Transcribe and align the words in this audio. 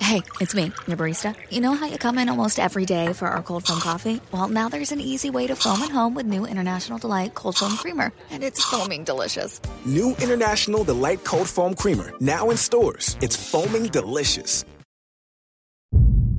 Hey, 0.00 0.22
it's 0.40 0.54
me, 0.54 0.64
your 0.86 0.96
barista. 0.96 1.34
You 1.50 1.60
know 1.60 1.74
how 1.74 1.86
you 1.86 1.96
come 1.96 2.18
in 2.18 2.28
almost 2.28 2.58
every 2.58 2.84
day 2.84 3.12
for 3.12 3.28
our 3.28 3.42
cold 3.42 3.66
foam 3.66 3.80
coffee? 3.80 4.20
Well, 4.30 4.48
now 4.48 4.68
there's 4.68 4.92
an 4.92 5.00
easy 5.00 5.30
way 5.30 5.46
to 5.46 5.56
foam 5.56 5.80
at 5.82 5.90
home 5.90 6.14
with 6.14 6.26
new 6.26 6.44
International 6.44 6.98
Delight 6.98 7.34
Cold 7.34 7.56
Foam 7.56 7.76
Creamer, 7.76 8.12
and 8.30 8.42
it's 8.42 8.62
foaming 8.64 9.04
delicious. 9.04 9.60
New 9.86 10.10
International 10.20 10.84
Delight 10.84 11.24
Cold 11.24 11.48
Foam 11.48 11.74
Creamer, 11.74 12.12
now 12.20 12.50
in 12.50 12.56
stores. 12.56 13.16
It's 13.20 13.36
foaming 13.36 13.86
delicious. 13.86 14.64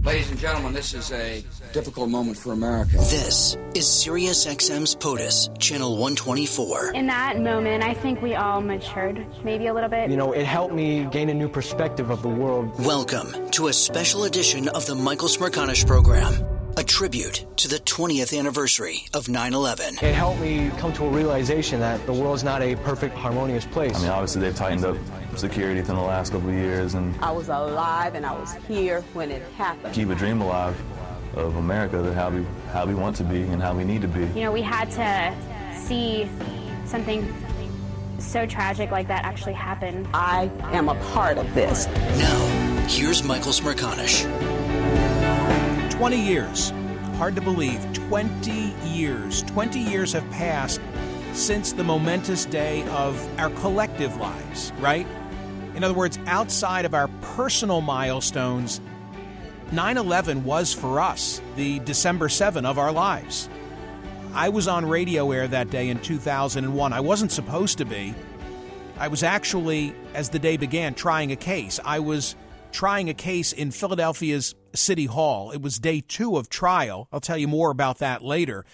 Ladies 0.05 0.29
and 0.29 0.37
gentlemen, 0.37 0.73
this 0.73 0.93
is 0.93 1.13
a 1.13 1.41
difficult 1.71 2.09
moment 2.09 2.37
for 2.37 2.51
America. 2.51 2.97
This 2.97 3.55
is 3.73 3.85
SiriusXM's 3.85 4.95
POTUS, 4.95 5.57
channel 5.59 5.91
124. 5.91 6.91
In 6.93 7.07
that 7.07 7.39
moment, 7.39 7.85
I 7.85 7.93
think 7.93 8.21
we 8.21 8.35
all 8.35 8.59
matured, 8.59 9.25
maybe 9.45 9.67
a 9.67 9.73
little 9.73 9.87
bit. 9.89 10.09
You 10.09 10.17
know, 10.17 10.33
it 10.33 10.45
helped 10.45 10.73
me 10.73 11.05
gain 11.05 11.29
a 11.29 11.33
new 11.33 11.47
perspective 11.47 12.09
of 12.09 12.21
the 12.21 12.27
world. 12.27 12.77
Welcome 12.83 13.49
to 13.51 13.67
a 13.67 13.73
special 13.73 14.25
edition 14.25 14.67
of 14.67 14.85
the 14.85 14.93
Michael 14.95 15.29
Smerconish 15.29 15.87
program, 15.87 16.33
a 16.77 16.83
tribute 16.83 17.45
to 17.57 17.67
the 17.67 17.77
20th 17.77 18.37
anniversary 18.37 19.05
of 19.13 19.29
9 19.29 19.53
11. 19.53 19.95
It 20.01 20.15
helped 20.15 20.39
me 20.41 20.71
come 20.77 20.93
to 20.93 21.05
a 21.05 21.09
realization 21.09 21.79
that 21.79 22.03
the 22.05 22.13
world's 22.13 22.43
not 22.43 22.61
a 22.61 22.75
perfect, 22.77 23.15
harmonious 23.15 23.65
place. 23.65 23.95
I 23.95 24.01
mean, 24.01 24.09
obviously, 24.09 24.41
they've 24.41 24.55
tightened 24.55 24.85
up 24.85 24.97
security 25.37 25.79
within 25.79 25.95
the 25.95 26.01
last 26.01 26.31
couple 26.31 26.49
of 26.49 26.55
years 26.55 26.93
and 26.93 27.15
I 27.19 27.31
was 27.31 27.49
alive 27.49 28.13
and 28.13 28.23
I 28.23 28.33
was 28.33 28.53
here 28.67 29.01
when 29.13 29.31
it 29.31 29.41
happened. 29.53 29.91
keep 29.93 30.09
a 30.09 30.15
dream 30.15 30.41
alive 30.41 30.79
of 31.35 31.55
America 31.55 31.97
that 32.03 32.13
how 32.13 32.29
we 32.29 32.45
how 32.71 32.85
we 32.85 32.93
want 32.93 33.15
to 33.15 33.23
be 33.23 33.41
and 33.41 33.59
how 33.59 33.75
we 33.75 33.83
need 33.83 34.01
to 34.03 34.07
be. 34.07 34.21
You 34.39 34.41
know, 34.45 34.51
we 34.51 34.61
had 34.61 34.91
to 34.91 35.75
see 35.75 36.29
something 36.85 37.33
so 38.19 38.45
tragic 38.45 38.91
like 38.91 39.07
that 39.07 39.25
actually 39.25 39.53
happen. 39.53 40.07
I 40.13 40.51
am 40.71 40.89
a 40.89 40.95
part 41.11 41.37
of 41.37 41.53
this. 41.55 41.87
Now, 41.87 42.85
here's 42.87 43.23
Michael 43.23 43.51
Smerconish. 43.51 44.52
20 46.03 46.19
years. 46.19 46.73
Hard 47.15 47.33
to 47.33 47.39
believe. 47.39 47.81
20 47.93 48.51
years. 48.83 49.41
20 49.43 49.79
years 49.79 50.11
have 50.11 50.29
passed 50.31 50.81
since 51.31 51.71
the 51.71 51.81
momentous 51.81 52.43
day 52.43 52.85
of 52.89 53.17
our 53.39 53.49
collective 53.51 54.17
lives, 54.17 54.73
right? 54.79 55.07
In 55.75 55.81
other 55.81 55.93
words, 55.93 56.19
outside 56.27 56.83
of 56.83 56.93
our 56.93 57.07
personal 57.21 57.79
milestones, 57.79 58.81
9 59.71 59.95
11 59.95 60.43
was 60.43 60.73
for 60.73 60.99
us 60.99 61.41
the 61.55 61.79
December 61.79 62.27
7 62.27 62.65
of 62.65 62.77
our 62.77 62.91
lives. 62.91 63.47
I 64.33 64.49
was 64.49 64.67
on 64.67 64.85
radio 64.85 65.31
air 65.31 65.47
that 65.47 65.69
day 65.69 65.87
in 65.87 65.99
2001. 65.99 66.91
I 66.91 66.99
wasn't 66.99 67.31
supposed 67.31 67.77
to 67.77 67.85
be. 67.85 68.13
I 68.99 69.07
was 69.07 69.23
actually, 69.23 69.95
as 70.13 70.27
the 70.27 70.39
day 70.39 70.57
began, 70.57 70.95
trying 70.95 71.31
a 71.31 71.37
case. 71.37 71.79
I 71.85 71.99
was 71.99 72.35
trying 72.73 73.07
a 73.07 73.13
case 73.13 73.53
in 73.53 73.71
Philadelphia's 73.71 74.53
City 74.75 75.05
Hall. 75.05 75.51
It 75.51 75.61
was 75.61 75.79
day 75.79 76.01
two 76.01 76.37
of 76.37 76.49
trial. 76.49 77.07
I'll 77.11 77.19
tell 77.19 77.37
you 77.37 77.47
more 77.47 77.71
about 77.71 77.99
that 77.99 78.23
later. 78.23 78.65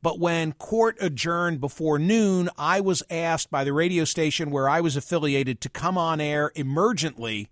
But 0.00 0.20
when 0.20 0.52
court 0.52 0.96
adjourned 1.00 1.60
before 1.60 1.98
noon, 1.98 2.48
I 2.56 2.80
was 2.80 3.02
asked 3.10 3.50
by 3.50 3.64
the 3.64 3.72
radio 3.72 4.04
station 4.04 4.50
where 4.50 4.68
I 4.68 4.80
was 4.80 4.96
affiliated 4.96 5.60
to 5.62 5.68
come 5.68 5.98
on 5.98 6.20
air 6.20 6.52
emergently 6.54 7.48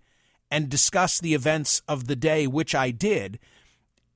and 0.49 0.69
discuss 0.69 1.19
the 1.19 1.33
events 1.33 1.81
of 1.87 2.07
the 2.07 2.15
day, 2.15 2.47
which 2.47 2.73
I 2.73 2.91
did. 2.91 3.37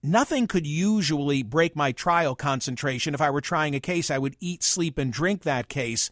Nothing 0.01 0.47
could 0.47 0.65
usually 0.65 1.43
break 1.43 1.75
my 1.75 1.91
trial 1.91 2.33
concentration. 2.33 3.13
If 3.13 3.21
I 3.21 3.29
were 3.29 3.41
trying 3.41 3.75
a 3.75 3.79
case, 3.79 4.09
I 4.09 4.17
would 4.17 4.37
eat, 4.39 4.63
sleep, 4.63 4.97
and 4.97 5.11
drink 5.11 5.43
that 5.43 5.67
case. 5.67 6.09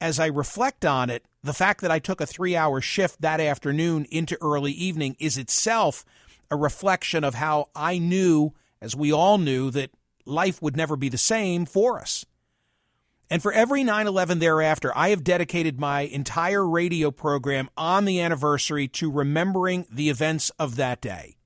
As 0.00 0.20
I 0.20 0.26
reflect 0.26 0.84
on 0.84 1.08
it, 1.08 1.24
the 1.42 1.54
fact 1.54 1.80
that 1.80 1.90
I 1.90 1.98
took 1.98 2.20
a 2.20 2.26
three 2.26 2.54
hour 2.54 2.80
shift 2.80 3.22
that 3.22 3.40
afternoon 3.40 4.06
into 4.10 4.40
early 4.40 4.72
evening 4.72 5.16
is 5.18 5.38
itself 5.38 6.04
a 6.50 6.56
reflection 6.56 7.24
of 7.24 7.34
how 7.34 7.68
I 7.74 7.98
knew, 7.98 8.52
as 8.80 8.96
we 8.96 9.12
all 9.12 9.38
knew, 9.38 9.70
that 9.70 9.90
life 10.24 10.60
would 10.62 10.76
never 10.76 10.96
be 10.96 11.08
the 11.08 11.18
same 11.18 11.66
for 11.66 12.00
us. 12.00 12.24
And 13.30 13.42
for 13.42 13.52
every 13.52 13.82
9 13.84 14.06
11 14.06 14.38
thereafter, 14.38 14.92
I 14.94 15.08
have 15.08 15.24
dedicated 15.24 15.80
my 15.80 16.02
entire 16.02 16.66
radio 16.66 17.10
program 17.10 17.70
on 17.76 18.04
the 18.04 18.20
anniversary 18.20 18.86
to 18.88 19.10
remembering 19.10 19.86
the 19.90 20.10
events 20.10 20.50
of 20.58 20.76
that 20.76 21.00
day. 21.00 21.36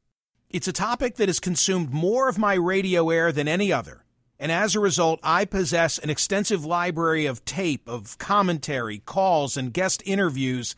It's 0.50 0.68
a 0.68 0.72
topic 0.72 1.16
that 1.16 1.28
has 1.28 1.40
consumed 1.40 1.92
more 1.92 2.28
of 2.28 2.38
my 2.38 2.54
radio 2.54 3.10
air 3.10 3.32
than 3.32 3.46
any 3.46 3.72
other. 3.72 4.04
And 4.40 4.52
as 4.52 4.74
a 4.74 4.80
result, 4.80 5.20
I 5.22 5.44
possess 5.44 5.98
an 5.98 6.10
extensive 6.10 6.64
library 6.64 7.26
of 7.26 7.44
tape, 7.44 7.88
of 7.88 8.18
commentary, 8.18 8.98
calls, 8.98 9.56
and 9.56 9.72
guest 9.72 10.02
interviews 10.06 10.76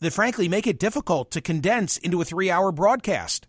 that 0.00 0.12
frankly 0.12 0.48
make 0.48 0.66
it 0.66 0.78
difficult 0.78 1.30
to 1.30 1.40
condense 1.40 1.96
into 1.98 2.20
a 2.20 2.24
three 2.24 2.50
hour 2.50 2.72
broadcast. 2.72 3.46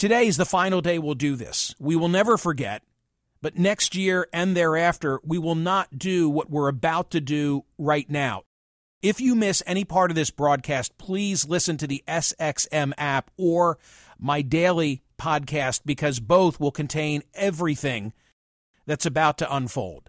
Today 0.00 0.26
is 0.28 0.38
the 0.38 0.46
final 0.46 0.80
day 0.80 0.98
we'll 0.98 1.14
do 1.14 1.36
this. 1.36 1.74
We 1.78 1.94
will 1.94 2.08
never 2.08 2.38
forget, 2.38 2.82
but 3.42 3.58
next 3.58 3.94
year 3.94 4.26
and 4.32 4.56
thereafter, 4.56 5.20
we 5.22 5.36
will 5.36 5.54
not 5.54 5.98
do 5.98 6.30
what 6.30 6.48
we're 6.48 6.68
about 6.68 7.10
to 7.10 7.20
do 7.20 7.66
right 7.76 8.08
now. 8.08 8.44
If 9.02 9.20
you 9.20 9.34
miss 9.34 9.62
any 9.66 9.84
part 9.84 10.10
of 10.10 10.14
this 10.14 10.30
broadcast, 10.30 10.96
please 10.96 11.46
listen 11.46 11.76
to 11.76 11.86
the 11.86 12.02
SXM 12.08 12.94
app 12.96 13.30
or 13.36 13.76
my 14.18 14.40
daily 14.40 15.02
podcast 15.18 15.82
because 15.84 16.18
both 16.18 16.58
will 16.58 16.72
contain 16.72 17.22
everything 17.34 18.14
that's 18.86 19.04
about 19.04 19.36
to 19.36 19.54
unfold. 19.54 20.08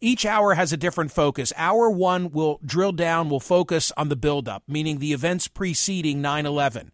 Each 0.00 0.26
hour 0.26 0.54
has 0.54 0.72
a 0.72 0.76
different 0.76 1.12
focus. 1.12 1.52
Hour 1.56 1.92
one 1.92 2.32
will 2.32 2.58
drill 2.66 2.90
down, 2.90 3.30
will 3.30 3.38
focus 3.38 3.92
on 3.96 4.08
the 4.08 4.16
buildup, 4.16 4.64
meaning 4.66 4.98
the 4.98 5.12
events 5.12 5.46
preceding 5.46 6.20
9 6.20 6.44
11. 6.44 6.90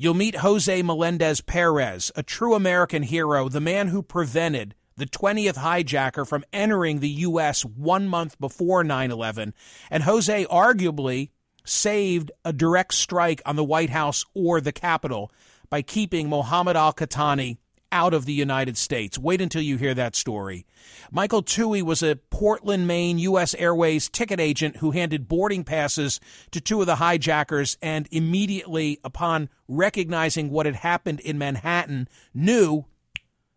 You'll 0.00 0.14
meet 0.14 0.36
Jose 0.36 0.80
Melendez 0.82 1.40
Perez, 1.40 2.12
a 2.14 2.22
true 2.22 2.54
American 2.54 3.02
hero, 3.02 3.48
the 3.48 3.60
man 3.60 3.88
who 3.88 4.00
prevented 4.00 4.76
the 4.96 5.06
20th 5.06 5.56
hijacker 5.56 6.24
from 6.24 6.44
entering 6.52 7.00
the 7.00 7.08
U.S. 7.08 7.64
one 7.64 8.06
month 8.06 8.38
before 8.38 8.84
9 8.84 9.10
11. 9.10 9.54
And 9.90 10.04
Jose 10.04 10.44
arguably 10.44 11.30
saved 11.64 12.30
a 12.44 12.52
direct 12.52 12.94
strike 12.94 13.42
on 13.44 13.56
the 13.56 13.64
White 13.64 13.90
House 13.90 14.24
or 14.34 14.60
the 14.60 14.70
Capitol 14.70 15.32
by 15.68 15.82
keeping 15.82 16.28
Mohammed 16.28 16.76
al 16.76 16.92
Qahtani 16.92 17.56
out 17.90 18.14
of 18.14 18.24
the 18.24 18.32
United 18.32 18.76
States. 18.76 19.18
Wait 19.18 19.40
until 19.40 19.62
you 19.62 19.76
hear 19.76 19.94
that 19.94 20.16
story. 20.16 20.66
Michael 21.10 21.42
Tuohey 21.42 21.82
was 21.82 22.02
a 22.02 22.16
Portland, 22.30 22.86
Maine 22.86 23.18
U.S. 23.18 23.54
Airways 23.54 24.08
ticket 24.08 24.40
agent 24.40 24.76
who 24.76 24.90
handed 24.90 25.28
boarding 25.28 25.64
passes 25.64 26.20
to 26.50 26.60
two 26.60 26.80
of 26.80 26.86
the 26.86 26.96
hijackers 26.96 27.76
and 27.80 28.08
immediately, 28.10 28.98
upon 29.02 29.48
recognizing 29.66 30.50
what 30.50 30.66
had 30.66 30.76
happened 30.76 31.20
in 31.20 31.38
Manhattan, 31.38 32.08
knew 32.34 32.84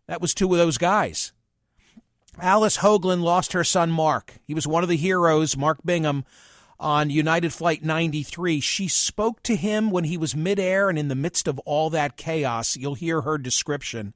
that 0.07 0.21
was 0.21 0.33
two 0.33 0.51
of 0.51 0.57
those 0.57 0.77
guys. 0.77 1.33
Alice 2.39 2.77
Hoagland 2.77 3.21
lost 3.21 3.53
her 3.53 3.63
son 3.63 3.91
Mark. 3.91 4.39
He 4.45 4.53
was 4.53 4.67
one 4.67 4.83
of 4.83 4.89
the 4.89 4.97
heroes, 4.97 5.57
Mark 5.57 5.79
Bingham, 5.83 6.25
on 6.79 7.09
United 7.09 7.53
Flight 7.53 7.83
93. 7.83 8.59
She 8.59 8.87
spoke 8.87 9.43
to 9.43 9.55
him 9.55 9.91
when 9.91 10.05
he 10.05 10.17
was 10.17 10.35
midair 10.35 10.89
and 10.89 10.97
in 10.97 11.09
the 11.09 11.15
midst 11.15 11.47
of 11.47 11.59
all 11.59 11.89
that 11.91 12.17
chaos. 12.17 12.75
You'll 12.75 12.95
hear 12.95 13.21
her 13.21 13.37
description. 13.37 14.13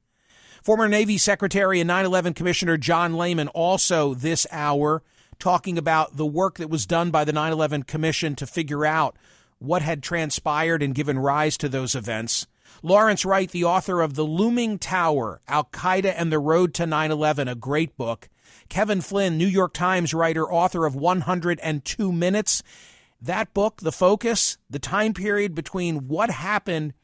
Former 0.65 0.87
Navy 0.87 1.19
Secretary 1.19 1.79
and 1.79 1.87
9 1.87 2.05
11 2.05 2.33
Commissioner 2.33 2.75
John 2.75 3.15
Lehman 3.15 3.49
also 3.49 4.15
this 4.15 4.47
hour 4.51 5.03
talking 5.37 5.77
about 5.77 6.17
the 6.17 6.25
work 6.25 6.57
that 6.57 6.71
was 6.71 6.87
done 6.87 7.11
by 7.11 7.23
the 7.23 7.31
9 7.31 7.51
11 7.51 7.83
Commission 7.83 8.33
to 8.33 8.47
figure 8.47 8.83
out 8.83 9.15
what 9.59 9.83
had 9.83 10.01
transpired 10.01 10.81
and 10.81 10.95
given 10.95 11.19
rise 11.19 11.55
to 11.57 11.69
those 11.69 11.93
events. 11.93 12.47
Lawrence 12.81 13.23
Wright, 13.23 13.51
the 13.51 13.63
author 13.63 14.01
of 14.01 14.15
The 14.15 14.23
Looming 14.23 14.79
Tower 14.79 15.39
Al 15.47 15.65
Qaeda 15.65 16.15
and 16.17 16.31
the 16.31 16.39
Road 16.39 16.73
to 16.73 16.87
9 16.87 17.11
11, 17.11 17.47
a 17.47 17.53
great 17.53 17.95
book. 17.95 18.27
Kevin 18.67 19.01
Flynn, 19.01 19.37
New 19.37 19.45
York 19.45 19.71
Times 19.71 20.15
writer, 20.15 20.51
author 20.51 20.87
of 20.87 20.95
102 20.95 22.11
Minutes. 22.11 22.63
That 23.21 23.53
book, 23.53 23.81
The 23.81 23.91
Focus, 23.91 24.57
the 24.67 24.79
time 24.79 25.13
period 25.13 25.53
between 25.53 26.07
what 26.07 26.31
happened 26.31 26.95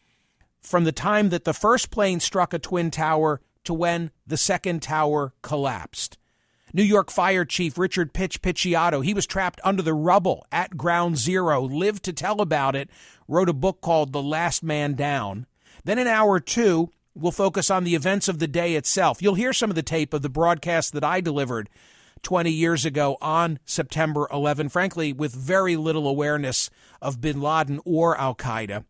from 0.61 0.83
the 0.83 0.91
time 0.91 1.29
that 1.29 1.43
the 1.43 1.53
first 1.53 1.91
plane 1.91 2.19
struck 2.19 2.55
a 2.55 2.59
twin 2.59 2.89
tower 2.89 3.39
to 3.63 3.73
when 3.73 4.11
the 4.25 4.37
second 4.37 4.81
tower 4.81 5.33
collapsed. 5.41 6.17
New 6.73 6.83
York 6.83 7.11
Fire 7.11 7.43
Chief 7.43 7.77
Richard 7.77 8.13
Pitch 8.13 8.41
Picciotto, 8.41 9.03
he 9.03 9.13
was 9.13 9.25
trapped 9.25 9.59
under 9.63 9.81
the 9.81 9.93
rubble 9.93 10.45
at 10.51 10.77
Ground 10.77 11.17
Zero, 11.17 11.61
lived 11.61 12.03
to 12.03 12.13
tell 12.13 12.39
about 12.39 12.75
it, 12.75 12.89
wrote 13.27 13.49
a 13.49 13.53
book 13.53 13.81
called 13.81 14.13
The 14.13 14.21
Last 14.21 14.63
Man 14.63 14.93
Down. 14.93 15.47
Then 15.83 15.99
in 15.99 16.07
hour 16.07 16.39
two, 16.39 16.89
we'll 17.13 17.31
focus 17.31 17.69
on 17.69 17.83
the 17.83 17.95
events 17.95 18.27
of 18.29 18.39
the 18.39 18.47
day 18.47 18.75
itself. 18.75 19.21
You'll 19.21 19.35
hear 19.35 19.51
some 19.51 19.69
of 19.69 19.75
the 19.75 19.83
tape 19.83 20.13
of 20.13 20.21
the 20.21 20.29
broadcast 20.29 20.93
that 20.93 21.03
I 21.03 21.19
delivered 21.19 21.69
20 22.23 22.49
years 22.51 22.85
ago 22.85 23.17
on 23.21 23.59
September 23.65 24.27
11, 24.31 24.69
frankly, 24.69 25.11
with 25.11 25.33
very 25.33 25.75
little 25.75 26.07
awareness 26.07 26.69
of 27.01 27.19
bin 27.19 27.41
Laden 27.41 27.81
or 27.83 28.17
Al 28.17 28.35
Qaeda. 28.35 28.85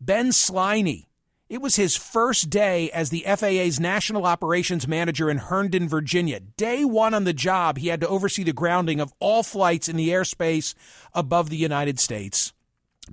Ben 0.00 0.30
Sliney, 0.30 1.06
it 1.50 1.60
was 1.60 1.74
his 1.74 1.96
first 1.96 2.48
day 2.48 2.92
as 2.92 3.10
the 3.10 3.24
FAA's 3.26 3.80
National 3.80 4.24
Operations 4.24 4.86
Manager 4.86 5.28
in 5.28 5.38
Herndon, 5.38 5.88
Virginia. 5.88 6.38
Day 6.38 6.84
one 6.84 7.12
on 7.12 7.24
the 7.24 7.32
job, 7.32 7.76
he 7.76 7.88
had 7.88 8.00
to 8.02 8.08
oversee 8.08 8.44
the 8.44 8.52
grounding 8.52 9.00
of 9.00 9.12
all 9.18 9.42
flights 9.42 9.88
in 9.88 9.96
the 9.96 10.10
airspace 10.10 10.74
above 11.12 11.50
the 11.50 11.56
United 11.56 11.98
States. 11.98 12.52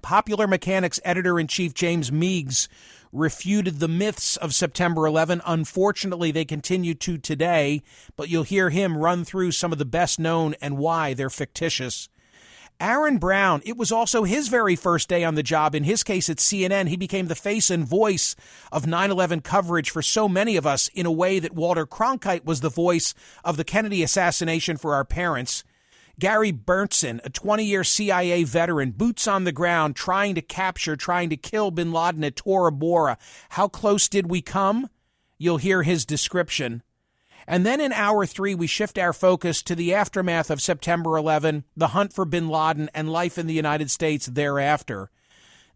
Popular 0.04 0.46
Mechanics 0.46 1.00
editor 1.04 1.40
in 1.40 1.48
chief 1.48 1.74
James 1.74 2.12
Meigs 2.12 2.70
refuted 3.12 3.80
the 3.80 3.88
myths 3.88 4.38
of 4.38 4.54
September 4.54 5.08
11. 5.08 5.42
Unfortunately, 5.44 6.30
they 6.30 6.46
continue 6.46 6.94
to 6.94 7.18
today, 7.18 7.82
but 8.16 8.30
you'll 8.30 8.44
hear 8.44 8.70
him 8.70 9.00
run 9.00 9.26
through 9.26 9.52
some 9.52 9.72
of 9.72 9.80
the 9.80 9.86
best 9.86 10.20
known 10.20 10.54
and 10.62 10.78
why 10.78 11.16
they're 11.16 11.32
fictitious. 11.32 12.08
Aaron 12.80 13.18
Brown, 13.18 13.64
it 13.66 13.76
was 13.76 13.92
also 13.92 14.24
his 14.24 14.50
very 14.50 14.76
first 14.76 15.10
day 15.10 15.24
on 15.24 15.34
the 15.34 15.42
job. 15.42 15.74
In 15.74 15.84
his 15.84 16.04
case, 16.04 16.30
at 16.30 16.38
CNN, 16.38 16.88
he 16.88 16.96
became 16.96 17.28
the 17.28 17.34
face 17.34 17.72
and 17.72 17.84
voice 17.84 18.36
of 18.72 18.86
9 18.86 19.10
11 19.10 19.42
coverage 19.42 19.90
for 19.90 20.04
so 20.04 20.30
many 20.30 20.56
of 20.58 20.68
us 20.68 20.88
in 20.90 21.08
a 21.08 21.12
way 21.12 21.40
that 21.40 21.56
Walter 21.56 21.88
Cronkite 21.88 22.46
was 22.46 22.62
the 22.62 22.70
voice 22.70 23.16
of 23.44 23.58
the 23.58 23.64
Kennedy 23.64 24.04
assassination 24.04 24.78
for 24.78 24.94
our 24.94 25.04
parents. 25.04 25.64
Gary 26.20 26.52
Berntsen, 26.52 27.20
a 27.24 27.30
20 27.30 27.64
year 27.64 27.84
CIA 27.84 28.44
veteran, 28.44 28.92
boots 28.92 29.28
on 29.28 29.44
the 29.44 29.52
ground, 29.52 29.96
trying 29.96 30.36
to 30.36 30.42
capture, 30.42 30.96
trying 30.96 31.30
to 31.32 31.38
kill 31.38 31.72
bin 31.72 31.92
Laden 31.92 32.24
at 32.24 32.36
Tora 32.36 32.72
Bora. 32.72 33.18
How 33.50 33.68
close 33.68 34.08
did 34.08 34.30
we 34.30 34.42
come? 34.42 34.90
You'll 35.40 35.58
hear 35.58 35.82
his 35.82 36.06
description. 36.06 36.84
And 37.48 37.66
then 37.66 37.80
in 37.80 37.94
hour 37.94 38.26
three, 38.26 38.54
we 38.54 38.68
shift 38.68 38.98
our 38.98 39.14
focus 39.14 39.64
to 39.64 39.76
the 39.76 39.94
aftermath 39.94 40.52
of 40.52 40.62
September 40.62 41.16
11, 41.16 41.64
the 41.78 41.90
hunt 41.90 42.12
for 42.12 42.26
bin 42.26 42.50
Laden, 42.50 42.90
and 42.94 43.10
life 43.10 43.38
in 43.38 43.48
the 43.48 43.54
United 43.54 43.90
States 43.90 44.26
thereafter. 44.26 45.10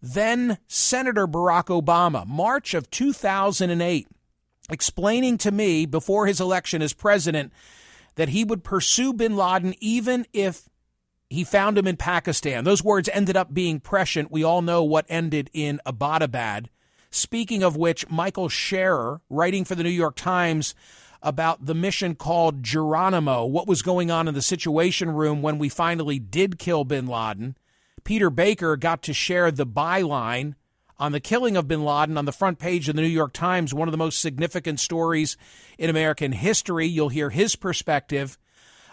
Then 0.01 0.57
Senator 0.67 1.27
Barack 1.27 1.67
Obama, 1.67 2.27
March 2.27 2.73
of 2.73 2.89
2008, 2.91 4.07
explaining 4.69 5.37
to 5.37 5.51
me 5.51 5.85
before 5.85 6.25
his 6.27 6.41
election 6.41 6.81
as 6.81 6.91
president 6.91 7.53
that 8.15 8.29
he 8.29 8.43
would 8.43 8.63
pursue 8.63 9.13
bin 9.13 9.37
Laden 9.37 9.73
even 9.79 10.25
if 10.33 10.67
he 11.29 11.45
found 11.45 11.77
him 11.77 11.87
in 11.87 11.95
Pakistan. 11.95 12.65
Those 12.65 12.83
words 12.83 13.09
ended 13.13 13.37
up 13.37 13.53
being 13.53 13.79
prescient. 13.79 14.31
We 14.31 14.43
all 14.43 14.61
know 14.61 14.83
what 14.83 15.05
ended 15.07 15.49
in 15.53 15.79
Abbottabad. 15.85 16.67
Speaking 17.09 17.63
of 17.63 17.77
which, 17.77 18.09
Michael 18.09 18.49
Scherer, 18.49 19.21
writing 19.29 19.63
for 19.63 19.75
the 19.75 19.83
New 19.83 19.89
York 19.89 20.15
Times, 20.15 20.75
about 21.21 21.65
the 21.65 21.75
mission 21.75 22.15
called 22.15 22.63
Geronimo, 22.63 23.45
what 23.45 23.67
was 23.67 23.81
going 23.81 24.09
on 24.09 24.27
in 24.27 24.33
the 24.33 24.41
Situation 24.41 25.11
Room 25.11 25.41
when 25.41 25.57
we 25.57 25.69
finally 25.69 26.19
did 26.19 26.57
kill 26.57 26.83
bin 26.83 27.07
Laden. 27.07 27.55
Peter 28.03 28.29
Baker 28.29 28.77
got 28.77 29.03
to 29.03 29.13
share 29.13 29.51
the 29.51 29.65
byline 29.65 30.55
on 30.97 31.11
the 31.11 31.19
killing 31.19 31.57
of 31.57 31.67
bin 31.67 31.83
Laden 31.83 32.17
on 32.17 32.25
the 32.25 32.31
front 32.31 32.59
page 32.59 32.89
of 32.89 32.95
the 32.95 33.01
New 33.01 33.07
York 33.07 33.33
Times, 33.33 33.73
one 33.73 33.87
of 33.87 33.91
the 33.91 33.97
most 33.97 34.19
significant 34.19 34.79
stories 34.79 35.37
in 35.77 35.89
American 35.89 36.31
history. 36.31 36.87
You'll 36.87 37.09
hear 37.09 37.29
his 37.29 37.55
perspective. 37.55 38.37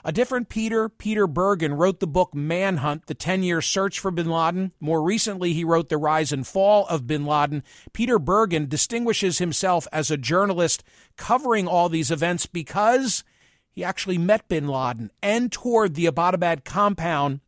A 0.08 0.10
different 0.10 0.48
Peter, 0.48 0.88
Peter 0.88 1.26
Bergen, 1.26 1.74
wrote 1.74 2.00
the 2.00 2.06
book 2.06 2.34
Manhunt, 2.34 3.08
The 3.08 3.14
10 3.14 3.42
Year 3.42 3.60
Search 3.60 4.00
for 4.00 4.10
Bin 4.10 4.30
Laden. 4.30 4.72
More 4.80 5.02
recently, 5.02 5.52
he 5.52 5.64
wrote 5.64 5.90
The 5.90 5.98
Rise 5.98 6.32
and 6.32 6.46
Fall 6.46 6.86
of 6.86 7.06
Bin 7.06 7.26
Laden. 7.26 7.62
Peter 7.92 8.18
Bergen 8.18 8.70
distinguishes 8.70 9.36
himself 9.36 9.86
as 9.92 10.10
a 10.10 10.16
journalist 10.16 10.82
covering 11.18 11.68
all 11.68 11.90
these 11.90 12.10
events 12.10 12.46
because 12.46 13.22
he 13.70 13.84
actually 13.84 14.16
met 14.16 14.48
bin 14.48 14.66
Laden 14.66 15.10
and 15.22 15.52
toured 15.52 15.94
the 15.94 16.06
Abbottabad 16.06 16.64
compound 16.64 17.40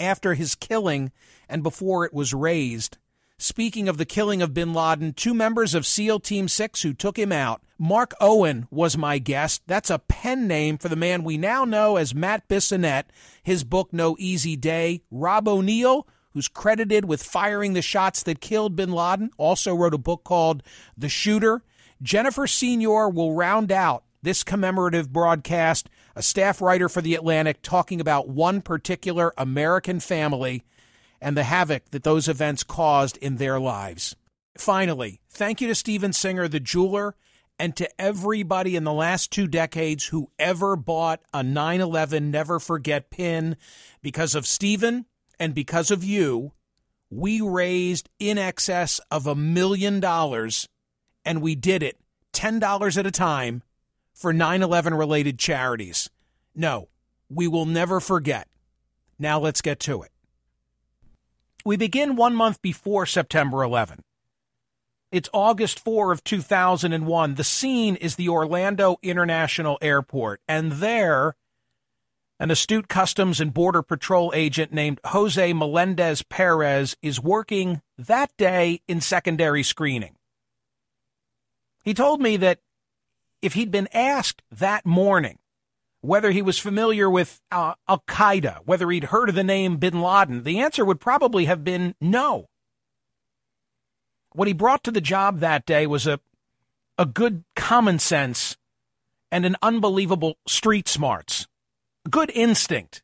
after 0.00 0.32
his 0.32 0.54
killing 0.54 1.12
and 1.46 1.62
before 1.62 2.06
it 2.06 2.14
was 2.14 2.32
razed. 2.32 2.96
Speaking 3.40 3.88
of 3.88 3.98
the 3.98 4.04
killing 4.04 4.42
of 4.42 4.52
bin 4.52 4.74
Laden, 4.74 5.12
two 5.12 5.32
members 5.32 5.72
of 5.72 5.86
SEAL 5.86 6.18
Team 6.18 6.48
6 6.48 6.82
who 6.82 6.92
took 6.92 7.16
him 7.16 7.30
out. 7.30 7.62
Mark 7.78 8.12
Owen 8.20 8.66
was 8.68 8.96
my 8.96 9.18
guest. 9.18 9.62
That's 9.68 9.90
a 9.90 10.00
pen 10.00 10.48
name 10.48 10.76
for 10.76 10.88
the 10.88 10.96
man 10.96 11.22
we 11.22 11.38
now 11.38 11.64
know 11.64 11.98
as 11.98 12.16
Matt 12.16 12.48
Bissonnette. 12.48 13.04
His 13.40 13.62
book, 13.62 13.92
No 13.92 14.16
Easy 14.18 14.56
Day. 14.56 15.02
Rob 15.12 15.46
O'Neill, 15.46 16.08
who's 16.32 16.48
credited 16.48 17.04
with 17.04 17.22
firing 17.22 17.74
the 17.74 17.80
shots 17.80 18.24
that 18.24 18.40
killed 18.40 18.74
bin 18.74 18.90
Laden, 18.90 19.30
also 19.36 19.72
wrote 19.72 19.94
a 19.94 19.98
book 19.98 20.24
called 20.24 20.64
The 20.96 21.08
Shooter. 21.08 21.62
Jennifer 22.02 22.48
Senior 22.48 23.08
will 23.08 23.34
round 23.34 23.70
out 23.70 24.02
this 24.20 24.42
commemorative 24.42 25.12
broadcast, 25.12 25.88
a 26.16 26.22
staff 26.24 26.60
writer 26.60 26.88
for 26.88 27.02
The 27.02 27.14
Atlantic, 27.14 27.62
talking 27.62 28.00
about 28.00 28.28
one 28.28 28.62
particular 28.62 29.32
American 29.38 30.00
family 30.00 30.64
and 31.20 31.36
the 31.36 31.44
havoc 31.44 31.90
that 31.90 32.04
those 32.04 32.28
events 32.28 32.62
caused 32.62 33.16
in 33.18 33.36
their 33.36 33.58
lives. 33.58 34.16
Finally, 34.56 35.20
thank 35.30 35.60
you 35.60 35.68
to 35.68 35.74
Steven 35.74 36.12
Singer, 36.12 36.48
the 36.48 36.60
jeweler, 36.60 37.14
and 37.58 37.76
to 37.76 37.88
everybody 38.00 38.76
in 38.76 38.84
the 38.84 38.92
last 38.92 39.30
two 39.30 39.46
decades 39.46 40.06
who 40.06 40.30
ever 40.38 40.76
bought 40.76 41.20
a 41.34 41.42
9 41.42 41.80
11 41.80 42.30
Never 42.30 42.58
Forget 42.58 43.10
pin. 43.10 43.56
Because 44.02 44.34
of 44.34 44.46
Steven 44.46 45.06
and 45.38 45.54
because 45.54 45.90
of 45.90 46.04
you, 46.04 46.52
we 47.10 47.40
raised 47.40 48.08
in 48.18 48.38
excess 48.38 49.00
of 49.10 49.26
a 49.26 49.34
million 49.34 49.98
dollars, 49.98 50.68
and 51.24 51.42
we 51.42 51.54
did 51.54 51.82
it 51.82 51.98
$10 52.32 52.96
at 52.98 53.06
a 53.06 53.10
time 53.10 53.62
for 54.14 54.32
9 54.32 54.62
11 54.62 54.94
related 54.94 55.38
charities. 55.38 56.10
No, 56.54 56.88
we 57.28 57.48
will 57.48 57.66
never 57.66 58.00
forget. 58.00 58.48
Now 59.18 59.40
let's 59.40 59.62
get 59.62 59.80
to 59.80 60.02
it. 60.02 60.10
We 61.64 61.76
begin 61.76 62.16
one 62.16 62.34
month 62.34 62.62
before 62.62 63.04
September 63.06 63.62
11. 63.62 64.02
It's 65.10 65.28
August 65.32 65.80
4 65.80 66.12
of 66.12 66.22
2001. 66.22 67.34
The 67.34 67.44
scene 67.44 67.96
is 67.96 68.16
the 68.16 68.28
Orlando 68.28 68.98
International 69.02 69.78
Airport, 69.80 70.40
and 70.46 70.72
there, 70.72 71.34
an 72.38 72.50
astute 72.50 72.88
Customs 72.88 73.40
and 73.40 73.52
Border 73.52 73.82
Patrol 73.82 74.32
agent 74.34 74.72
named 74.72 75.00
Jose 75.06 75.52
Melendez 75.52 76.22
Perez 76.22 76.96
is 77.02 77.20
working 77.20 77.80
that 77.96 78.30
day 78.36 78.80
in 78.86 79.00
secondary 79.00 79.62
screening. 79.62 80.16
He 81.82 81.94
told 81.94 82.20
me 82.20 82.36
that 82.36 82.60
if 83.40 83.54
he'd 83.54 83.70
been 83.70 83.88
asked 83.92 84.42
that 84.50 84.84
morning 84.84 85.37
whether 86.00 86.30
he 86.30 86.42
was 86.42 86.58
familiar 86.58 87.10
with 87.10 87.40
uh, 87.50 87.74
Al 87.88 88.02
Qaeda, 88.06 88.60
whether 88.64 88.90
he'd 88.90 89.04
heard 89.04 89.28
of 89.28 89.34
the 89.34 89.44
name 89.44 89.76
bin 89.76 90.00
Laden, 90.00 90.44
the 90.44 90.60
answer 90.60 90.84
would 90.84 91.00
probably 91.00 91.46
have 91.46 91.64
been 91.64 91.94
no. 92.00 92.48
What 94.32 94.48
he 94.48 94.54
brought 94.54 94.84
to 94.84 94.90
the 94.90 95.00
job 95.00 95.40
that 95.40 95.66
day 95.66 95.86
was 95.86 96.06
a, 96.06 96.20
a 96.96 97.06
good 97.06 97.44
common 97.56 97.98
sense 97.98 98.56
and 99.32 99.44
an 99.44 99.56
unbelievable 99.62 100.36
street 100.46 100.88
smarts, 100.88 101.48
a 102.06 102.10
good 102.10 102.30
instinct, 102.34 103.02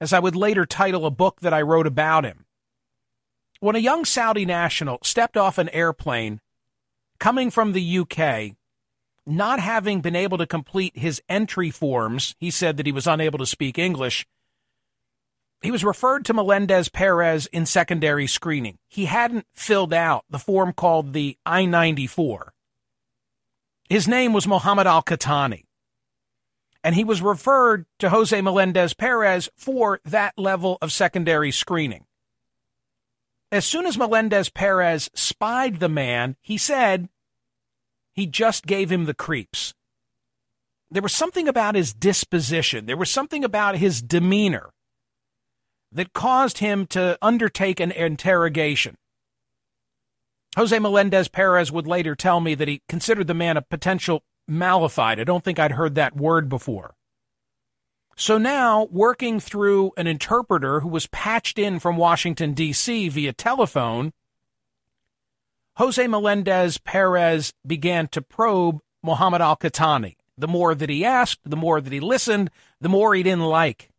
as 0.00 0.12
I 0.12 0.18
would 0.18 0.36
later 0.36 0.64
title 0.64 1.06
a 1.06 1.10
book 1.10 1.40
that 1.40 1.54
I 1.54 1.62
wrote 1.62 1.86
about 1.86 2.24
him. 2.24 2.46
When 3.60 3.76
a 3.76 3.80
young 3.80 4.04
Saudi 4.04 4.44
national 4.44 4.98
stepped 5.02 5.36
off 5.36 5.58
an 5.58 5.68
airplane 5.70 6.40
coming 7.18 7.50
from 7.50 7.72
the 7.72 7.98
UK 7.98 8.56
not 9.26 9.60
having 9.60 10.00
been 10.00 10.16
able 10.16 10.38
to 10.38 10.46
complete 10.46 10.96
his 10.96 11.20
entry 11.28 11.70
forms, 11.70 12.34
he 12.38 12.50
said 12.50 12.76
that 12.76 12.86
he 12.86 12.92
was 12.92 13.06
unable 13.06 13.38
to 13.38 13.46
speak 13.46 13.78
English. 13.78 14.26
He 15.62 15.70
was 15.70 15.84
referred 15.84 16.24
to 16.26 16.34
Melendez 16.34 16.88
Perez 16.88 17.46
in 17.46 17.66
secondary 17.66 18.26
screening. 18.26 18.78
He 18.88 19.06
hadn't 19.06 19.46
filled 19.52 19.92
out 19.92 20.24
the 20.30 20.38
form 20.38 20.72
called 20.72 21.12
the 21.12 21.36
I 21.44 21.64
94. 21.64 22.52
His 23.88 24.06
name 24.06 24.32
was 24.32 24.46
Mohammed 24.46 24.86
Al 24.86 25.02
Qahtani. 25.02 25.64
And 26.84 26.94
he 26.94 27.04
was 27.04 27.22
referred 27.22 27.86
to 27.98 28.10
Jose 28.10 28.40
Melendez 28.40 28.94
Perez 28.94 29.48
for 29.56 30.00
that 30.04 30.34
level 30.36 30.78
of 30.80 30.92
secondary 30.92 31.50
screening. 31.50 32.04
As 33.50 33.64
soon 33.64 33.86
as 33.86 33.98
Melendez 33.98 34.50
Perez 34.50 35.08
spied 35.14 35.80
the 35.80 35.88
man, 35.88 36.36
he 36.40 36.58
said, 36.58 37.08
he 38.16 38.26
just 38.26 38.66
gave 38.66 38.90
him 38.90 39.04
the 39.04 39.14
creeps. 39.14 39.74
There 40.90 41.02
was 41.02 41.12
something 41.12 41.46
about 41.46 41.74
his 41.74 41.92
disposition, 41.92 42.86
there 42.86 42.96
was 42.96 43.10
something 43.10 43.44
about 43.44 43.76
his 43.76 44.02
demeanor 44.02 44.70
that 45.92 46.12
caused 46.12 46.58
him 46.58 46.86
to 46.86 47.16
undertake 47.22 47.78
an 47.78 47.92
interrogation. 47.92 48.96
Jose 50.56 50.76
Melendez 50.78 51.28
Perez 51.28 51.70
would 51.70 51.86
later 51.86 52.14
tell 52.14 52.40
me 52.40 52.54
that 52.54 52.68
he 52.68 52.82
considered 52.88 53.26
the 53.26 53.34
man 53.34 53.56
a 53.56 53.62
potential 53.62 54.24
malified. 54.48 55.20
I 55.20 55.24
don't 55.24 55.44
think 55.44 55.58
I'd 55.58 55.72
heard 55.72 55.94
that 55.94 56.16
word 56.16 56.48
before. 56.48 56.94
So 58.16 58.38
now, 58.38 58.88
working 58.90 59.38
through 59.38 59.92
an 59.98 60.06
interpreter 60.06 60.80
who 60.80 60.88
was 60.88 61.06
patched 61.08 61.58
in 61.58 61.78
from 61.78 61.98
Washington, 61.98 62.54
D.C. 62.54 63.10
via 63.10 63.34
telephone, 63.34 64.12
Jose 65.76 66.06
Melendez 66.06 66.78
Perez 66.78 67.52
began 67.66 68.08
to 68.08 68.22
probe 68.22 68.80
Mohammed 69.02 69.42
Al 69.42 69.56
Qahtani. 69.56 70.16
The 70.38 70.48
more 70.48 70.74
that 70.74 70.88
he 70.88 71.04
asked, 71.04 71.40
the 71.44 71.56
more 71.56 71.80
that 71.80 71.92
he 71.92 72.00
listened, 72.00 72.50
the 72.80 72.88
more 72.88 73.14
he 73.14 73.22
didn't 73.22 73.44
like. 73.44 73.90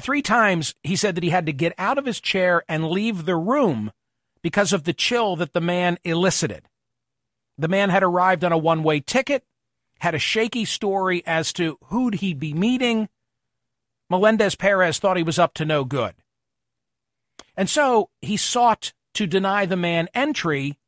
Three 0.00 0.22
times 0.22 0.74
he 0.82 0.96
said 0.96 1.14
that 1.14 1.24
he 1.24 1.30
had 1.30 1.46
to 1.46 1.52
get 1.52 1.74
out 1.78 1.98
of 1.98 2.06
his 2.06 2.20
chair 2.20 2.64
and 2.68 2.90
leave 2.90 3.24
the 3.24 3.36
room 3.36 3.92
because 4.42 4.72
of 4.72 4.84
the 4.84 4.92
chill 4.92 5.36
that 5.36 5.52
the 5.52 5.60
man 5.60 5.98
elicited. 6.04 6.68
The 7.56 7.68
man 7.68 7.90
had 7.90 8.02
arrived 8.02 8.44
on 8.44 8.52
a 8.52 8.58
one 8.58 8.82
way 8.82 9.00
ticket, 9.00 9.44
had 10.00 10.14
a 10.14 10.18
shaky 10.18 10.64
story 10.64 11.24
as 11.26 11.52
to 11.54 11.78
who'd 11.84 12.16
he 12.16 12.34
be 12.34 12.52
meeting. 12.52 13.08
Melendez 14.10 14.54
Perez 14.54 14.98
thought 14.98 15.16
he 15.16 15.22
was 15.22 15.38
up 15.38 15.54
to 15.54 15.64
no 15.64 15.84
good. 15.84 16.14
And 17.56 17.70
so 17.70 18.10
he 18.20 18.36
sought 18.36 18.92
to 19.14 19.26
deny 19.26 19.66
the 19.66 19.76
man 19.76 20.08
entry, 20.14 20.78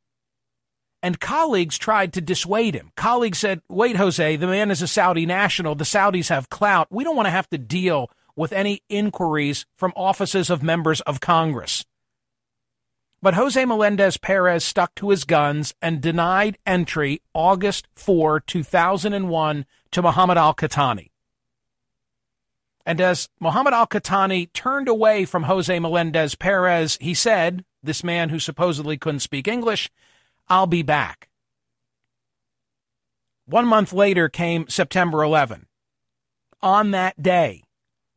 and 1.03 1.21
colleagues 1.21 1.79
tried 1.79 2.13
to 2.15 2.21
dissuade 2.21 2.75
him. 2.75 2.93
Colleagues 2.97 3.39
said, 3.39 3.61
Wait, 3.69 3.97
Jose, 3.97 4.37
the 4.37 4.47
man 4.47 4.71
is 4.71 4.83
a 4.83 4.89
Saudi 4.89 5.27
national. 5.27 5.75
The 5.75 5.85
Saudis 5.85 6.29
have 6.29 6.49
clout. 6.49 6.89
We 6.91 7.05
don't 7.05 7.17
want 7.17 7.27
to 7.27 7.31
have 7.31 7.49
to 7.51 7.59
deal 7.59 8.11
with 8.35 8.53
any 8.53 8.83
inquiries 8.89 9.67
from 9.77 9.93
offices 9.97 10.51
of 10.51 10.63
members 10.63 11.01
of 11.03 11.21
Congress. 11.21 11.85
But 13.23 13.35
Jose 13.35 13.65
Melendez 13.65 14.19
Perez 14.19 14.63
stuck 14.63 14.95
to 14.97 15.11
his 15.11 15.25
guns 15.25 15.75
and 15.81 16.01
denied 16.01 16.59
entry 16.67 17.23
August 17.33 17.89
4, 17.97 18.41
2001 18.41 19.67
to 19.91 20.03
Muhammad 20.03 20.39
Al 20.39 20.55
Qahtani. 20.55 21.11
And 22.85 23.01
as 23.01 23.29
Muhammad 23.41 23.75
Al 23.75 23.87
Qahtani 23.89 24.53
turned 24.53 24.87
away 24.87 25.25
from 25.25 25.45
Jose 25.45 25.77
Melendez 25.79 26.37
Perez, 26.37 26.99
he 27.01 27.15
said, 27.15 27.65
this 27.87 28.05
man 28.05 28.29
who 28.29 28.39
supposedly 28.39 28.97
couldn't 28.97 29.21
speak 29.21 29.49
English, 29.49 29.91
I'll 30.49 30.67
be 30.67 30.83
back. 30.83 31.29
One 33.47 33.67
month 33.67 33.93
later 33.93 34.29
came 34.29 34.69
September 34.69 35.23
11. 35.23 35.67
On 36.63 36.91
that 36.91 37.23
day, 37.23 37.63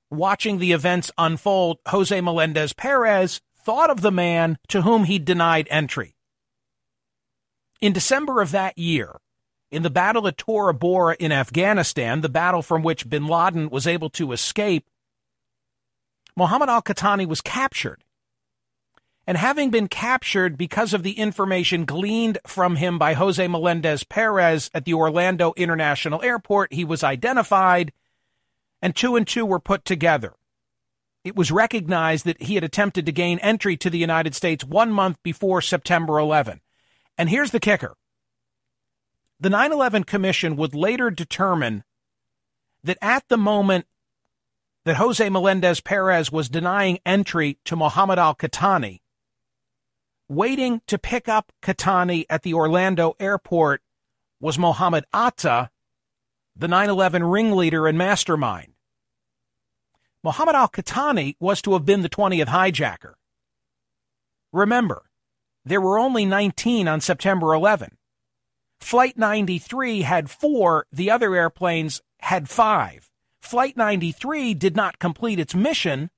watching 0.09 0.57
the 0.57 0.71
events 0.71 1.11
unfold, 1.17 1.79
Jose 1.87 2.19
Melendez 2.19 2.73
Perez 2.73 3.41
thought 3.55 3.89
of 3.89 4.01
the 4.01 4.11
man 4.11 4.57
to 4.69 4.81
whom 4.81 5.03
he 5.03 5.19
denied 5.19 5.67
entry. 5.69 6.15
In 7.81 7.93
December 7.93 8.41
of 8.41 8.51
that 8.51 8.77
year, 8.77 9.19
in 9.71 9.83
the 9.83 9.89
battle 9.89 10.25
of 10.25 10.35
Tora 10.35 10.73
Bora 10.73 11.15
in 11.19 11.31
Afghanistan, 11.31 12.21
the 12.21 12.29
battle 12.29 12.61
from 12.61 12.81
which 12.81 13.09
bin 13.09 13.27
Laden 13.27 13.69
was 13.69 13.85
able 13.85 14.09
to 14.11 14.31
escape, 14.31 14.89
Muhammad 16.35 16.69
al 16.69 16.81
Qahtani 16.81 17.27
was 17.27 17.41
captured. 17.41 18.03
And 19.29 19.37
having 19.37 19.69
been 19.69 19.87
captured 19.87 20.57
because 20.57 20.91
of 20.91 21.03
the 21.03 21.11
information 21.11 21.85
gleaned 21.85 22.39
from 22.47 22.77
him 22.77 22.97
by 22.97 23.13
Jose 23.13 23.47
Melendez 23.47 24.03
Perez 24.03 24.71
at 24.73 24.85
the 24.85 24.95
Orlando 24.95 25.53
International 25.55 26.19
Airport, 26.23 26.73
he 26.73 26.83
was 26.83 27.03
identified 27.03 27.93
and 28.81 28.95
two 28.95 29.15
and 29.15 29.27
two 29.27 29.45
were 29.45 29.59
put 29.59 29.85
together. 29.85 30.33
It 31.23 31.35
was 31.35 31.51
recognized 31.51 32.25
that 32.25 32.41
he 32.41 32.55
had 32.55 32.63
attempted 32.63 33.05
to 33.05 33.11
gain 33.11 33.37
entry 33.37 33.77
to 33.77 33.91
the 33.91 33.99
United 33.99 34.33
States 34.33 34.65
one 34.65 34.91
month 34.91 35.21
before 35.21 35.61
September 35.61 36.17
11. 36.17 36.61
And 37.15 37.29
here's 37.29 37.51
the 37.51 37.59
kicker 37.59 37.93
the 39.39 39.51
9 39.51 39.71
11 39.71 40.05
Commission 40.05 40.55
would 40.55 40.73
later 40.73 41.11
determine 41.11 41.83
that 42.83 42.97
at 42.99 43.25
the 43.27 43.37
moment 43.37 43.85
that 44.85 44.95
Jose 44.95 45.29
Melendez 45.29 45.81
Perez 45.81 46.31
was 46.31 46.49
denying 46.49 46.97
entry 47.05 47.59
to 47.65 47.75
Mohammed 47.75 48.17
Al 48.17 48.33
Qahtani, 48.33 49.01
waiting 50.29 50.81
to 50.87 50.97
pick 50.97 51.27
up 51.27 51.51
Qahtani 51.61 52.25
at 52.29 52.43
the 52.43 52.53
Orlando 52.53 53.15
airport 53.19 53.81
was 54.39 54.57
Mohammed 54.57 55.03
Atta, 55.13 55.71
the 56.55 56.67
9 56.67 56.89
11 56.89 57.23
ringleader 57.23 57.87
and 57.87 57.97
mastermind. 57.97 58.73
Mohammed 60.23 60.55
Al 60.55 60.69
Qahtani 60.69 61.35
was 61.39 61.61
to 61.63 61.73
have 61.73 61.85
been 61.85 62.01
the 62.01 62.09
20th 62.09 62.47
hijacker. 62.47 63.13
Remember, 64.53 65.09
there 65.65 65.81
were 65.81 65.99
only 65.99 66.25
19 66.25 66.87
on 66.87 67.01
September 67.01 67.53
11. 67.53 67.97
Flight 68.79 69.17
93 69.17 70.01
had 70.01 70.29
four, 70.29 70.85
the 70.91 71.11
other 71.11 71.35
airplanes 71.35 72.01
had 72.21 72.49
five. 72.49 73.09
Flight 73.41 73.75
93 73.77 74.53
did 74.53 74.75
not 74.75 74.99
complete 74.99 75.39
its 75.39 75.55
mission 75.55 76.09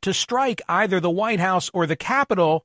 to 0.00 0.12
strike 0.14 0.62
either 0.68 1.00
the 1.00 1.10
White 1.10 1.40
House 1.40 1.70
or 1.72 1.86
the 1.86 1.96
Capitol 1.96 2.64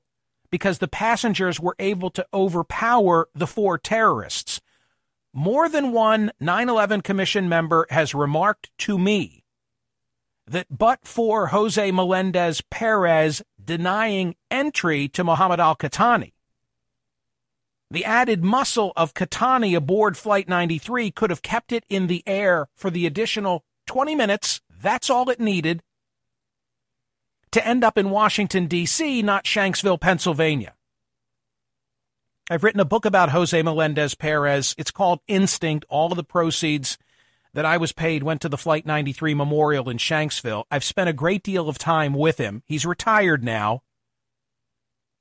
because 0.52 0.78
the 0.78 0.88
passengers 0.88 1.60
were 1.60 1.76
able 1.80 2.10
to 2.12 2.26
overpower 2.34 3.30
the 3.34 3.48
four 3.48 3.78
terrorists. 3.78 4.62
More 5.34 5.70
than 5.70 5.94
one 5.94 6.32
9 6.40 6.70
11 6.70 7.02
Commission 7.02 7.48
member 7.48 7.88
has 7.90 8.14
remarked 8.14 8.70
to 8.80 9.00
me 9.00 9.46
that 10.46 10.68
but 10.70 11.00
for 11.08 11.48
Jose 11.48 11.92
Melendez 11.92 12.62
Perez 12.70 13.42
denying 13.64 14.36
entry 14.50 15.08
to 15.08 15.24
Mohammed 15.24 15.62
Al 15.62 15.78
Qahtani, 15.78 16.34
the 17.90 18.04
added 18.04 18.44
muscle 18.44 18.92
of 18.98 19.14
Qahtani 19.14 19.76
aboard 19.76 20.18
Flight 20.18 20.50
93 20.50 21.12
could 21.12 21.30
have 21.30 21.42
kept 21.42 21.72
it 21.72 21.86
in 21.90 22.08
the 22.08 22.24
air 22.28 22.68
for 22.76 22.90
the 22.90 23.06
additional 23.06 23.64
20 23.88 24.16
minutes. 24.16 24.62
That's 24.70 25.10
all 25.10 25.30
it 25.30 25.40
needed 25.40 25.82
to 27.52 27.68
end 27.68 27.84
up 27.84 27.98
in 27.98 28.10
Washington, 28.10 28.68
D.C., 28.68 29.22
not 29.22 29.46
Shanksville, 29.46 30.00
Pennsylvania. 30.00 30.74
I've 32.50 32.64
written 32.64 32.82
a 32.82 32.86
book 32.86 33.06
about 33.06 33.32
Jose 33.32 33.62
Melendez 33.62 34.16
Perez. 34.16 34.76
It's 34.78 34.92
called 34.92 35.22
Instinct. 35.28 35.86
All 35.90 36.12
of 36.12 36.18
the 36.18 36.24
proceeds 36.24 36.98
that 37.54 37.66
I 37.66 37.78
was 37.78 37.92
paid 37.92 38.24
went 38.24 38.42
to 38.42 38.50
the 38.50 38.58
Flight 38.58 38.86
93 38.86 39.34
Memorial 39.34 39.90
in 39.90 39.98
Shanksville. 39.98 40.66
I've 40.72 40.84
spent 40.84 41.10
a 41.10 41.14
great 41.14 41.44
deal 41.44 41.70
of 41.70 41.78
time 41.78 42.14
with 42.14 42.38
him. 42.38 42.64
He's 42.66 42.86
retired 42.86 43.44
now. 43.44 43.84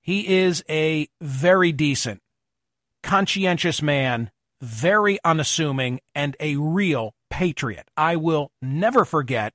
He 0.01 0.41
is 0.41 0.65
a 0.69 1.09
very 1.21 1.73
decent, 1.73 2.23
conscientious 3.03 3.83
man, 3.83 4.31
very 4.61 5.19
unassuming, 5.25 6.01
and 6.15 6.37
a 6.41 6.57
real 6.57 7.15
patriot. 7.29 7.89
I 7.97 8.17
will 8.17 8.51
never 8.63 9.05
forget 9.05 9.55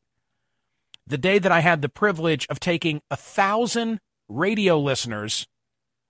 the 1.07 1.17
day 1.17 1.39
that 1.39 1.51
I 1.51 1.59
had 1.59 1.81
the 1.81 1.89
privilege 1.89 2.47
of 2.49 2.59
taking 2.59 3.01
a 3.11 3.15
thousand 3.15 3.99
radio 4.27 4.79
listeners 4.79 5.47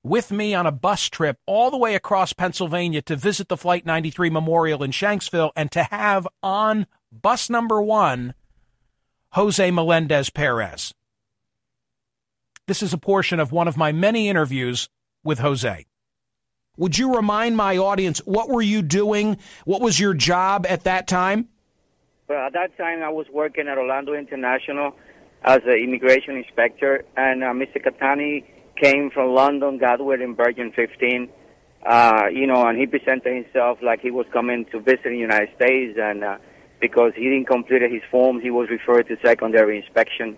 with 0.04 0.32
me 0.32 0.54
on 0.54 0.66
a 0.66 0.72
bus 0.72 1.10
trip 1.10 1.38
all 1.46 1.72
the 1.72 1.78
way 1.78 1.96
across 1.96 2.32
Pennsylvania 2.32 3.02
to 3.02 3.16
visit 3.16 3.50
the 3.50 3.58
Flight 3.58 3.86
93 3.86 4.30
Memorial 4.30 4.84
in 4.84 4.92
Shanksville 4.92 5.52
and 5.56 5.72
to 5.72 5.84
have 5.84 6.28
on 6.44 6.86
bus 7.12 7.50
number 7.50 7.82
one 7.82 8.34
Jose 9.32 9.72
Melendez 9.72 10.30
Perez. 10.30 10.94
This 12.68 12.82
is 12.82 12.94
a 12.94 12.98
portion 12.98 13.40
of 13.40 13.52
one 13.52 13.68
of 13.68 13.78
my 13.78 13.92
many 13.92 14.30
interviews 14.30 14.90
with 15.24 15.40
Jose. 15.40 15.86
Would 16.78 16.98
you 16.98 17.16
remind 17.16 17.58
my 17.58 17.78
audience 17.78 18.20
what 18.20 18.50
were 18.50 18.62
you 18.62 18.82
doing? 18.82 19.38
What 19.66 19.82
was 19.82 20.00
your 20.00 20.14
job 20.14 20.66
at 20.68 20.84
that 20.84 21.08
time? 21.08 21.50
Well, 22.28 22.48
at 22.48 22.54
that 22.54 22.76
time, 22.76 23.04
I 23.04 23.10
was 23.10 23.28
working 23.32 23.68
at 23.68 23.78
Orlando 23.78 24.16
International 24.16 24.96
as 25.44 25.60
an 25.68 25.78
immigration 25.78 26.36
inspector, 26.38 27.06
and 27.16 27.44
uh, 27.44 27.54
Mr. 27.54 27.78
Qahtani 27.78 28.44
came 28.82 29.12
from 29.12 29.36
London, 29.36 29.78
got 29.78 30.02
in 30.02 30.36
Virgin 30.36 30.72
15, 30.76 31.30
uh, 31.86 32.24
you 32.34 32.48
know, 32.48 32.66
and 32.66 32.80
he 32.80 32.88
presented 32.88 33.32
himself 33.32 33.78
like 33.84 34.02
he 34.02 34.10
was 34.10 34.26
coming 34.34 34.66
to 34.72 34.80
visit 34.80 35.04
the 35.04 35.16
United 35.16 35.50
States, 35.56 36.00
and 36.02 36.24
uh, 36.24 36.38
because 36.82 37.14
he 37.16 37.26
didn't 37.26 37.46
complete 37.46 37.84
his 37.84 38.02
form, 38.10 38.42
he 38.42 38.50
was 38.50 38.70
referred 38.72 39.08
to 39.08 39.18
secondary 39.24 39.78
inspection. 39.78 40.36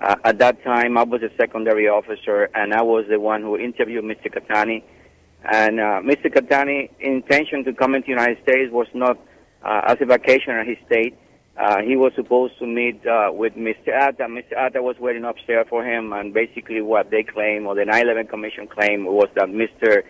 Uh, 0.00 0.14
at 0.22 0.38
that 0.38 0.62
time, 0.62 0.96
I 0.96 1.02
was 1.02 1.22
a 1.22 1.36
secondary 1.36 1.88
officer, 1.88 2.48
and 2.54 2.72
I 2.72 2.82
was 2.82 3.06
the 3.10 3.18
one 3.18 3.42
who 3.42 3.58
interviewed 3.58 4.04
Mr. 4.04 4.32
Qahtani. 4.32 4.84
And 5.42 5.80
uh, 5.80 6.00
Mr. 6.04 6.26
Qahtani's 6.26 6.92
intention 7.00 7.64
to 7.64 7.72
come 7.72 7.96
into 7.96 8.06
the 8.06 8.12
United 8.12 8.40
States 8.44 8.70
was 8.70 8.86
not 8.94 9.18
as 9.62 9.96
a 10.00 10.06
vacation 10.06 10.56
in 10.56 10.66
his 10.66 10.78
state. 10.86 11.16
Uh, 11.56 11.80
he 11.80 11.96
was 11.96 12.12
supposed 12.14 12.58
to 12.58 12.66
meet 12.66 13.06
uh, 13.06 13.30
with 13.32 13.54
Mr. 13.54 13.88
Atta. 13.88 14.24
Mr. 14.24 14.52
Atta 14.52 14.82
was 14.82 14.98
waiting 14.98 15.24
upstairs 15.24 15.66
for 15.70 15.82
him, 15.82 16.12
and 16.12 16.34
basically 16.34 16.82
what 16.82 17.10
they 17.10 17.22
claim, 17.22 17.66
or 17.66 17.74
the 17.74 17.84
9/11 17.84 18.28
Commission 18.28 18.66
claim, 18.66 19.06
was 19.06 19.28
that 19.34 19.48
Mr. 19.48 20.02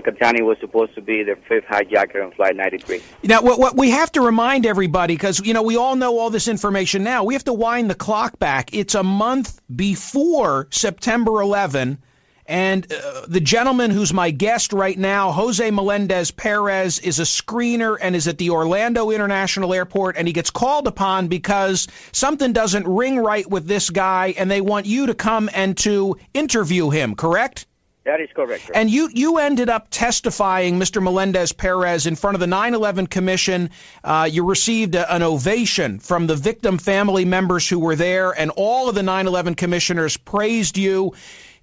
Qahtani 0.00 0.42
was 0.42 0.56
supposed 0.60 0.94
to 0.94 1.02
be 1.02 1.22
the 1.22 1.36
fifth 1.48 1.64
hijacker 1.64 2.24
on 2.24 2.32
Flight 2.32 2.56
93. 2.56 3.02
Now, 3.22 3.42
what, 3.42 3.58
what 3.58 3.76
we 3.76 3.90
have 3.90 4.10
to 4.12 4.20
remind 4.20 4.66
everybody, 4.66 5.14
because 5.14 5.40
you 5.40 5.54
know 5.54 5.62
we 5.62 5.76
all 5.76 5.96
know 5.96 6.18
all 6.18 6.30
this 6.30 6.48
information 6.48 7.04
now, 7.04 7.24
we 7.24 7.34
have 7.34 7.44
to 7.44 7.52
wind 7.52 7.90
the 7.90 7.94
clock 7.94 8.38
back. 8.38 8.74
It's 8.74 8.94
a 8.94 9.02
month 9.02 9.60
before 9.74 10.68
September 10.70 11.40
11, 11.40 11.98
And 12.46 12.90
uh, 12.92 13.22
the 13.26 13.40
gentleman 13.40 13.90
who's 13.90 14.12
my 14.12 14.30
guest 14.30 14.72
right 14.72 14.98
now, 14.98 15.32
Jose 15.32 15.70
Melendez 15.70 16.30
Perez, 16.30 16.98
is 16.98 17.18
a 17.18 17.22
screener 17.22 17.96
and 18.00 18.14
is 18.14 18.28
at 18.28 18.36
the 18.36 18.50
Orlando 18.50 19.10
International 19.10 19.72
Airport. 19.72 20.16
And 20.18 20.26
he 20.26 20.34
gets 20.34 20.50
called 20.50 20.86
upon 20.86 21.28
because 21.28 21.88
something 22.12 22.52
doesn't 22.52 22.86
ring 22.86 23.18
right 23.18 23.48
with 23.48 23.66
this 23.66 23.88
guy, 23.88 24.34
and 24.36 24.50
they 24.50 24.60
want 24.60 24.86
you 24.86 25.06
to 25.06 25.14
come 25.14 25.48
and 25.52 25.76
to 25.78 26.18
interview 26.34 26.90
him, 26.90 27.14
correct? 27.14 27.66
That 28.04 28.20
is 28.20 28.28
correct. 28.34 28.66
Sir. 28.66 28.72
And 28.74 28.90
you, 28.90 29.08
you 29.10 29.38
ended 29.38 29.70
up 29.70 29.88
testifying, 29.90 30.78
Mr. 30.78 31.02
Melendez 31.02 31.52
Perez, 31.52 32.06
in 32.06 32.16
front 32.16 32.34
of 32.34 32.40
the 32.40 32.46
9 32.46 32.74
11 32.74 33.06
Commission. 33.06 33.70
Uh, 34.02 34.28
you 34.30 34.44
received 34.44 34.94
a, 34.94 35.14
an 35.14 35.22
ovation 35.22 35.98
from 36.00 36.26
the 36.26 36.36
victim 36.36 36.76
family 36.76 37.24
members 37.24 37.66
who 37.66 37.78
were 37.78 37.96
there, 37.96 38.32
and 38.32 38.50
all 38.50 38.90
of 38.90 38.94
the 38.94 39.02
9 39.02 39.26
11 39.26 39.54
commissioners 39.54 40.18
praised 40.18 40.76
you. 40.76 41.14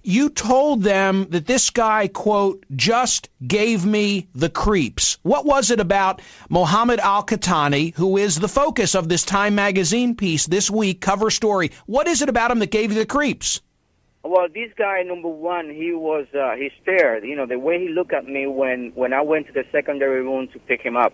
You 0.04 0.30
told 0.30 0.82
them 0.82 1.28
that 1.30 1.46
this 1.46 1.70
guy, 1.70 2.08
quote, 2.08 2.64
just 2.74 3.28
gave 3.46 3.86
me 3.86 4.26
the 4.34 4.50
creeps. 4.50 5.18
What 5.22 5.46
was 5.46 5.70
it 5.70 5.78
about 5.78 6.20
Mohammed 6.48 6.98
Al 6.98 7.24
Qahtani, 7.24 7.94
who 7.94 8.16
is 8.16 8.38
the 8.38 8.48
focus 8.48 8.96
of 8.96 9.08
this 9.08 9.24
Time 9.24 9.54
magazine 9.54 10.16
piece 10.16 10.46
this 10.46 10.68
week, 10.68 11.00
cover 11.00 11.30
story? 11.30 11.70
What 11.86 12.08
is 12.08 12.20
it 12.20 12.28
about 12.28 12.50
him 12.50 12.58
that 12.58 12.72
gave 12.72 12.90
you 12.90 12.98
the 12.98 13.06
creeps? 13.06 13.60
Well, 14.24 14.48
this 14.52 14.72
guy, 14.76 15.02
number 15.02 15.28
one, 15.28 15.70
he 15.70 15.92
was 15.92 16.26
uh, 16.34 16.56
he 16.56 16.70
stared. 16.82 17.24
You 17.24 17.36
know, 17.36 17.46
the 17.46 17.58
way 17.58 17.80
he 17.80 17.88
looked 17.88 18.12
at 18.12 18.24
me 18.24 18.46
when 18.46 18.92
when 18.94 19.12
I 19.12 19.22
went 19.22 19.46
to 19.48 19.52
the 19.52 19.64
secondary 19.70 20.22
room 20.22 20.48
to 20.48 20.58
pick 20.58 20.80
him 20.80 20.96
up, 20.96 21.12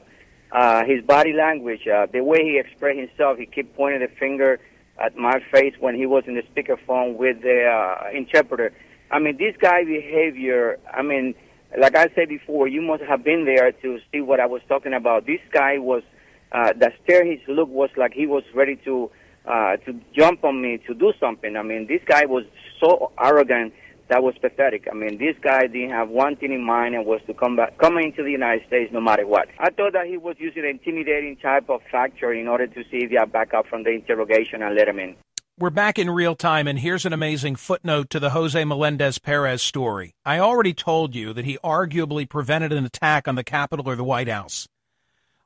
uh, 0.50 0.84
his 0.84 1.04
body 1.04 1.34
language, 1.34 1.86
uh, 1.86 2.06
the 2.10 2.22
way 2.22 2.42
he 2.42 2.58
expressed 2.58 2.98
himself, 2.98 3.38
he 3.38 3.46
kept 3.46 3.74
pointing 3.76 4.00
the 4.00 4.08
finger 4.08 4.60
at 5.00 5.16
my 5.16 5.40
face 5.52 5.74
when 5.78 5.94
he 5.94 6.06
was 6.06 6.24
in 6.26 6.34
the 6.34 6.42
speakerphone 6.42 7.16
with 7.16 7.42
the 7.42 7.64
uh, 7.64 8.16
interpreter. 8.16 8.72
I 9.10 9.18
mean, 9.18 9.36
this 9.38 9.54
guy 9.60 9.84
behavior. 9.84 10.78
I 10.92 11.02
mean, 11.02 11.34
like 11.78 11.96
I 11.96 12.08
said 12.14 12.28
before, 12.28 12.68
you 12.68 12.82
must 12.82 13.02
have 13.04 13.24
been 13.24 13.44
there 13.44 13.72
to 13.72 13.98
see 14.12 14.20
what 14.20 14.40
I 14.40 14.46
was 14.46 14.60
talking 14.68 14.92
about. 14.92 15.26
This 15.26 15.40
guy 15.52 15.78
was 15.78 16.02
uh, 16.52 16.72
the 16.72 16.92
stare. 17.02 17.24
His 17.24 17.40
look 17.48 17.68
was 17.68 17.90
like 17.96 18.12
he 18.12 18.26
was 18.26 18.42
ready 18.54 18.76
to 18.84 19.10
uh, 19.46 19.76
to 19.78 19.98
jump 20.16 20.44
on 20.44 20.60
me 20.60 20.78
to 20.86 20.94
do 20.94 21.12
something. 21.18 21.56
I 21.56 21.62
mean, 21.62 21.86
this 21.86 22.02
guy 22.06 22.26
was 22.26 22.44
so 22.80 23.12
arrogant 23.18 23.72
that 24.08 24.22
was 24.22 24.34
pathetic. 24.40 24.88
I 24.90 24.94
mean, 24.94 25.18
this 25.18 25.36
guy 25.40 25.66
didn't 25.66 25.90
have 25.90 26.08
one 26.08 26.36
thing 26.36 26.52
in 26.52 26.64
mind 26.64 26.94
and 26.94 27.04
was 27.04 27.20
to 27.26 27.34
come 27.34 27.56
back, 27.56 27.78
come 27.78 27.98
into 27.98 28.22
the 28.22 28.30
United 28.30 28.66
States 28.66 28.92
no 28.92 29.00
matter 29.00 29.26
what. 29.26 29.48
I 29.58 29.70
thought 29.70 29.92
that 29.92 30.06
he 30.06 30.16
was 30.16 30.36
using 30.38 30.64
an 30.64 30.70
intimidating 30.70 31.36
type 31.36 31.68
of 31.68 31.80
factor 31.90 32.32
in 32.32 32.48
order 32.48 32.66
to 32.66 32.82
see 32.90 32.98
if 32.98 33.10
he 33.10 33.16
had 33.16 33.32
backup 33.32 33.66
from 33.66 33.84
the 33.84 33.90
interrogation 33.90 34.62
and 34.62 34.74
let 34.74 34.88
him 34.88 34.98
in. 34.98 35.16
We're 35.58 35.70
back 35.70 35.98
in 35.98 36.08
real 36.08 36.36
time, 36.36 36.68
and 36.68 36.78
here's 36.78 37.04
an 37.04 37.12
amazing 37.12 37.56
footnote 37.56 38.10
to 38.10 38.20
the 38.20 38.30
Jose 38.30 38.64
Melendez 38.64 39.18
Perez 39.18 39.60
story. 39.60 40.14
I 40.24 40.38
already 40.38 40.72
told 40.72 41.16
you 41.16 41.32
that 41.32 41.44
he 41.44 41.58
arguably 41.64 42.28
prevented 42.28 42.72
an 42.72 42.84
attack 42.84 43.26
on 43.26 43.34
the 43.34 43.42
Capitol 43.42 43.88
or 43.88 43.96
the 43.96 44.04
White 44.04 44.28
House. 44.28 44.68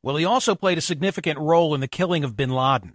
Well, 0.02 0.16
he 0.16 0.25
also 0.25 0.54
played 0.54 0.76
a 0.76 0.83
significant 0.83 1.38
role 1.38 1.75
in 1.75 1.81
the 1.81 1.88
killing 1.88 2.25
of 2.25 2.37
bin 2.37 2.50
Laden. 2.50 2.95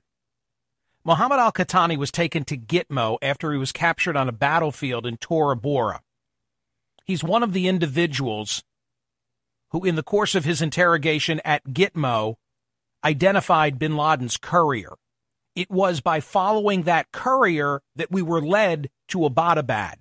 Muhammad 1.08 1.40
al 1.40 1.54
Qahtani 1.54 1.96
was 1.96 2.12
taken 2.12 2.44
to 2.44 2.58
Gitmo 2.58 3.18
after 3.22 3.54
he 3.54 3.58
was 3.58 3.72
captured 3.72 4.18
on 4.18 4.28
a 4.28 4.34
battlefield 4.34 5.06
in 5.06 5.16
Tora 5.16 5.56
Bora. 5.56 6.02
He's 7.06 7.24
one 7.24 7.44
of 7.44 7.54
the 7.54 7.70
individuals 7.70 8.62
who, 9.72 9.86
in 9.86 9.96
the 9.96 10.04
course 10.04 10.36
of 10.36 10.44
his 10.44 10.62
interrogation 10.62 11.40
at 11.46 11.64
Gitmo, 11.70 12.36
identified 13.06 13.80
bin 13.80 13.96
Laden's 13.96 14.36
courier. 14.36 14.96
It 15.56 15.72
was 15.72 16.02
by 16.02 16.20
following 16.20 16.84
that 16.84 17.14
courier 17.14 17.84
that 17.96 18.12
we 18.12 18.22
were 18.22 18.42
led 18.42 18.90
to 19.08 19.20
Abbottabad. 19.20 20.00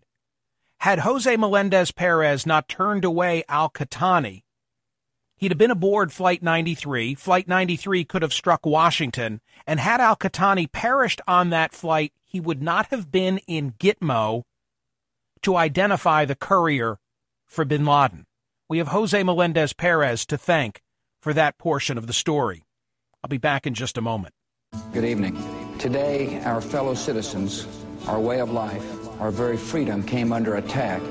Had 0.81 0.99
Jose 0.99 1.37
Melendez 1.37 1.93
Perez 1.93 2.47
not 2.47 2.67
turned 2.67 3.05
away 3.05 3.45
al 3.49 3.71
Qahtani, 3.71 4.43
He'd 5.39 5.51
have 5.51 5.59
been 5.59 5.71
aboard 5.71 6.13
Flight 6.13 6.43
93. 6.43 7.15
Flight 7.15 7.47
93 7.47 8.05
could 8.05 8.23
have 8.23 8.33
struck 8.33 8.65
Washington. 8.65 9.41
And 9.67 9.81
had 9.81 10.01
Al 10.01 10.17
Qahtani 10.17 10.71
perished 10.71 11.21
on 11.29 11.51
that 11.51 11.73
flight, 11.73 12.13
he 12.25 12.41
would 12.41 12.63
not 12.63 12.87
have 12.87 13.13
been 13.13 13.39
in 13.47 13.73
Gitmo 13.73 14.45
to 15.43 15.57
identify 15.57 16.25
the 16.25 16.35
courier 16.35 16.99
for 17.45 17.65
bin 17.65 17.85
Laden. 17.85 18.27
We 18.69 18.79
have 18.79 18.89
Jose 18.89 19.23
Melendez 19.23 19.73
Perez 19.73 20.25
to 20.27 20.39
thank 20.39 20.83
for 21.21 21.35
that 21.35 21.59
portion 21.59 21.99
of 21.99 22.07
the 22.07 22.13
story. 22.13 22.65
I'll 23.23 23.29
be 23.29 23.39
back 23.39 23.67
in 23.67 23.75
just 23.75 23.99
a 23.99 24.01
moment. 24.01 24.35
Good 24.93 25.05
evening. 25.05 25.37
Today, 25.79 26.41
our 26.45 26.61
fellow 26.61 26.95
citizens, 26.95 27.67
our 28.07 28.19
way 28.19 28.41
of 28.41 28.51
life, 28.51 28.85
our 29.21 29.31
very 29.31 29.57
freedom 29.57 30.03
came 30.03 30.33
under 30.33 30.57
attack. 30.57 31.03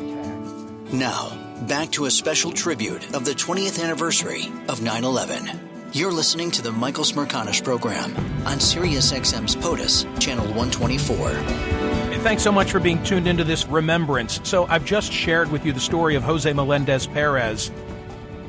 Now, 0.91 1.44
back 1.61 1.89
to 1.91 2.05
a 2.05 2.11
special 2.11 2.51
tribute 2.51 3.15
of 3.15 3.25
the 3.25 3.31
20th 3.31 3.81
anniversary 3.81 4.51
of 4.67 4.81
9 4.81 5.03
11. 5.03 5.59
You're 5.93 6.11
listening 6.11 6.51
to 6.51 6.61
the 6.61 6.71
Michael 6.71 7.05
Smerconish 7.05 7.63
program 7.63 8.15
on 8.45 8.57
SiriusXM's 8.57 9.55
POTUS, 9.55 10.05
channel 10.19 10.45
124. 10.47 11.29
Hey, 11.29 12.19
thanks 12.19 12.43
so 12.43 12.51
much 12.51 12.71
for 12.71 12.81
being 12.81 13.01
tuned 13.03 13.27
into 13.27 13.45
this 13.45 13.65
remembrance. 13.67 14.41
So, 14.43 14.65
I've 14.65 14.83
just 14.83 15.11
shared 15.11 15.49
with 15.51 15.65
you 15.65 15.71
the 15.71 15.79
story 15.79 16.15
of 16.15 16.23
Jose 16.23 16.51
Melendez 16.51 17.07
Perez, 17.07 17.71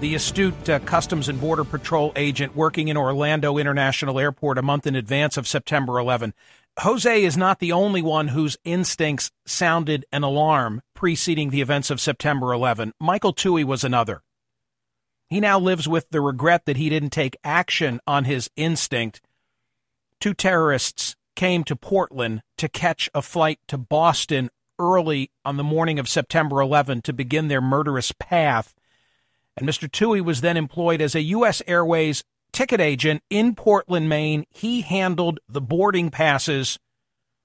the 0.01 0.17
astute 0.17 0.69
uh, 0.69 0.81
Customs 0.81 1.29
and 1.29 1.41
Border 1.41 1.65
Patrol 1.65 2.13
agent 2.17 2.57
working 2.57 2.89
in 2.89 2.97
Orlando 2.97 3.57
International 3.57 4.19
Airport 4.19 4.59
a 4.59 4.63
month 4.63 4.87
in 4.87 4.97
advance 4.97 5.37
of 5.37 5.47
September 5.47 6.01
11. 6.01 6.35
Jose 6.81 7.25
is 7.25 7.37
not 7.37 7.61
the 7.61 7.73
only 7.73 8.03
one 8.03 8.29
whose 8.29 8.59
instincts 8.65 9.31
sounded 9.47 10.05
an 10.13 10.25
alarm 10.25 10.83
preceding 10.97 11.51
the 11.51 11.61
events 11.61 11.91
of 11.91 12.01
September 12.01 12.53
11. 12.53 12.93
Michael 12.99 13.33
Tuohey 13.33 13.65
was 13.65 13.85
another. 13.85 14.23
He 15.29 15.39
now 15.39 15.59
lives 15.59 15.87
with 15.87 16.09
the 16.11 16.21
regret 16.21 16.65
that 16.67 16.77
he 16.77 16.89
didn't 16.89 17.11
take 17.11 17.37
action 17.45 18.01
on 18.07 18.25
his 18.25 18.51
instinct. 18.57 19.21
Two 20.21 20.35
terrorists 20.35 21.15
came 21.37 21.63
to 21.65 21.77
Portland 21.77 22.43
to 22.57 22.69
catch 22.69 23.11
a 23.15 23.23
flight 23.23 23.61
to 23.69 23.77
Boston 23.77 24.51
early 24.79 25.31
on 25.45 25.57
the 25.57 25.65
morning 25.65 25.99
of 25.99 26.09
September 26.09 26.61
11 26.61 27.03
to 27.03 27.13
begin 27.13 27.49
their 27.49 27.61
murderous 27.61 28.13
path. 28.13 28.75
And 29.57 29.69
Mr. 29.69 29.89
Tuohey 29.89 30.25
was 30.25 30.41
then 30.41 30.57
employed 30.57 31.01
as 31.01 31.15
a 31.15 31.23
U.S. 31.23 31.63
Airways 31.67 32.25
ticket 32.53 32.81
agent 32.81 33.23
in 33.29 33.55
Portland, 33.55 34.09
Maine. 34.09 34.47
He 34.51 34.81
handled 34.81 35.41
the 35.49 35.61
boarding 35.61 36.11
passes 36.11 36.79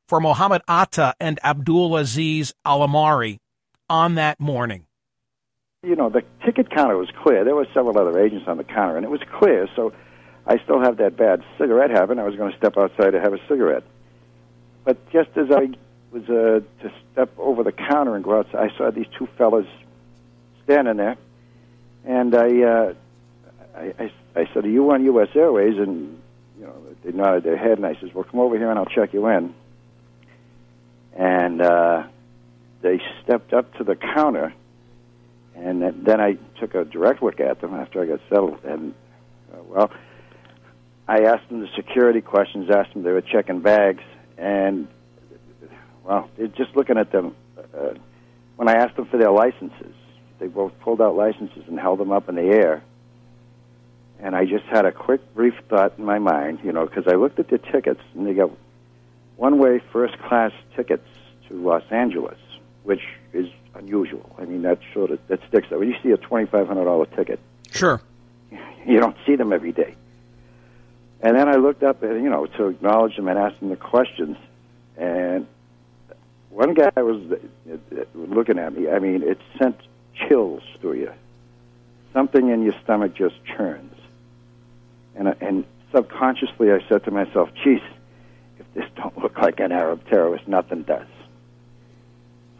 for 0.08 0.20
Mohammed 0.20 0.62
Atta 0.68 1.16
and 1.20 1.40
Abdul 1.44 1.96
Aziz 1.96 2.54
Alamari 2.66 3.40
on 3.92 4.16
that 4.16 4.40
morning. 4.40 4.86
You 5.84 5.98
know, 5.98 6.10
the 6.10 6.24
ticket 6.46 6.70
counter 6.70 6.96
was 6.96 7.10
clear. 7.24 7.44
There 7.44 7.56
were 7.56 7.68
several 7.74 7.98
other 7.98 8.18
agents 8.18 8.48
on 8.48 8.56
the 8.56 8.64
counter, 8.64 8.96
and 8.96 9.06
it 9.06 9.12
was 9.12 9.22
clear. 9.38 9.68
So 9.76 9.92
I 10.48 10.60
still 10.64 10.80
have 10.80 10.98
that 10.98 11.18
bad 11.18 11.44
cigarette 11.58 11.90
habit. 11.92 12.18
I 12.18 12.24
was 12.24 12.38
going 12.38 12.52
to 12.52 12.58
step 12.58 12.78
outside 12.78 13.12
to 13.12 13.20
have 13.20 13.34
a 13.34 13.40
cigarette. 13.50 13.84
But 14.86 15.12
just 15.12 15.32
as 15.36 15.52
I 15.52 15.72
was 16.12 16.24
uh, 16.30 16.62
to 16.84 16.94
step 17.12 17.38
over 17.38 17.64
the 17.64 17.74
counter 17.74 18.16
and 18.16 18.24
go 18.24 18.40
outside, 18.40 18.72
I 18.72 18.78
saw 18.78 18.92
these 18.92 19.08
two 19.18 19.28
fellas 19.38 19.68
standing 20.64 20.96
there, 20.98 21.18
and 22.06 22.34
I, 22.34 22.62
uh, 22.62 22.94
I, 23.76 23.94
I 24.00 24.12
I 24.36 24.46
said, 24.54 24.64
"Are 24.66 24.70
you 24.70 24.90
on 24.92 25.04
U.S. 25.04 25.30
Airways?" 25.36 25.78
And 25.78 26.22
you 26.58 26.66
know, 26.66 26.76
they 27.04 27.12
nodded 27.12 27.44
their 27.44 27.58
head, 27.58 27.78
and 27.78 27.86
I 27.86 27.96
says, 28.00 28.14
"Well, 28.14 28.24
come 28.24 28.40
over 28.40 28.58
here, 28.58 28.70
and 28.70 28.80
I'll 28.80 28.86
check 28.86 29.14
you 29.14 29.28
in." 29.28 29.54
And 31.14 31.62
uh, 31.62 32.04
they 32.82 33.02
stepped 33.24 33.54
up 33.54 33.74
to 33.76 33.84
the 33.84 33.96
counter, 33.96 34.54
and 35.56 36.06
then 36.06 36.20
I 36.22 36.38
took 36.60 36.76
a 36.76 36.86
direct 36.86 37.22
look 37.22 37.40
at 37.40 37.62
them 37.62 37.74
after 37.74 38.02
I 38.02 38.06
got 38.06 38.20
settled. 38.30 38.64
And 38.64 38.94
uh, 39.54 39.58
well, 39.64 39.92
I 41.08 41.24
asked 41.24 41.50
them 41.50 41.62
the 41.62 41.70
security 41.76 42.22
questions, 42.22 42.70
asked 42.70 42.94
them 42.94 43.04
they 43.04 43.12
were 43.12 43.22
checking 43.22 43.62
bags, 43.62 44.04
and 44.38 44.88
well, 46.04 46.30
just 46.56 46.76
looking 46.76 46.98
at 46.98 47.12
them. 47.12 47.36
Uh, 47.58 47.94
when 48.56 48.68
I 48.68 48.74
asked 48.74 48.96
them 48.96 49.06
for 49.06 49.18
their 49.18 49.32
licenses, 49.32 49.96
they 50.40 50.48
both 50.48 50.72
pulled 50.82 51.02
out 51.02 51.16
licenses 51.16 51.64
and 51.68 51.80
held 51.80 52.00
them 52.00 52.12
up 52.12 52.30
in 52.30 52.36
the 52.36 52.42
air 52.42 52.84
and 54.22 54.36
I 54.36 54.46
just 54.46 54.66
had 54.66 54.86
a 54.86 54.92
quick, 54.92 55.34
brief 55.34 55.56
thought 55.68 55.98
in 55.98 56.06
my 56.06 56.20
mind, 56.20 56.60
you 56.64 56.72
know, 56.72 56.86
because 56.86 57.08
I 57.08 57.16
looked 57.16 57.40
at 57.40 57.50
the 57.50 57.58
tickets, 57.58 58.02
and 58.14 58.26
they 58.28 58.34
got 58.34 58.52
one-way 59.36 59.82
first-class 59.92 60.52
tickets 60.76 61.08
to 61.50 61.56
Los 61.56 61.84
Angeles, 61.90 62.38
which 62.84 63.02
is 63.34 63.48
unusual. 63.76 64.36
I 64.38 64.46
mean, 64.46 64.62
that 64.64 64.80
sort 64.94 65.12
of 65.12 65.20
that 65.28 65.40
sticks 65.48 65.72
out. 65.72 65.80
When 65.80 65.90
you 65.90 65.96
see 66.04 66.12
a 66.12 66.18
twenty-five 66.18 66.68
hundred 66.68 66.86
dollar 66.86 67.06
ticket, 67.06 67.40
sure, 67.72 68.02
you 68.86 69.00
don't 69.00 69.18
see 69.26 69.36
them 69.36 69.54
every 69.54 69.72
day. 69.72 69.96
And 71.22 71.38
then 71.38 71.48
I 71.48 71.56
looked 71.56 71.84
up, 71.84 72.02
and 72.04 72.24
you 72.24 72.30
know, 72.30 72.46
to 72.48 72.68
acknowledge 72.68 73.16
them 73.16 73.28
and 73.28 73.38
ask 73.38 73.60
them 73.60 73.70
the 73.70 73.76
questions, 73.76 74.38
and 74.98 75.46
one 76.50 76.74
guy 76.74 76.92
was 76.98 77.22
uh, 77.32 77.74
uh, 77.74 78.04
looking 78.14 78.60
at 78.60 78.74
me. 78.76 78.90
I 78.90 79.00
mean, 79.00 79.24
it 79.24 79.40
sent 79.58 79.78
chills 80.16 80.64
through 80.80 80.96
you. 80.96 81.14
Something 82.14 82.50
in 82.50 82.64
your 82.64 82.74
stomach 82.84 83.14
just 83.16 83.36
churns. 83.46 83.96
And, 85.16 85.30
uh, 85.30 85.36
and 85.40 85.66
subconsciously, 85.94 86.72
I 86.72 86.80
said 86.90 87.06
to 87.06 87.12
myself, 87.12 87.50
geez, 87.64 87.82
if 88.60 88.66
this 88.74 88.86
don't 88.96 89.18
look 89.18 89.38
like 89.38 89.60
an 89.60 89.72
Arab 89.72 90.06
terrorist, 90.10 90.48
nothing 90.48 90.84
does. 90.84 91.08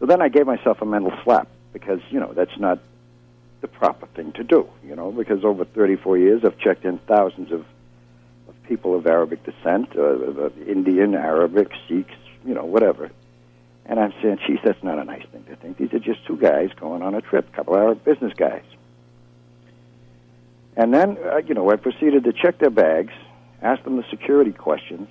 So 0.02 0.06
then 0.06 0.20
I 0.20 0.28
gave 0.28 0.46
myself 0.46 0.82
a 0.82 0.84
mental 0.84 1.12
slap. 1.22 1.46
because 1.72 2.00
you 2.10 2.18
know 2.18 2.32
that's 2.34 2.58
not 2.58 2.80
the 3.60 3.68
proper 3.68 4.06
thing 4.16 4.32
to 4.32 4.42
do. 4.42 4.68
You 4.84 4.96
know, 4.96 5.12
because 5.12 5.44
over 5.44 5.64
34 5.64 6.18
years 6.18 6.44
I've 6.44 6.58
checked 6.58 6.84
in 6.84 6.98
thousands 7.06 7.52
of, 7.52 7.60
of 8.48 8.54
people 8.66 8.96
of 8.96 9.06
Arabic 9.06 9.44
descent, 9.44 9.96
uh, 9.96 10.50
Indian, 10.66 11.14
Arabic, 11.14 11.70
Sikhs, 11.88 12.16
you 12.44 12.52
know, 12.52 12.64
whatever. 12.64 13.12
And 13.86 14.00
I'm 14.00 14.12
saying, 14.20 14.40
geez, 14.44 14.58
that's 14.64 14.82
not 14.82 14.98
a 14.98 15.04
nice 15.04 15.24
thing 15.30 15.44
to 15.44 15.54
think. 15.54 15.76
These 15.76 15.94
are 15.94 16.00
just 16.00 16.26
two 16.26 16.36
guys 16.36 16.70
going 16.80 17.02
on 17.02 17.14
a 17.14 17.20
trip, 17.20 17.48
a 17.52 17.56
couple 17.56 17.74
of 17.76 17.82
Arab 17.82 18.04
business 18.04 18.32
guys. 18.36 18.64
And 20.76 20.92
then, 20.92 21.16
uh, 21.24 21.42
you 21.46 21.54
know, 21.54 21.70
I 21.70 21.76
proceeded 21.76 22.24
to 22.24 22.32
check 22.32 22.58
their 22.58 22.70
bags, 22.70 23.12
ask 23.62 23.84
them 23.84 23.98
the 23.98 24.04
security 24.10 24.52
questions, 24.52 25.08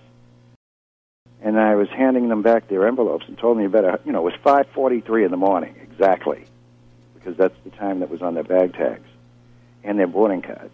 and 1.42 1.60
I 1.60 1.76
was 1.76 1.90
handing 1.90 2.30
them 2.30 2.42
back 2.42 2.68
their 2.68 2.88
envelopes 2.88 3.26
and 3.28 3.38
told 3.38 3.58
me 3.58 3.68
better, 3.68 4.00
you 4.06 4.12
know, 4.12 4.20
it 4.20 4.32
was 4.32 4.40
5:43 4.44 5.26
in 5.26 5.32
the 5.32 5.38
morning 5.38 5.76
exactly, 5.82 6.46
because 7.16 7.36
that's 7.36 7.58
the 7.64 7.72
time 7.72 8.00
that 8.00 8.10
was 8.10 8.22
on 8.22 8.36
their 8.36 8.44
bag 8.44 8.74
tags 8.74 9.08
and 9.84 9.98
their 9.98 10.08
boarding 10.08 10.42
cards. 10.42 10.74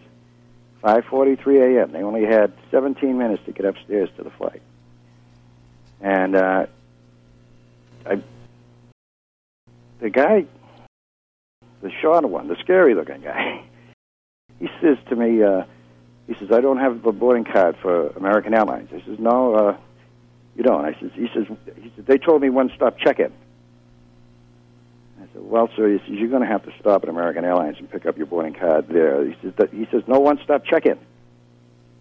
5:43 0.82 1.78
a.m. 1.78 1.92
They 1.92 2.02
only 2.02 2.24
had 2.24 2.52
17 2.70 3.16
minutes 3.16 3.42
to 3.46 3.52
get 3.52 3.64
upstairs 3.64 4.10
to 4.16 4.22
the 4.22 4.30
flight, 4.30 4.62
and 6.00 6.36
uh, 6.36 6.66
I, 8.06 8.22
the 10.00 10.10
guy, 10.10 10.44
the 11.80 11.90
shorter 12.00 12.28
one, 12.28 12.46
the 12.46 12.56
scary-looking 12.56 13.22
guy, 13.22 13.62
he 14.60 14.68
says 14.80 14.98
to 15.08 15.16
me, 15.16 15.42
uh, 15.42 15.64
he 16.26 16.34
says, 16.34 16.52
"I 16.52 16.60
don't 16.60 16.78
have 16.78 17.04
a 17.06 17.12
boarding 17.12 17.44
card 17.44 17.76
for 17.78 18.08
American 18.10 18.52
Airlines." 18.52 18.90
I 18.92 19.00
says, 19.06 19.18
"No." 19.18 19.54
Uh, 19.54 19.76
you 20.58 20.64
don't. 20.64 20.84
I 20.84 20.98
says, 20.98 21.12
he 21.14 21.28
says, 21.32 21.46
he 21.80 21.92
says, 21.94 22.04
they 22.04 22.18
told 22.18 22.42
me 22.42 22.50
one 22.50 22.72
stop 22.74 22.98
check-in. 22.98 23.32
I 25.18 25.26
said, 25.32 25.42
well, 25.42 25.70
sir, 25.76 25.88
he 25.88 25.98
says, 25.98 26.08
you're 26.08 26.28
going 26.28 26.42
to 26.42 26.48
have 26.48 26.64
to 26.64 26.72
stop 26.80 27.04
at 27.04 27.08
American 27.08 27.44
Airlines 27.44 27.76
and 27.78 27.88
pick 27.88 28.06
up 28.06 28.18
your 28.18 28.26
boarding 28.26 28.54
card 28.54 28.88
there. 28.88 29.24
He 29.24 29.36
says, 29.40 29.52
that, 29.58 29.72
he 29.72 29.86
says, 29.92 30.02
no 30.08 30.18
one 30.18 30.40
stop 30.42 30.64
check-in. 30.64 30.98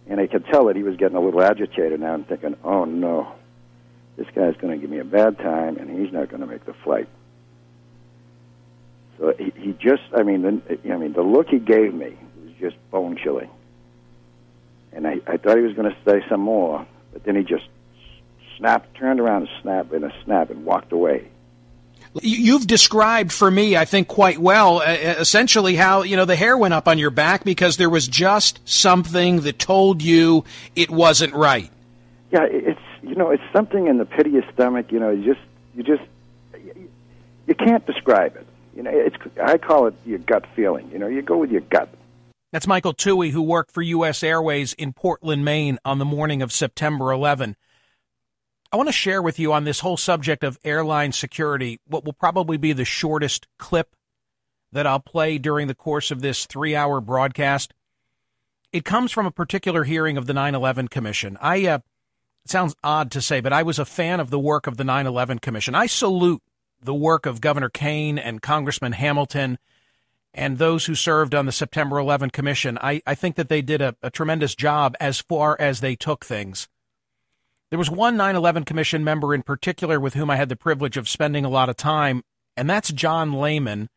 And 0.08 0.20
I 0.20 0.26
could 0.26 0.48
tell 0.48 0.66
that 0.66 0.76
he 0.76 0.82
was 0.82 0.96
getting 0.96 1.16
a 1.18 1.22
little 1.22 1.44
agitated 1.44 2.00
now. 2.00 2.14
I'm 2.14 2.24
thinking, 2.24 2.56
oh 2.64 2.86
no, 2.86 3.32
this 4.16 4.26
guy's 4.34 4.56
going 4.56 4.74
to 4.74 4.78
give 4.78 4.90
me 4.90 4.98
a 4.98 5.06
bad 5.06 5.38
time, 5.38 5.78
and 5.78 5.88
he's 6.00 6.12
not 6.12 6.30
going 6.30 6.42
to 6.42 6.48
make 6.48 6.66
the 6.66 6.74
flight. 6.74 7.08
So 9.20 9.36
he, 9.38 9.54
he 9.56 9.74
just, 9.74 10.02
I 10.18 10.24
mean, 10.24 10.42
the, 10.42 10.92
I 10.92 10.98
mean, 10.98 11.14
the 11.14 11.22
look 11.22 11.50
he 11.50 11.60
gave 11.60 11.94
me 11.94 12.18
was 12.44 12.54
just 12.60 12.76
bone 12.90 13.18
chilling. 13.22 13.52
And 14.94 15.06
I, 15.06 15.20
I 15.28 15.38
thought 15.38 15.58
he 15.58 15.64
was 15.64 15.76
going 15.76 15.92
to 15.92 15.98
say 16.10 16.26
some 16.28 16.42
more, 16.42 16.88
but 17.14 17.24
then 17.24 17.36
he 17.36 17.44
just 17.44 17.66
snapped, 18.58 18.96
turned 18.96 19.20
around 19.20 19.44
and 19.44 19.50
snapped 19.62 19.94
in 19.94 20.04
a 20.04 20.12
snap 20.24 20.50
and 20.50 20.66
walked 20.66 20.92
away. 20.92 21.30
You've 22.22 22.66
described 22.66 23.32
for 23.32 23.50
me, 23.52 23.78
I 23.78 23.86
think, 23.86 24.08
quite 24.08 24.40
well, 24.40 24.82
essentially 24.82 25.76
how 25.76 26.02
you 26.02 26.16
know 26.16 26.26
the 26.26 26.36
hair 26.36 26.58
went 26.58 26.74
up 26.74 26.88
on 26.88 26.98
your 26.98 27.12
back 27.12 27.44
because 27.44 27.78
there 27.78 27.90
was 27.90 28.08
just 28.08 28.60
something 28.68 29.42
that 29.42 29.60
told 29.60 30.02
you 30.02 30.44
it 30.76 30.90
wasn't 30.90 31.34
right. 31.34 31.70
Yeah, 32.32 32.46
it's 32.50 32.80
you 33.04 33.16
know 33.16 33.30
it's 33.30 33.44
something 33.54 33.88
in 33.88 33.98
the 33.98 34.06
pit 34.06 34.26
of 34.26 34.34
your 34.34 34.44
stomach. 34.54 34.92
You 34.92 35.00
know, 35.00 35.12
you 35.12 35.34
just 35.34 35.46
you 35.76 35.84
just 35.84 36.04
you 37.46 37.56
can't 37.56 37.86
describe 37.86 38.36
it. 38.36 38.48
You 38.76 38.84
know, 38.84 38.92
it's 38.94 39.18
I 39.44 39.58
call 39.58 39.88
it 39.88 39.94
your 40.06 40.20
gut 40.20 40.46
feeling. 40.56 40.90
You 40.92 41.00
know, 41.00 41.08
you 41.08 41.22
go 41.22 41.38
with 41.38 41.52
your 41.52 41.62
gut. 41.62 41.90
That's 42.52 42.68
Michael 42.68 42.94
Tuohey, 42.94 43.32
who 43.32 43.42
worked 43.42 43.72
for 43.72 43.82
U.S. 43.82 44.24
Airways 44.24 44.74
in 44.74 44.94
Portland, 44.94 45.44
Maine, 45.44 45.78
on 45.84 46.00
the 46.00 46.06
morning 46.06 46.42
of 46.42 46.52
September 46.52 47.12
11. 47.12 47.58
I 48.72 48.76
want 48.78 48.90
to 48.90 48.94
share 48.94 49.22
with 49.22 49.40
you 49.40 49.54
on 49.54 49.64
this 49.64 49.80
whole 49.80 49.96
subject 49.98 50.44
of 50.44 50.60
airline 50.66 51.14
security 51.14 51.80
what 51.88 52.04
will 52.04 52.14
probably 52.14 52.58
be 52.58 52.74
the 52.74 52.86
shortest 52.86 53.48
clip 53.58 53.96
that 54.74 54.86
I'll 54.86 55.00
play 55.00 55.38
during 55.38 55.68
the 55.68 55.76
course 55.76 56.12
of 56.12 56.22
this 56.22 56.46
three 56.46 56.76
hour 56.76 57.00
broadcast. 57.00 57.74
It 58.74 58.84
comes 58.84 59.14
from 59.14 59.26
a 59.26 59.32
particular 59.32 59.86
hearing 59.86 60.18
of 60.18 60.26
the 60.26 60.34
9 60.34 60.54
11 60.54 60.90
Commission. 60.90 61.38
I, 61.40 61.66
uh, 61.66 61.80
it 62.44 62.52
sounds 62.52 62.76
odd 62.84 63.10
to 63.12 63.22
say, 63.22 63.40
but 63.40 63.54
I 63.54 63.64
was 63.64 63.80
a 63.80 63.86
fan 63.86 64.20
of 64.20 64.30
the 64.30 64.40
work 64.40 64.68
of 64.68 64.76
the 64.76 64.84
9 64.84 65.08
11 65.08 65.40
Commission. 65.40 65.74
I 65.74 65.86
salute 65.86 66.42
the 66.82 66.94
work 66.94 67.26
of 67.26 67.40
Governor 67.40 67.70
Kean 67.70 68.20
and 68.20 68.42
Congressman 68.42 68.92
Hamilton 68.92 69.58
and 70.34 70.58
those 70.58 70.86
who 70.86 70.94
served 70.94 71.34
on 71.34 71.46
the 71.46 71.52
September 71.54 71.98
11 71.98 72.32
Commission. 72.32 72.78
I, 72.82 73.02
I 73.08 73.16
think 73.16 73.38
that 73.38 73.48
they 73.48 73.62
did 73.62 73.82
a, 73.82 73.96
a 74.04 74.12
tremendous 74.12 74.56
job 74.56 74.96
as 75.00 75.22
far 75.22 75.56
as 75.60 75.80
they 75.80 75.96
took 75.96 76.26
things. 76.26 76.68
There 77.70 77.80
was 77.80 77.92
one 77.92 78.16
9 78.16 78.36
11 78.36 78.64
Commission 78.64 79.04
member 79.04 79.34
in 79.34 79.44
particular 79.44 80.00
with 80.00 80.14
whom 80.14 80.30
I 80.30 80.38
had 80.38 80.48
the 80.48 80.56
privilege 80.56 80.96
of 80.96 81.10
spending 81.10 81.44
a 81.44 81.50
lot 81.50 81.68
of 81.68 81.76
time, 81.76 82.24
and 82.56 82.70
that's 82.70 82.94
John 82.94 83.42
Lehman, 83.42 83.90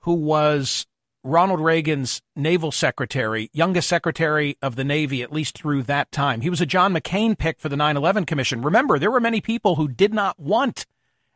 who 0.00 0.14
was 0.14 0.86
Ronald 1.24 1.60
Reagan's 1.60 2.22
naval 2.36 2.70
secretary, 2.70 3.50
youngest 3.52 3.88
secretary 3.88 4.56
of 4.62 4.76
the 4.76 4.84
Navy, 4.84 5.22
at 5.22 5.32
least 5.32 5.58
through 5.58 5.82
that 5.84 6.12
time. 6.12 6.40
He 6.40 6.50
was 6.50 6.60
a 6.60 6.66
John 6.66 6.94
McCain 6.94 7.36
pick 7.36 7.58
for 7.58 7.68
the 7.68 7.76
9 7.76 7.96
11 7.96 8.26
Commission. 8.26 8.62
Remember, 8.62 8.96
there 8.96 9.10
were 9.10 9.20
many 9.20 9.40
people 9.40 9.74
who 9.74 9.88
did 9.88 10.14
not 10.14 10.38
want 10.38 10.86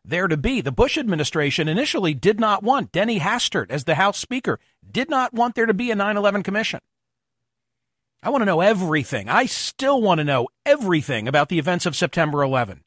there 0.04 0.28
to 0.28 0.36
be. 0.36 0.60
The 0.60 0.70
Bush 0.70 0.96
administration 0.96 1.66
initially 1.66 2.14
did 2.14 2.38
not 2.38 2.62
want 2.62 2.92
Denny 2.92 3.18
Hastert 3.18 3.70
as 3.70 3.82
the 3.82 3.96
House 3.96 4.18
Speaker, 4.18 4.60
did 4.88 5.10
not 5.10 5.34
want 5.34 5.56
there 5.56 5.66
to 5.66 5.74
be 5.74 5.90
a 5.90 5.96
9 5.96 6.16
11 6.16 6.44
Commission. 6.44 6.80
I 8.24 8.30
want 8.30 8.40
to 8.40 8.46
know 8.46 8.62
everything. 8.62 9.28
I 9.28 9.44
still 9.44 10.00
want 10.00 10.18
to 10.18 10.24
know 10.24 10.48
everything 10.64 11.28
about 11.28 11.50
the 11.50 11.58
events 11.58 11.84
of 11.84 11.94
September 11.94 12.42
11. 12.42 12.82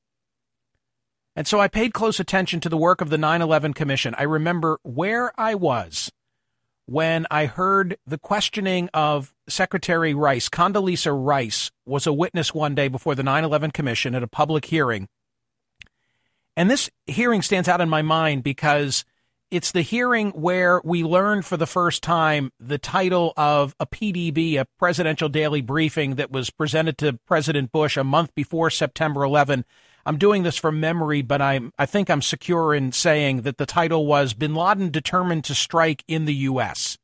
And 1.35 1.47
so 1.47 1.59
I 1.59 1.67
paid 1.67 1.93
close 1.93 2.19
attention 2.19 2.59
to 2.61 2.69
the 2.69 2.77
work 2.77 3.01
of 3.01 3.11
the 3.11 3.19
9 3.19 3.43
11 3.43 3.75
Commission. 3.75 4.15
I 4.17 4.23
remember 4.23 4.79
where 4.81 5.31
I 5.39 5.53
was 5.53 6.11
when 6.87 7.27
I 7.29 7.45
heard 7.45 7.97
the 8.07 8.17
questioning 8.17 8.89
of 8.95 9.35
Secretary 9.47 10.15
Rice. 10.15 10.49
Condoleezza 10.49 11.13
Rice 11.15 11.69
was 11.85 12.07
a 12.07 12.13
witness 12.13 12.55
one 12.55 12.73
day 12.73 12.87
before 12.87 13.13
the 13.13 13.21
9 13.21 13.43
11 13.43 13.69
Commission 13.69 14.15
at 14.15 14.23
a 14.23 14.27
public 14.27 14.65
hearing. 14.65 15.07
And 16.55 16.71
this 16.71 16.89
hearing 17.05 17.43
stands 17.43 17.67
out 17.69 17.81
in 17.81 17.89
my 17.89 18.01
mind 18.01 18.41
because 18.41 19.05
it's 19.49 19.71
the 19.71 19.81
hearing 19.81 20.31
where 20.31 20.81
we 20.83 21.03
learned 21.03 21.45
for 21.45 21.57
the 21.57 21.65
first 21.65 22.03
time 22.03 22.51
the 22.59 22.77
title 22.77 23.33
of 23.37 23.75
a 23.79 23.85
PDB, 23.85 24.59
a 24.59 24.65
presidential 24.77 25.29
daily 25.29 25.61
briefing 25.61 26.15
that 26.15 26.31
was 26.31 26.49
presented 26.49 26.97
to 26.97 27.13
President 27.25 27.71
Bush 27.71 27.97
a 27.97 28.03
month 28.03 28.35
before 28.35 28.69
September 28.69 29.23
11. 29.23 29.63
I'm 30.05 30.17
doing 30.17 30.43
this 30.43 30.57
from 30.57 30.79
memory, 30.79 31.21
but 31.21 31.41
I'm, 31.41 31.71
I 31.77 31.85
think 31.85 32.09
I'm 32.09 32.21
secure 32.21 32.73
in 32.73 32.91
saying 32.91 33.41
that 33.41 33.57
the 33.57 33.65
title 33.65 34.05
was 34.05 34.33
Bin 34.33 34.53
Laden 34.53 34.89
Determined 34.89 35.43
to 35.45 35.55
Strike 35.55 36.03
in 36.07 36.25
the 36.25 36.35
U.S. 36.35 36.97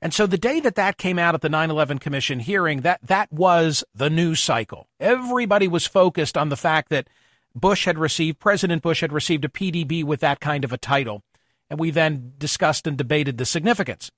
And 0.00 0.12
so 0.12 0.26
the 0.26 0.38
day 0.38 0.60
that 0.60 0.74
that 0.74 0.98
came 0.98 1.18
out 1.18 1.34
at 1.34 1.42
the 1.42 1.48
9/11 1.48 2.00
Commission 2.00 2.40
hearing, 2.40 2.80
that 2.80 3.00
that 3.02 3.32
was 3.32 3.84
the 3.94 4.10
news 4.10 4.40
cycle. 4.40 4.88
Everybody 4.98 5.68
was 5.68 5.86
focused 5.86 6.36
on 6.36 6.48
the 6.48 6.56
fact 6.56 6.88
that 6.90 7.08
Bush 7.54 7.84
had 7.84 7.98
received, 7.98 8.38
President 8.38 8.82
Bush 8.82 9.00
had 9.00 9.12
received 9.12 9.44
a 9.44 9.48
PDB 9.48 10.04
with 10.04 10.20
that 10.20 10.40
kind 10.40 10.64
of 10.64 10.72
a 10.72 10.78
title. 10.78 11.22
And 11.70 11.80
we 11.80 11.90
then 11.90 12.34
discussed 12.38 12.86
and 12.86 12.98
debated 12.98 13.38
the 13.38 13.46
significance. 13.46 14.10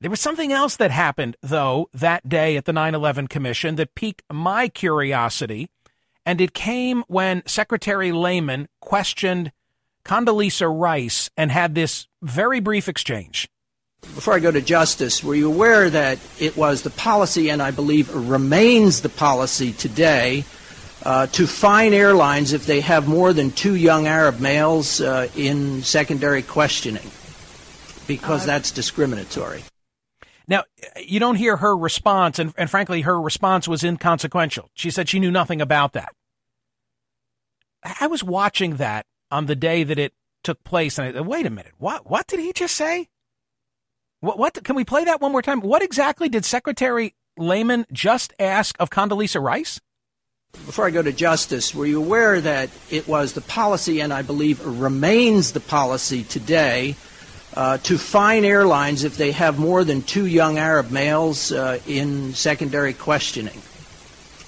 There 0.00 0.10
was 0.10 0.20
something 0.20 0.52
else 0.52 0.76
that 0.76 0.90
happened, 0.90 1.36
though, 1.42 1.88
that 1.92 2.28
day 2.28 2.56
at 2.56 2.64
the 2.64 2.72
9 2.72 2.94
11 2.94 3.28
Commission 3.28 3.76
that 3.76 3.94
piqued 3.94 4.22
my 4.32 4.68
curiosity. 4.68 5.68
And 6.26 6.40
it 6.40 6.54
came 6.54 7.04
when 7.06 7.42
Secretary 7.46 8.10
Lehman 8.10 8.68
questioned 8.80 9.52
Condoleezza 10.04 10.68
Rice 10.68 11.30
and 11.36 11.52
had 11.52 11.74
this 11.74 12.08
very 12.20 12.60
brief 12.60 12.88
exchange. 12.88 13.48
Before 14.00 14.34
I 14.34 14.40
go 14.40 14.50
to 14.50 14.60
Justice, 14.60 15.22
were 15.22 15.36
you 15.36 15.46
aware 15.46 15.88
that 15.88 16.18
it 16.40 16.56
was 16.56 16.82
the 16.82 16.90
policy, 16.90 17.48
and 17.48 17.62
I 17.62 17.70
believe 17.70 18.12
remains 18.12 19.00
the 19.00 19.08
policy 19.08 19.72
today, 19.72 20.44
uh, 21.04 21.26
to 21.28 21.46
fine 21.46 21.92
airlines 21.92 22.52
if 22.52 22.66
they 22.66 22.80
have 22.80 23.08
more 23.08 23.32
than 23.32 23.50
two 23.50 23.74
young 23.74 24.06
Arab 24.06 24.40
males 24.40 25.00
uh, 25.00 25.28
in 25.36 25.82
secondary 25.82 26.42
questioning 26.42 27.10
because 28.06 28.42
uh, 28.42 28.46
that's 28.46 28.70
discriminatory. 28.70 29.62
Now, 30.48 30.64
you 30.96 31.20
don't 31.20 31.36
hear 31.36 31.56
her 31.56 31.76
response, 31.76 32.38
and, 32.38 32.52
and 32.56 32.68
frankly, 32.68 33.02
her 33.02 33.20
response 33.20 33.68
was 33.68 33.84
inconsequential. 33.84 34.70
She 34.74 34.90
said 34.90 35.08
she 35.08 35.20
knew 35.20 35.30
nothing 35.30 35.60
about 35.60 35.92
that. 35.92 36.14
I 38.00 38.06
was 38.06 38.22
watching 38.22 38.76
that 38.76 39.06
on 39.30 39.46
the 39.46 39.56
day 39.56 39.84
that 39.84 39.98
it 39.98 40.12
took 40.44 40.62
place, 40.64 40.98
and 40.98 41.08
I 41.08 41.12
said, 41.12 41.26
wait 41.26 41.46
a 41.46 41.50
minute, 41.50 41.72
what, 41.78 42.08
what 42.08 42.26
did 42.26 42.40
he 42.40 42.52
just 42.52 42.76
say? 42.76 43.08
What, 44.20 44.38
what, 44.38 44.62
can 44.62 44.76
we 44.76 44.84
play 44.84 45.04
that 45.04 45.20
one 45.20 45.32
more 45.32 45.42
time? 45.42 45.60
What 45.60 45.82
exactly 45.82 46.28
did 46.28 46.44
Secretary 46.44 47.14
Lehman 47.36 47.86
just 47.92 48.32
ask 48.38 48.76
of 48.78 48.90
Condoleezza 48.90 49.40
Rice? 49.40 49.80
Before 50.66 50.86
I 50.86 50.90
go 50.90 51.02
to 51.02 51.12
Justice, 51.12 51.74
were 51.74 51.86
you 51.86 51.98
aware 51.98 52.40
that 52.40 52.70
it 52.88 53.08
was 53.08 53.32
the 53.32 53.40
policy, 53.40 54.00
and 54.00 54.12
I 54.12 54.22
believe 54.22 54.64
remains 54.64 55.52
the 55.52 55.60
policy 55.60 56.22
today, 56.22 56.94
uh, 57.54 57.78
to 57.78 57.98
fine 57.98 58.44
airlines 58.44 59.02
if 59.02 59.16
they 59.16 59.32
have 59.32 59.58
more 59.58 59.82
than 59.82 60.02
two 60.02 60.26
young 60.26 60.58
Arab 60.58 60.90
males 60.90 61.52
uh, 61.52 61.80
in 61.86 62.32
secondary 62.32 62.92
questioning? 62.92 63.60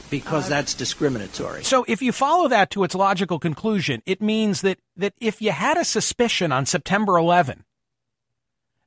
Because 0.08 0.46
uh, 0.46 0.50
that's 0.50 0.74
discriminatory. 0.74 1.64
So, 1.64 1.84
if 1.88 2.00
you 2.00 2.12
follow 2.12 2.48
that 2.48 2.70
to 2.70 2.84
its 2.84 2.94
logical 2.94 3.38
conclusion, 3.38 4.00
it 4.06 4.22
means 4.22 4.60
that 4.60 4.78
that 4.96 5.14
if 5.20 5.42
you 5.42 5.50
had 5.50 5.76
a 5.76 5.84
suspicion 5.84 6.52
on 6.52 6.64
September 6.64 7.18
11 7.18 7.64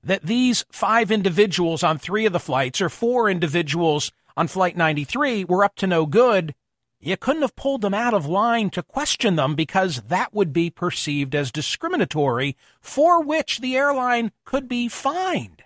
that 0.01 0.23
these 0.23 0.63
five 0.71 1.11
individuals 1.11 1.83
on 1.83 1.97
three 1.97 2.25
of 2.25 2.31
the 2.31 2.39
flights 2.39 2.79
or 2.79 2.89
four 2.89 3.29
individuals 3.29 4.11
on 4.37 4.47
Flight 4.47 4.77
93 4.77 5.43
were 5.43 5.65
up 5.65 5.75
to 5.75 5.87
no 5.87 6.05
good, 6.05 6.55
you 6.99 7.15
couldn't 7.17 7.43
have 7.43 7.55
pulled 7.55 7.81
them 7.81 7.93
out 7.93 8.13
of 8.13 8.25
line 8.25 8.69
to 8.71 8.83
question 8.83 9.35
them 9.35 9.55
because 9.55 10.01
that 10.03 10.33
would 10.33 10.51
be 10.51 10.69
perceived 10.69 11.35
as 11.35 11.51
discriminatory, 11.51 12.55
for 12.81 13.21
which 13.21 13.59
the 13.59 13.75
airline 13.75 14.31
could 14.45 14.67
be 14.67 14.87
fined. 14.87 15.63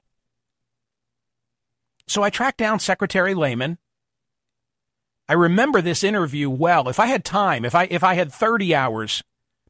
So 2.07 2.23
I 2.23 2.29
tracked 2.29 2.57
down 2.57 2.79
Secretary 2.79 3.33
Lehman. 3.33 3.77
I 5.29 5.33
remember 5.33 5.81
this 5.81 6.03
interview 6.03 6.49
well. 6.49 6.89
If 6.89 6.99
I 6.99 7.05
had 7.05 7.23
time, 7.23 7.63
if 7.63 7.73
I 7.73 7.85
if 7.85 8.03
I 8.03 8.15
had 8.15 8.33
30 8.33 8.75
hours, 8.75 9.23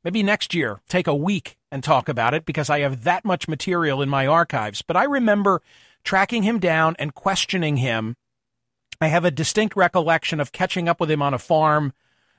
maybe 0.03 0.23
next 0.23 0.55
year, 0.55 0.81
take 0.89 1.05
a 1.05 1.15
week 1.15 1.57
and 1.71 1.83
talk 1.83 2.09
about 2.09 2.33
it 2.33 2.45
because 2.45 2.69
I 2.69 2.79
have 2.79 3.03
that 3.03 3.23
much 3.23 3.47
material 3.47 4.01
in 4.01 4.09
my 4.09 4.25
archives. 4.25 4.81
But 4.81 4.97
I 4.97 5.03
remember 5.03 5.61
tracking 6.03 6.41
him 6.41 6.59
down 6.59 6.95
and 6.97 7.13
questioning 7.13 7.77
him. 7.77 8.15
I 9.01 9.07
have 9.07 9.25
a 9.25 9.31
distinct 9.31 9.75
recollection 9.75 10.39
of 10.39 10.51
catching 10.51 10.87
up 10.87 10.99
with 10.99 11.09
him 11.09 11.21
on 11.21 11.33
a 11.33 11.39
farm 11.39 11.93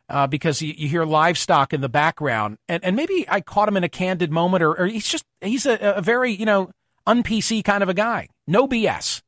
uh, 0.09 0.27
because 0.27 0.63
you, 0.63 0.75
you, 0.77 0.89
hear 0.89 1.05
livestock 1.05 1.73
in 1.73 1.81
the 1.81 1.89
background, 1.89 2.59
and, 2.69 2.85
and 2.85 2.95
maybe 2.95 3.25
I 3.29 3.41
caught 3.41 3.69
him 3.69 3.77
in 3.77 3.85
a 3.85 3.89
candid 3.89 4.31
moment, 4.31 4.63
or, 4.63 4.75
or 4.75 4.87
he's 4.87 5.09
just 5.09 5.25
he's 5.41 5.67
a, 5.67 5.79
a 5.97 6.03
very 6.03 6.33
you 6.33 6.47
know 6.47 6.71
un 7.07 7.23
PC 7.23 7.65
kind 7.65 7.83
of 7.83 7.89
a 7.89 7.95
guy, 7.95 8.29
no 8.47 8.69
BS. 8.69 9.23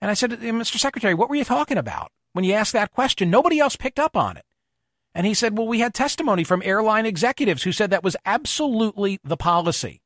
And 0.00 0.10
I 0.10 0.14
said, 0.14 0.30
Mr. 0.30 0.78
Secretary, 0.78 1.14
what 1.14 1.28
were 1.28 1.36
you 1.36 1.44
talking 1.44 1.76
about 1.76 2.10
when 2.32 2.44
you 2.44 2.54
asked 2.54 2.72
that 2.72 2.92
question? 2.92 3.30
Nobody 3.30 3.58
else 3.58 3.76
picked 3.76 3.98
up 3.98 4.16
on 4.16 4.36
it. 4.36 4.44
And 5.14 5.26
he 5.26 5.34
said, 5.34 5.58
well, 5.58 5.66
we 5.66 5.80
had 5.80 5.92
testimony 5.92 6.44
from 6.44 6.62
airline 6.64 7.04
executives 7.04 7.64
who 7.64 7.72
said 7.72 7.90
that 7.90 8.04
was 8.04 8.16
absolutely 8.24 9.18
the 9.24 9.36
policy. 9.36 10.00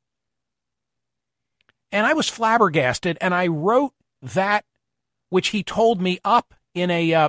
And 1.92 2.06
I 2.06 2.14
was 2.14 2.28
flabbergasted, 2.28 3.18
and 3.20 3.34
I 3.34 3.46
wrote 3.46 3.92
that 4.20 4.64
which 5.34 5.48
he 5.48 5.64
told 5.64 6.00
me 6.00 6.20
up 6.24 6.54
in 6.74 6.92
a 6.92 7.12
uh, 7.12 7.28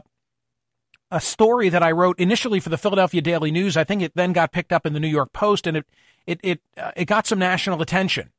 a 1.09 1.19
story 1.19 1.69
that 1.69 1.81
I 1.81 1.91
wrote 1.91 2.19
initially 2.19 2.59
for 2.59 2.69
the 2.69 2.77
Philadelphia 2.77 3.19
Daily 3.19 3.49
News. 3.49 3.75
I 3.75 3.83
think 3.83 4.03
it 4.03 4.11
then 4.13 4.31
got 4.31 4.51
picked 4.51 4.71
up 4.71 4.85
in 4.85 4.93
the 4.93 4.99
New 4.99 5.07
York 5.07 5.33
Post, 5.33 5.65
and 5.65 5.77
it 5.77 5.87
it 6.27 6.39
it 6.43 6.61
uh, 6.77 6.91
it 6.95 7.05
got 7.05 7.25
some 7.25 7.39
national 7.39 7.81
attention. 7.81 8.29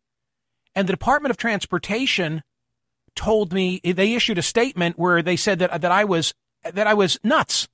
And 0.76 0.86
the 0.86 0.92
Department 0.92 1.32
of 1.32 1.36
Transportation 1.36 2.44
told 3.16 3.52
me 3.52 3.80
they 3.82 4.14
issued 4.14 4.38
a 4.38 4.42
statement 4.42 5.00
where 5.00 5.20
they 5.20 5.34
said 5.34 5.58
that 5.58 5.80
that 5.80 5.90
I 5.90 6.04
was 6.04 6.32
that 6.62 6.86
I 6.86 6.94
was 6.94 7.18
nuts 7.24 7.66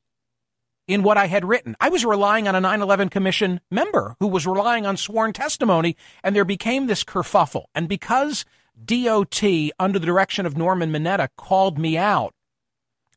in 0.88 1.02
what 1.02 1.18
I 1.18 1.26
had 1.26 1.44
written. 1.44 1.76
I 1.78 1.90
was 1.90 2.06
relying 2.06 2.48
on 2.48 2.54
a 2.54 2.60
9/11 2.62 3.10
commission 3.10 3.60
member 3.70 4.16
who 4.18 4.28
was 4.28 4.46
relying 4.46 4.86
on 4.86 4.96
sworn 4.96 5.34
testimony 5.34 5.98
and 6.24 6.34
there 6.34 6.46
became 6.46 6.86
this 6.86 7.04
kerfuffle. 7.04 7.64
And 7.74 7.86
because 7.86 8.46
DOT 8.84 9.42
under 9.78 9.98
the 9.98 10.06
direction 10.06 10.46
of 10.46 10.56
Norman 10.56 10.92
Mineta 10.92 11.28
called 11.36 11.78
me 11.78 11.96
out, 11.96 12.34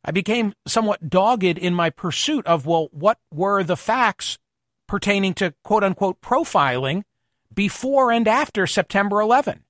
I 0.03 0.11
became 0.11 0.53
somewhat 0.67 1.09
dogged 1.09 1.57
in 1.57 1.73
my 1.73 1.89
pursuit 1.89 2.45
of 2.45 2.65
well 2.65 2.89
what 2.91 3.17
were 3.33 3.63
the 3.63 3.77
facts 3.77 4.37
pertaining 4.87 5.33
to 5.35 5.53
quote 5.63 5.83
unquote 5.83 6.21
profiling 6.21 7.03
before 7.53 8.11
and 8.11 8.27
after 8.27 8.67
September 8.67 9.19
11. 9.19 9.63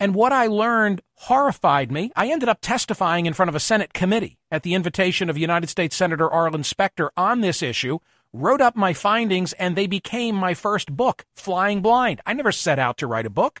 And 0.00 0.16
what 0.16 0.32
I 0.32 0.48
learned 0.48 1.02
horrified 1.14 1.92
me. 1.92 2.10
I 2.16 2.28
ended 2.28 2.48
up 2.48 2.58
testifying 2.60 3.26
in 3.26 3.34
front 3.34 3.48
of 3.48 3.54
a 3.54 3.60
Senate 3.60 3.92
committee 3.92 4.38
at 4.50 4.64
the 4.64 4.74
invitation 4.74 5.30
of 5.30 5.38
United 5.38 5.68
States 5.68 5.94
Senator 5.94 6.28
Arlen 6.28 6.64
Specter 6.64 7.12
on 7.16 7.40
this 7.40 7.62
issue, 7.62 8.00
wrote 8.32 8.60
up 8.60 8.74
my 8.74 8.92
findings, 8.92 9.52
and 9.52 9.76
they 9.76 9.86
became 9.86 10.34
my 10.34 10.54
first 10.54 10.96
book, 10.96 11.24
Flying 11.36 11.82
Blind. 11.82 12.20
I 12.26 12.32
never 12.32 12.50
set 12.50 12.80
out 12.80 12.96
to 12.96 13.06
write 13.06 13.26
a 13.26 13.30
book. 13.30 13.60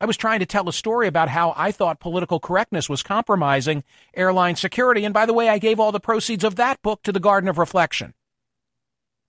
I 0.00 0.06
was 0.06 0.16
trying 0.16 0.40
to 0.40 0.46
tell 0.46 0.68
a 0.68 0.72
story 0.72 1.08
about 1.08 1.28
how 1.28 1.52
I 1.56 1.72
thought 1.72 1.98
political 1.98 2.38
correctness 2.38 2.88
was 2.88 3.02
compromising 3.02 3.82
airline 4.14 4.54
security. 4.54 5.04
And 5.04 5.12
by 5.12 5.26
the 5.26 5.34
way, 5.34 5.48
I 5.48 5.58
gave 5.58 5.80
all 5.80 5.90
the 5.90 5.98
proceeds 5.98 6.44
of 6.44 6.56
that 6.56 6.80
book 6.82 7.02
to 7.02 7.12
the 7.12 7.20
Garden 7.20 7.48
of 7.48 7.58
Reflection. 7.58 8.14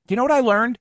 Do 0.08 0.13
you 0.13 0.15
know 0.17 0.23
what 0.23 0.32
I 0.32 0.41
learned? 0.41 0.77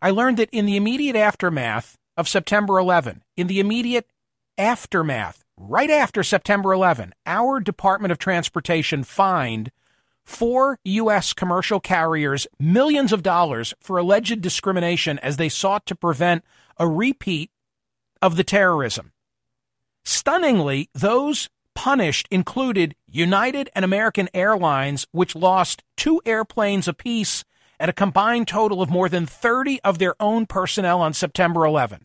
I 0.00 0.10
learned 0.10 0.38
that 0.38 0.50
in 0.50 0.66
the 0.66 0.76
immediate 0.76 1.16
aftermath 1.16 1.98
of 2.16 2.28
September 2.28 2.78
11, 2.78 3.22
in 3.36 3.46
the 3.46 3.60
immediate 3.60 4.10
aftermath, 4.56 5.44
right 5.56 5.90
after 5.90 6.22
September 6.22 6.72
11, 6.72 7.12
our 7.26 7.60
Department 7.60 8.12
of 8.12 8.18
Transportation 8.18 9.04
fined 9.04 9.70
four 10.24 10.78
U.S. 10.84 11.32
commercial 11.32 11.80
carriers 11.80 12.46
millions 12.58 13.12
of 13.12 13.22
dollars 13.22 13.74
for 13.80 13.98
alleged 13.98 14.40
discrimination 14.40 15.18
as 15.20 15.36
they 15.36 15.48
sought 15.48 15.86
to 15.86 15.94
prevent 15.94 16.44
a 16.78 16.88
repeat 16.88 17.50
of 18.26 18.36
the 18.36 18.44
terrorism. 18.44 19.12
Stunningly, 20.04 20.90
those 20.92 21.48
punished 21.76 22.26
included 22.30 22.96
United 23.06 23.70
and 23.72 23.84
American 23.84 24.28
Airlines, 24.34 25.06
which 25.12 25.36
lost 25.36 25.84
two 25.96 26.20
airplanes 26.26 26.88
apiece 26.88 27.44
and 27.78 27.88
a 27.88 27.94
combined 27.94 28.48
total 28.48 28.82
of 28.82 28.90
more 28.90 29.08
than 29.08 29.26
30 29.26 29.80
of 29.82 29.98
their 29.98 30.20
own 30.20 30.44
personnel 30.46 31.00
on 31.00 31.12
September 31.12 31.64
11. 31.64 32.04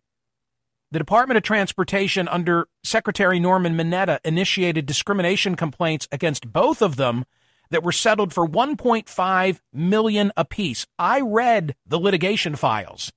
The 0.91 0.99
Department 0.99 1.37
of 1.37 1.43
Transportation 1.43 2.27
under 2.27 2.67
Secretary 2.83 3.39
Norman 3.39 3.75
Mineta 3.75 4.19
initiated 4.23 4.85
discrimination 4.85 5.55
complaints 5.55 6.07
against 6.11 6.51
both 6.51 6.83
of 6.83 6.97
them 6.97 7.25
that 7.71 7.81
were 7.81 7.93
settled 7.93 8.33
for 8.33 8.47
1.5 8.47 9.59
million 9.73 10.31
apiece. 10.37 10.85
I 10.99 11.21
read 11.21 11.75
the 11.87 11.99
litigation 11.99 12.55
files. 12.55 13.11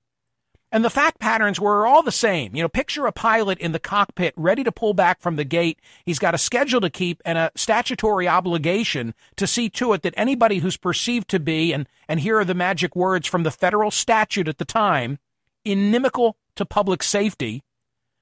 And 0.75 0.85
the 0.85 0.91
fact 0.91 1.21
patterns 1.21 1.61
were 1.61 1.87
all 1.87 2.03
the 2.03 2.11
same. 2.11 2.57
You 2.57 2.63
know, 2.63 2.69
picture 2.69 3.07
a 3.07 3.13
pilot 3.13 3.61
in 3.61 3.71
the 3.71 3.79
cockpit 3.79 4.35
ready 4.37 4.65
to 4.65 4.73
pull 4.73 4.93
back 4.93 5.21
from 5.21 5.37
the 5.37 5.45
gate. 5.45 5.79
He's 6.05 6.19
got 6.19 6.35
a 6.35 6.39
schedule 6.39 6.81
to 6.81 6.91
keep 6.91 7.23
and 7.25 7.39
a 7.39 7.53
statutory 7.55 8.27
obligation 8.27 9.15
to 9.37 9.47
see 9.47 9.71
to 9.71 9.93
it 9.93 10.03
that 10.03 10.15
anybody 10.17 10.59
who's 10.59 10.77
perceived 10.77 11.29
to 11.29 11.39
be, 11.39 11.73
and, 11.73 11.89
and 12.09 12.19
here 12.19 12.41
are 12.41 12.45
the 12.45 12.57
magic 12.57 12.97
words 12.97 13.29
from 13.29 13.45
the 13.45 13.53
federal 13.53 13.93
statute 13.93 14.49
at 14.49 14.59
the 14.59 14.65
time, 14.65 15.21
inimical 15.65 16.37
to 16.57 16.67
public 16.67 17.05
safety, 17.05 17.63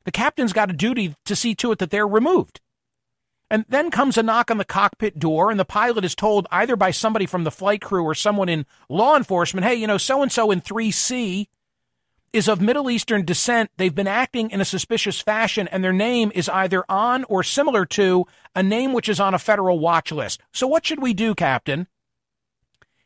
the 0.05 0.12
captain's 0.12 0.53
got 0.53 0.69
a 0.69 0.75
duty 0.75 1.17
to 1.25 1.35
see 1.35 1.55
to 1.55 1.73
it 1.73 1.79
that 1.79 1.91
they're 1.91 2.07
removed. 2.07 2.61
And 3.51 3.65
then 3.71 3.91
comes 3.91 4.19
a 4.19 4.23
knock 4.23 4.51
on 4.51 4.59
the 4.59 4.67
cockpit 4.67 5.19
door, 5.19 5.51
and 5.51 5.59
the 5.59 5.65
pilot 5.65 6.05
is 6.05 6.15
told 6.15 6.47
either 6.51 6.77
by 6.77 6.91
somebody 6.91 7.25
from 7.25 7.45
the 7.45 7.51
flight 7.51 7.81
crew 7.81 8.05
or 8.05 8.15
someone 8.15 8.51
in 8.51 8.67
law 8.91 9.17
enforcement, 9.17 9.65
hey, 9.65 9.75
you 9.75 9.87
know, 9.87 9.97
so 9.97 10.21
and 10.21 10.31
so 10.31 10.51
in 10.51 10.61
3C 10.61 11.47
is 12.33 12.49
of 12.49 12.61
Middle 12.61 12.90
Eastern 12.90 13.25
descent. 13.25 13.71
They've 13.77 13.95
been 13.95 14.07
acting 14.07 14.51
in 14.51 14.61
a 14.61 14.64
suspicious 14.64 15.21
fashion, 15.21 15.68
and 15.68 15.85
their 15.85 15.92
name 15.92 16.33
is 16.35 16.49
either 16.49 16.85
on 16.88 17.25
or 17.25 17.42
similar 17.42 17.85
to 17.87 18.27
a 18.55 18.62
name 18.62 18.92
which 18.92 19.09
is 19.09 19.21
on 19.21 19.35
a 19.35 19.38
federal 19.38 19.79
watch 19.79 20.11
list. 20.11 20.40
So, 20.53 20.66
what 20.66 20.87
should 20.87 21.03
we 21.03 21.14
do, 21.14 21.35
Captain? 21.35 21.87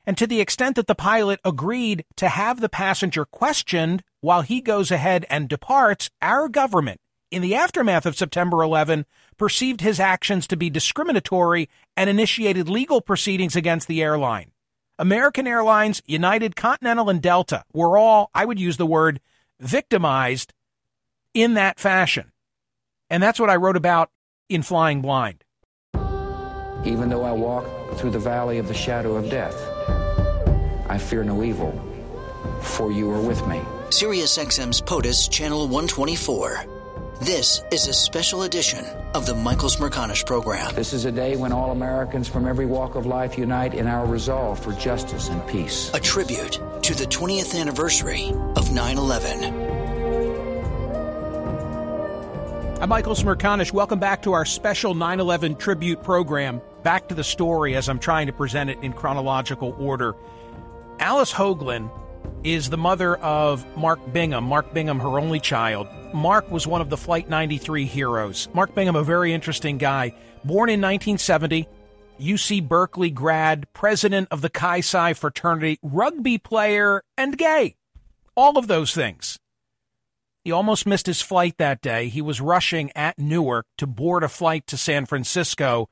And 0.07 0.17
to 0.19 0.27
the 0.27 0.41
extent 0.41 0.77
that 0.77 0.87
the 0.87 0.95
pilot 0.95 1.41
agreed 1.45 2.05
to 2.17 2.29
have 2.29 2.61
the 2.61 2.69
passenger 2.69 3.25
questioned 3.25 4.05
while 4.21 4.43
he 4.43 4.61
goes 4.61 4.93
ahead 4.93 5.27
and 5.29 5.49
departs, 5.49 6.11
our 6.23 6.49
government, 6.49 7.01
in 7.31 7.43
the 7.43 7.57
aftermath 7.57 8.07
of 8.07 8.17
September 8.17 8.63
11, 8.63 9.05
perceived 9.37 9.81
his 9.81 9.99
actions 9.99 10.47
to 10.47 10.57
be 10.57 10.71
discriminatory 10.71 11.69
and 11.97 12.09
initiated 12.09 12.69
legal 12.69 13.01
proceedings 13.01 13.57
against 13.57 13.89
the 13.89 14.01
airline. 14.01 14.53
American 14.99 15.47
Airlines, 15.47 16.03
United, 16.07 16.57
Continental, 16.57 17.11
and 17.11 17.21
Delta 17.21 17.65
were 17.73 17.99
all, 17.99 18.31
I 18.35 18.45
would 18.45 18.59
use 18.59 18.79
the 18.79 18.87
word, 18.87 19.21
victimized 19.61 20.55
in 21.35 21.55
that 21.55 21.79
fashion. 21.79 22.33
And 23.11 23.23
that's 23.23 23.39
what 23.39 23.51
I 23.51 23.57
wrote 23.57 23.77
about 23.77 24.11
in 24.49 24.63
Flying 24.63 25.03
Blind. 25.03 25.45
Even 26.85 27.09
though 27.09 27.25
I 27.25 27.33
walk 27.33 27.67
through 27.97 28.11
the 28.11 28.19
valley 28.19 28.59
of 28.59 28.69
the 28.69 28.75
shadow 28.75 29.17
of 29.17 29.29
death, 29.29 29.57
I 30.89 30.99
fear 30.99 31.25
no 31.25 31.43
evil, 31.43 31.73
for 32.63 32.91
you 32.91 33.11
are 33.11 33.21
with 33.21 33.47
me. 33.47 33.61
SiriusXM's 33.91 34.81
POTUS 34.81 35.29
Channel 35.29 35.69
124. 35.69 36.76
This 37.21 37.63
is 37.71 37.89
a 37.89 37.95
special 37.95 38.43
edition 38.43 38.85
of 39.15 39.25
the 39.25 39.35
Michael 39.35 39.71
Smerconish 39.71 40.27
program. 40.27 40.75
This 40.75 40.93
is 40.93 41.07
a 41.07 41.13
day 41.13 41.35
when 41.35 41.51
all 41.51 41.71
Americans 41.73 42.29
from 42.29 42.47
every 42.47 42.67
walk 42.67 42.95
of 42.95 43.07
life 43.07 43.39
unite 43.39 43.73
in 43.73 43.87
our 43.87 44.05
resolve 44.05 44.59
for 44.63 44.73
justice 44.73 45.31
and 45.31 45.45
peace. 45.47 45.91
A 45.95 45.99
tribute 45.99 46.61
to 46.83 46.95
the 46.95 47.07
20th 47.07 47.59
anniversary 47.59 48.35
of 48.55 48.71
9 48.71 48.99
11. 48.99 49.45
I'm 52.83 52.89
Michael 52.91 53.15
Smerconish. 53.15 53.73
Welcome 53.73 53.99
back 53.99 54.21
to 54.25 54.35
our 54.35 54.45
special 54.45 54.95
9 54.95 55.19
11 55.19 55.57
tribute 55.57 56.03
program. 56.03 56.61
Back 56.83 57.09
to 57.09 57.15
the 57.15 57.25
story 57.25 57.77
as 57.77 57.89
I'm 57.89 57.99
trying 57.99 58.27
to 58.27 58.35
present 58.35 58.69
it 58.69 58.79
in 58.83 58.93
chronological 58.93 59.75
order. 59.79 60.15
Alice 60.99 61.33
Hoagland 61.33 61.91
is 62.45 62.71
the 62.71 62.77
mother 62.77 63.17
of 63.17 63.67
Mark 63.77 64.01
Bingham. 64.13 64.45
Mark 64.45 64.73
Bingham, 64.73 65.01
her 65.01 65.19
only 65.19 65.41
child. 65.41 65.89
Mark 66.15 66.51
was 66.51 66.67
one 66.67 66.81
of 66.81 66.91
the 66.91 66.97
Flight 66.97 67.29
93 67.29 67.85
heroes. 67.85 68.49
Mark 68.55 68.75
Bingham, 68.75 68.97
a 68.97 69.03
very 69.03 69.33
interesting 69.33 69.79
guy. 69.79 70.11
Born 70.45 70.71
in 70.71 70.81
1970, 70.81 71.69
UC 72.21 72.67
Berkeley 72.69 73.11
grad, 73.11 73.67
president 73.73 74.29
of 74.31 74.41
the 74.41 74.49
Chi 74.49 74.81
Psi 74.81 75.13
fraternity, 75.15 75.79
rugby 75.83 76.39
player, 76.39 77.03
and 77.17 77.37
gay. 77.37 77.77
all 78.37 78.59
of 78.59 78.69
those 78.69 78.95
things. 78.95 79.39
He 80.45 80.53
almost 80.53 80.87
missed 80.87 81.07
his 81.07 81.23
flight 81.23 81.57
that 81.59 81.81
day. 81.81 82.09
He 82.09 82.23
was 82.23 82.41
rushing 82.41 82.93
at 82.95 83.19
Newark 83.19 83.67
to 83.79 83.87
board 83.87 84.23
a 84.23 84.29
flight 84.29 84.67
to 84.69 84.77
San 84.77 85.07
Francisco 85.07 85.89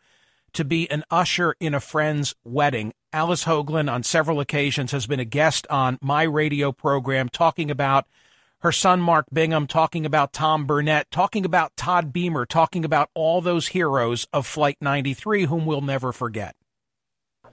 to 0.53 0.65
be 0.65 0.89
an 0.91 1.03
usher 1.11 1.57
in 1.59 1.75
a 1.75 1.81
friend's 1.81 2.35
wedding. 2.45 2.93
Alice 3.15 3.45
Hoagland, 3.45 3.89
on 3.89 4.03
several 4.03 4.41
occasions, 4.41 4.91
has 4.91 5.07
been 5.07 5.21
a 5.21 5.25
guest 5.25 5.69
on 5.71 5.99
my 6.03 6.25
radio 6.25 6.73
program 6.73 7.29
talking 7.29 7.71
about 7.71 8.07
her 8.59 8.73
son 8.73 9.01
Mark 9.01 9.27
Bingham, 9.33 9.69
talking 9.69 10.05
about 10.05 10.33
Tom 10.33 10.67
Burnett, 10.67 11.13
talking 11.13 11.45
about 11.45 11.77
Todd 11.77 12.13
Beamer, 12.13 12.45
talking 12.45 12.85
about 12.85 13.11
all 13.15 13.41
those 13.41 13.69
heroes 13.69 14.27
of 14.33 14.49
Flight 14.49 14.79
93 14.81 15.45
whom 15.45 15.65
we'll 15.65 15.81
never 15.81 16.11
forget. 16.11 16.57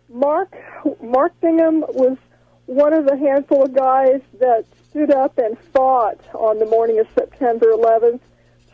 Mark 0.09 0.51
Mark 0.99 1.39
Bingham 1.41 1.81
was 1.89 2.17
one 2.65 2.93
of 2.93 3.05
the 3.05 3.15
handful 3.15 3.63
of 3.65 3.75
guys 3.75 4.21
that 4.39 4.65
stood 4.89 5.11
up 5.11 5.37
and 5.37 5.55
fought 5.75 6.19
on 6.33 6.57
the 6.57 6.65
morning 6.65 6.97
of 6.97 7.07
September 7.13 7.67
11th 7.67 8.21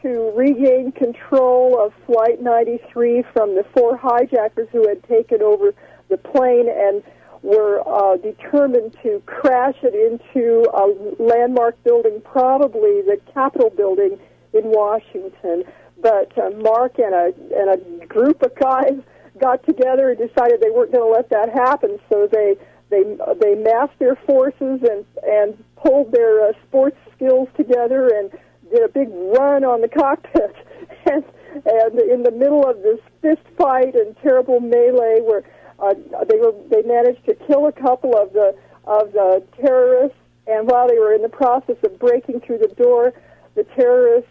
to 0.03 0.31
regain 0.37 0.93
control 0.93 1.77
of 1.83 1.93
Flight 2.05 2.41
93 2.41 3.23
from 3.33 3.55
the 3.55 3.65
four 3.73 3.97
hijackers 3.97 4.69
who 4.71 4.87
had 4.87 5.03
taken 5.03 5.41
over 5.41 5.73
the 6.09 6.17
plane 6.17 6.67
and 6.69 7.03
were 7.43 7.81
uh, 7.87 8.17
determined 8.17 8.97
to 9.03 9.21
crash 9.25 9.75
it 9.83 9.93
into 9.93 10.65
a 10.73 10.85
landmark 11.21 11.81
building, 11.83 12.21
probably 12.23 13.01
the 13.01 13.19
Capitol 13.33 13.69
building 13.69 14.19
in 14.53 14.63
Washington. 14.65 15.63
But 16.01 16.37
uh, 16.37 16.49
Mark 16.61 16.99
and 16.99 17.13
a 17.13 17.33
and 17.55 18.01
a 18.01 18.05
group 18.05 18.41
of 18.41 18.53
guys 18.55 18.99
got 19.39 19.65
together 19.65 20.09
and 20.09 20.17
decided 20.17 20.61
they 20.61 20.69
weren't 20.69 20.91
going 20.91 21.03
to 21.03 21.11
let 21.11 21.29
that 21.29 21.49
happen. 21.49 21.99
So 22.09 22.27
they 22.31 22.55
they 22.89 23.03
they 23.41 23.55
massed 23.55 23.97
their 23.99 24.15
forces 24.15 24.81
and 24.83 25.05
and 25.23 25.63
pulled 25.75 26.11
their 26.11 26.49
uh, 26.49 26.53
sports 26.67 26.97
skills 27.15 27.49
together 27.55 28.09
and 28.13 28.31
did 28.71 28.83
a 28.83 28.89
big 28.89 29.09
run 29.09 29.63
on 29.63 29.81
the 29.81 29.89
cockpit. 29.89 30.55
and 31.11 31.23
and 31.65 31.99
in 31.99 32.23
the 32.23 32.31
middle 32.31 32.67
of 32.67 32.81
this 32.83 32.99
fist 33.21 33.41
fight 33.57 33.95
and 33.95 34.15
terrible 34.21 34.59
melee, 34.59 35.21
where 35.21 35.43
uh, 35.79 35.93
they 36.27 36.37
were 36.37 36.53
they 36.69 36.81
managed 36.83 37.25
to 37.25 37.35
kill 37.47 37.67
a 37.67 37.71
couple 37.71 38.17
of 38.17 38.33
the 38.33 38.55
of 38.85 39.13
the 39.13 39.43
terrorists. 39.59 40.17
And 40.47 40.67
while 40.69 40.87
they 40.87 40.97
were 40.97 41.13
in 41.13 41.21
the 41.21 41.29
process 41.29 41.75
of 41.83 41.99
breaking 41.99 42.39
through 42.39 42.59
the 42.59 42.73
door, 42.75 43.13
the 43.55 43.65
terrorists 43.75 44.29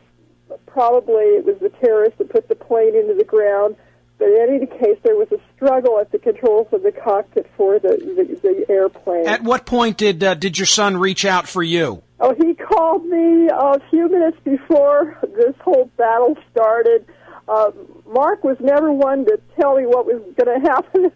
probably 0.66 1.36
it 1.36 1.44
was 1.44 1.56
the 1.60 1.68
terrorists 1.68 2.18
that 2.18 2.30
put 2.30 2.48
the 2.48 2.54
plane 2.54 2.94
into 2.96 3.14
the 3.14 3.24
ground 3.24 3.76
but 4.18 4.28
in 4.28 4.38
any 4.40 4.66
case, 4.66 4.98
there 5.02 5.16
was 5.16 5.28
a 5.30 5.38
struggle 5.54 5.98
at 6.00 6.10
the 6.10 6.18
controls 6.18 6.68
of 6.72 6.82
the 6.82 6.92
cockpit 6.92 7.46
for 7.56 7.78
the 7.78 7.88
the, 7.88 8.40
the 8.42 8.72
airplane. 8.72 9.26
At 9.26 9.42
what 9.42 9.66
point 9.66 9.98
did 9.98 10.24
uh, 10.24 10.34
did 10.34 10.58
your 10.58 10.66
son 10.66 10.96
reach 10.96 11.24
out 11.24 11.46
for 11.46 11.62
you? 11.62 12.02
Oh, 12.18 12.34
he 12.34 12.54
called 12.54 13.04
me 13.04 13.48
a 13.52 13.78
few 13.90 14.08
minutes 14.08 14.38
before 14.42 15.18
this 15.36 15.54
whole 15.60 15.90
battle 15.98 16.34
started. 16.50 17.04
Uh, 17.48 17.70
Mark 18.12 18.42
was 18.42 18.56
never 18.60 18.92
one 18.92 19.24
to 19.24 19.38
tell 19.58 19.76
me 19.76 19.86
what 19.86 20.04
was 20.06 20.20
going 20.34 20.60
to 20.60 20.68
happen, 20.68 21.12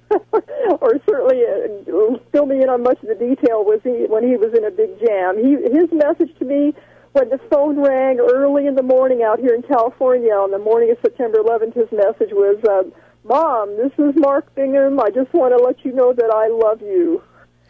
or 0.80 0.94
certainly 1.08 1.42
uh, 1.42 2.18
fill 2.30 2.46
me 2.46 2.62
in 2.62 2.68
on 2.68 2.82
much 2.82 3.02
of 3.02 3.08
the 3.08 3.14
detail. 3.14 3.64
Was 3.64 3.80
he 3.82 4.06
when 4.06 4.22
he 4.22 4.36
was 4.36 4.54
in 4.54 4.64
a 4.64 4.70
big 4.70 4.90
jam? 5.00 5.38
He 5.38 5.58
his 5.58 5.90
message 5.90 6.30
to 6.38 6.44
me 6.44 6.74
when 7.12 7.28
the 7.30 7.40
phone 7.50 7.80
rang 7.80 8.20
early 8.20 8.66
in 8.66 8.76
the 8.76 8.82
morning 8.82 9.22
out 9.22 9.40
here 9.40 9.54
in 9.54 9.62
California 9.62 10.30
on 10.30 10.52
the 10.52 10.58
morning 10.58 10.90
of 10.92 10.98
September 11.02 11.38
11th, 11.38 11.74
his 11.74 11.90
message 11.90 12.30
was, 12.32 12.62
uh, 12.62 12.84
"Mom, 13.24 13.76
this 13.76 13.92
is 13.98 14.14
Mark 14.14 14.54
Bingham. 14.54 15.00
I 15.00 15.10
just 15.10 15.32
want 15.32 15.56
to 15.56 15.62
let 15.62 15.84
you 15.84 15.92
know 15.92 16.12
that 16.12 16.30
I 16.30 16.46
love 16.46 16.80
you." 16.80 17.22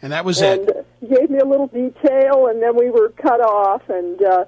And 0.03 0.13
that 0.13 0.25
was 0.25 0.41
and 0.41 0.69
it. 0.69 0.85
He 0.99 1.07
gave 1.07 1.29
me 1.31 1.39
a 1.39 1.45
little 1.45 1.67
detail, 1.67 2.47
and 2.47 2.61
then 2.61 2.75
we 2.75 2.91
were 2.91 3.09
cut 3.09 3.41
off. 3.41 3.81
And 3.89 4.21
uh, 4.23 4.45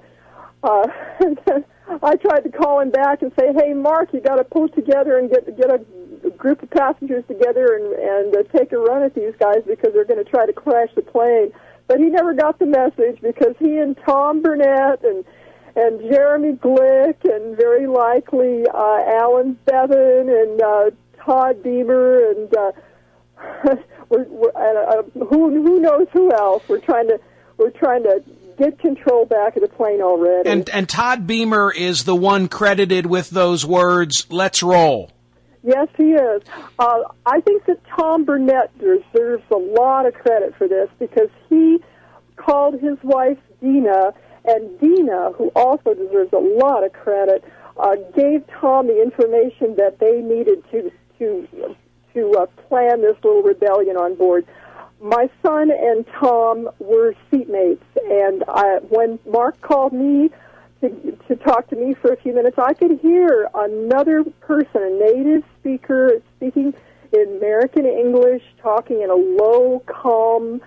uh, 0.64 0.86
I 2.02 2.16
tried 2.16 2.40
to 2.40 2.50
call 2.50 2.80
him 2.80 2.90
back 2.90 3.22
and 3.22 3.32
say, 3.38 3.52
"Hey, 3.52 3.74
Mark, 3.74 4.12
you 4.12 4.20
got 4.20 4.36
to 4.36 4.44
pull 4.44 4.68
together 4.68 5.18
and 5.18 5.30
get 5.30 5.56
get 5.56 5.70
a 5.70 5.84
group 6.30 6.62
of 6.62 6.70
passengers 6.70 7.24
together 7.28 7.76
and 7.76 7.92
and 7.92 8.36
uh, 8.36 8.42
take 8.56 8.72
a 8.72 8.78
run 8.78 9.02
at 9.02 9.14
these 9.14 9.34
guys 9.38 9.62
because 9.66 9.92
they're 9.92 10.06
going 10.06 10.22
to 10.22 10.30
try 10.30 10.46
to 10.46 10.52
crash 10.52 10.88
the 10.94 11.02
plane." 11.02 11.52
But 11.86 11.98
he 11.98 12.06
never 12.06 12.32
got 12.32 12.58
the 12.58 12.66
message 12.66 13.20
because 13.20 13.54
he 13.58 13.76
and 13.76 13.96
Tom 14.06 14.40
Burnett 14.40 15.04
and 15.04 15.24
and 15.76 16.00
Jeremy 16.10 16.52
Glick 16.52 17.24
and 17.24 17.56
very 17.56 17.86
likely 17.86 18.64
uh, 18.72 19.02
Alan 19.20 19.58
Beaven 19.66 20.42
and 20.42 20.62
uh, 20.62 20.90
Todd 21.22 21.62
Beamer 21.62 22.30
and 22.30 22.56
uh, 22.56 22.72
we're, 24.08 24.24
we're, 24.24 24.52
uh, 24.54 25.02
who 25.26 25.50
who 25.50 25.80
knows 25.80 26.06
who 26.12 26.32
else. 26.32 26.62
We're 26.68 26.80
trying 26.80 27.08
to 27.08 27.20
we're 27.58 27.70
trying 27.70 28.04
to 28.04 28.22
get 28.56 28.78
control 28.78 29.26
back 29.26 29.56
of 29.56 29.62
the 29.62 29.68
plane 29.68 30.00
already. 30.00 30.48
And 30.48 30.68
and 30.70 30.88
Todd 30.88 31.26
Beamer 31.26 31.72
is 31.72 32.04
the 32.04 32.14
one 32.14 32.48
credited 32.48 33.06
with 33.06 33.30
those 33.30 33.64
words. 33.64 34.26
Let's 34.30 34.62
roll. 34.62 35.10
Yes, 35.62 35.88
he 35.96 36.12
is. 36.12 36.42
Uh, 36.78 37.04
I 37.24 37.40
think 37.40 37.64
that 37.66 37.80
Tom 37.96 38.24
Burnett 38.24 38.76
deserves 38.78 39.44
a 39.50 39.56
lot 39.56 40.04
of 40.06 40.12
credit 40.12 40.54
for 40.58 40.68
this 40.68 40.90
because 40.98 41.30
he 41.48 41.78
called 42.36 42.80
his 42.80 42.98
wife 43.02 43.38
Deena, 43.62 44.12
and 44.44 44.78
Deena, 44.78 45.32
who 45.32 45.50
also 45.56 45.94
deserves 45.94 46.34
a 46.34 46.38
lot 46.38 46.84
of 46.84 46.92
credit, 46.92 47.42
uh, 47.78 47.96
gave 48.14 48.44
Tom 48.60 48.88
the 48.88 49.00
information 49.00 49.74
that 49.76 49.98
they 50.00 50.20
needed 50.20 50.62
to 50.70 50.92
to 51.18 51.76
to 52.12 52.32
uh, 52.38 52.46
plan 52.68 53.00
this 53.00 53.16
little 53.24 53.42
rebellion 53.42 53.96
on 53.96 54.14
board. 54.14 54.46
My 55.04 55.28
son 55.42 55.70
and 55.70 56.06
Tom 56.18 56.70
were 56.78 57.14
seatmates, 57.30 57.84
and 58.08 58.42
I, 58.48 58.78
when 58.88 59.18
Mark 59.30 59.60
called 59.60 59.92
me 59.92 60.30
to, 60.80 61.18
to 61.28 61.36
talk 61.36 61.68
to 61.68 61.76
me 61.76 61.92
for 61.92 62.10
a 62.10 62.16
few 62.16 62.34
minutes, 62.34 62.56
I 62.58 62.72
could 62.72 62.98
hear 63.00 63.50
another 63.54 64.24
person, 64.40 64.82
a 64.82 65.12
native 65.12 65.44
speaker, 65.60 66.22
speaking 66.36 66.72
in 67.12 67.36
American 67.36 67.84
English, 67.84 68.42
talking 68.62 69.02
in 69.02 69.10
a 69.10 69.14
low, 69.14 69.82
calm 69.84 70.62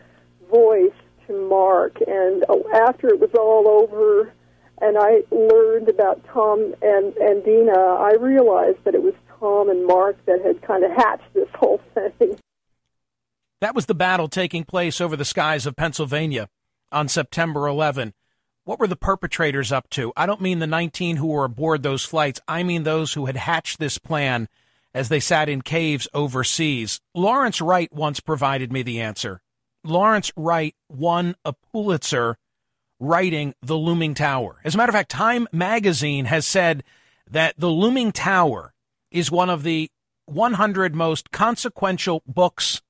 voice 0.52 0.94
to 1.26 1.50
Mark. 1.50 1.98
And 2.06 2.46
uh, 2.48 2.60
after 2.76 3.08
it 3.08 3.20
was 3.20 3.32
all 3.34 3.68
over, 3.68 4.32
and 4.80 5.00
I 5.00 5.24
learned 5.32 5.90
about 5.90 6.24
Tom 6.28 6.76
and 6.84 7.18
and 7.18 7.44
Deena, 7.44 7.74
I 7.76 8.14
realized 8.20 8.84
that 8.84 8.94
it 8.94 9.02
was 9.02 9.16
Tom 9.40 9.72
and 9.72 9.88
Mark 9.88 10.24
that 10.28 10.46
had 10.46 10.62
kind 10.62 10.84
of 10.84 10.92
hatched 10.92 11.34
this 11.34 11.50
whole 11.56 11.82
thing. 12.20 12.38
That 13.60 13.74
was 13.74 13.88
the 13.88 13.96
battle 13.96 14.28
taking 14.28 14.64
place 14.64 15.02
over 15.02 15.16
the 15.16 15.26
skies 15.26 15.66
of 15.66 15.76
Pennsylvania 15.76 16.48
on 16.92 17.08
September 17.08 17.68
11. 17.68 18.14
What 18.66 18.80
were 18.80 18.88
the 18.88 18.96
perpetrators 18.96 19.72
up 19.72 19.90
to? 19.92 20.14
I 20.16 20.26
don't 20.26 20.42
mean 20.42 20.60
the 20.60 20.68
19 20.68 21.18
who 21.18 21.28
were 21.28 21.46
aboard 21.46 21.82
those 21.82 22.06
flights. 22.06 22.40
I 22.48 22.64
mean 22.64 22.84
those 22.84 23.14
who 23.14 23.26
had 23.26 23.38
hatched 23.38 23.80
this 23.80 23.98
plan 23.98 24.48
as 24.94 25.10
they 25.10 25.20
sat 25.20 25.50
in 25.50 25.62
caves 25.62 26.08
overseas. 26.14 27.00
Lawrence 27.16 27.62
Wright 27.62 27.92
once 27.92 28.20
provided 28.20 28.72
me 28.72 28.84
the 28.84 29.00
answer. 29.00 29.42
Lawrence 29.84 30.32
Wright 30.36 30.76
won 30.90 31.36
a 31.46 31.54
Pulitzer 31.72 32.38
writing 33.00 33.54
The 33.62 33.76
Looming 33.76 34.14
Tower. 34.14 34.60
As 34.64 34.76
a 34.76 34.78
matter 34.78 34.90
of 34.90 34.96
fact, 34.96 35.12
Time 35.12 35.48
magazine 35.52 36.26
has 36.26 36.46
said 36.46 36.84
that 37.30 37.56
The 37.58 37.70
Looming 37.70 38.12
Tower 38.12 38.74
is 39.12 39.32
one 39.32 39.50
of 39.50 39.64
the 39.64 39.90
100 40.26 40.94
most 40.94 41.32
consequential 41.32 42.22
books 42.28 42.82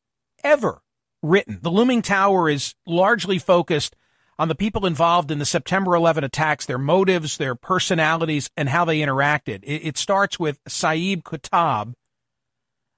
ever 0.44 0.82
written. 1.22 1.60
The 1.62 1.72
Looming 1.72 2.02
Tower 2.02 2.50
is 2.50 2.76
largely 2.86 3.40
focused 3.40 3.96
on 4.40 4.48
the 4.48 4.56
people 4.56 4.86
involved 4.86 5.32
in 5.32 5.40
the 5.40 5.46
September 5.46 5.96
11 5.96 6.24
attacks, 6.24 6.66
their 6.66 6.78
motives, 6.78 7.38
their 7.38 7.56
personalities, 7.56 8.50
and 8.56 8.70
how 8.70 8.86
they 8.86 9.00
interacted. 9.00 9.64
It, 9.64 9.88
it 9.88 9.98
starts 9.98 10.40
with 10.40 10.60
Sayyid 10.68 11.24
Qutb, 11.24 11.94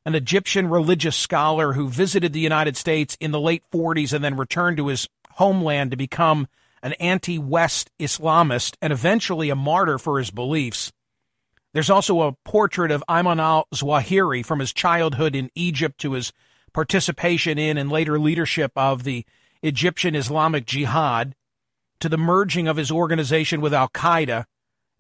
an 0.05 0.15
Egyptian 0.15 0.67
religious 0.67 1.15
scholar 1.15 1.73
who 1.73 1.87
visited 1.87 2.33
the 2.33 2.39
United 2.39 2.75
States 2.75 3.17
in 3.19 3.31
the 3.31 3.39
late 3.39 3.63
40s 3.71 4.11
and 4.11 4.23
then 4.23 4.35
returned 4.35 4.77
to 4.77 4.87
his 4.87 5.07
homeland 5.33 5.91
to 5.91 5.97
become 5.97 6.47
an 6.81 6.93
anti 6.93 7.37
West 7.37 7.89
Islamist 7.99 8.75
and 8.81 8.91
eventually 8.91 9.49
a 9.49 9.55
martyr 9.55 9.97
for 9.97 10.17
his 10.17 10.31
beliefs. 10.31 10.91
There's 11.73 11.89
also 11.89 12.21
a 12.21 12.35
portrait 12.43 12.91
of 12.91 13.03
Ayman 13.07 13.39
al 13.39 13.67
Zawahiri 13.73 14.45
from 14.45 14.59
his 14.59 14.73
childhood 14.73 15.35
in 15.35 15.51
Egypt 15.55 15.99
to 16.01 16.13
his 16.13 16.33
participation 16.69 17.57
in 17.57 17.77
and 17.77 17.91
later 17.91 18.19
leadership 18.19 18.71
of 18.75 19.03
the 19.03 19.25
Egyptian 19.61 20.15
Islamic 20.15 20.65
Jihad 20.65 21.35
to 21.99 22.09
the 22.09 22.17
merging 22.17 22.67
of 22.67 22.77
his 22.77 22.91
organization 22.91 23.61
with 23.61 23.73
Al 23.73 23.89
Qaeda. 23.89 24.45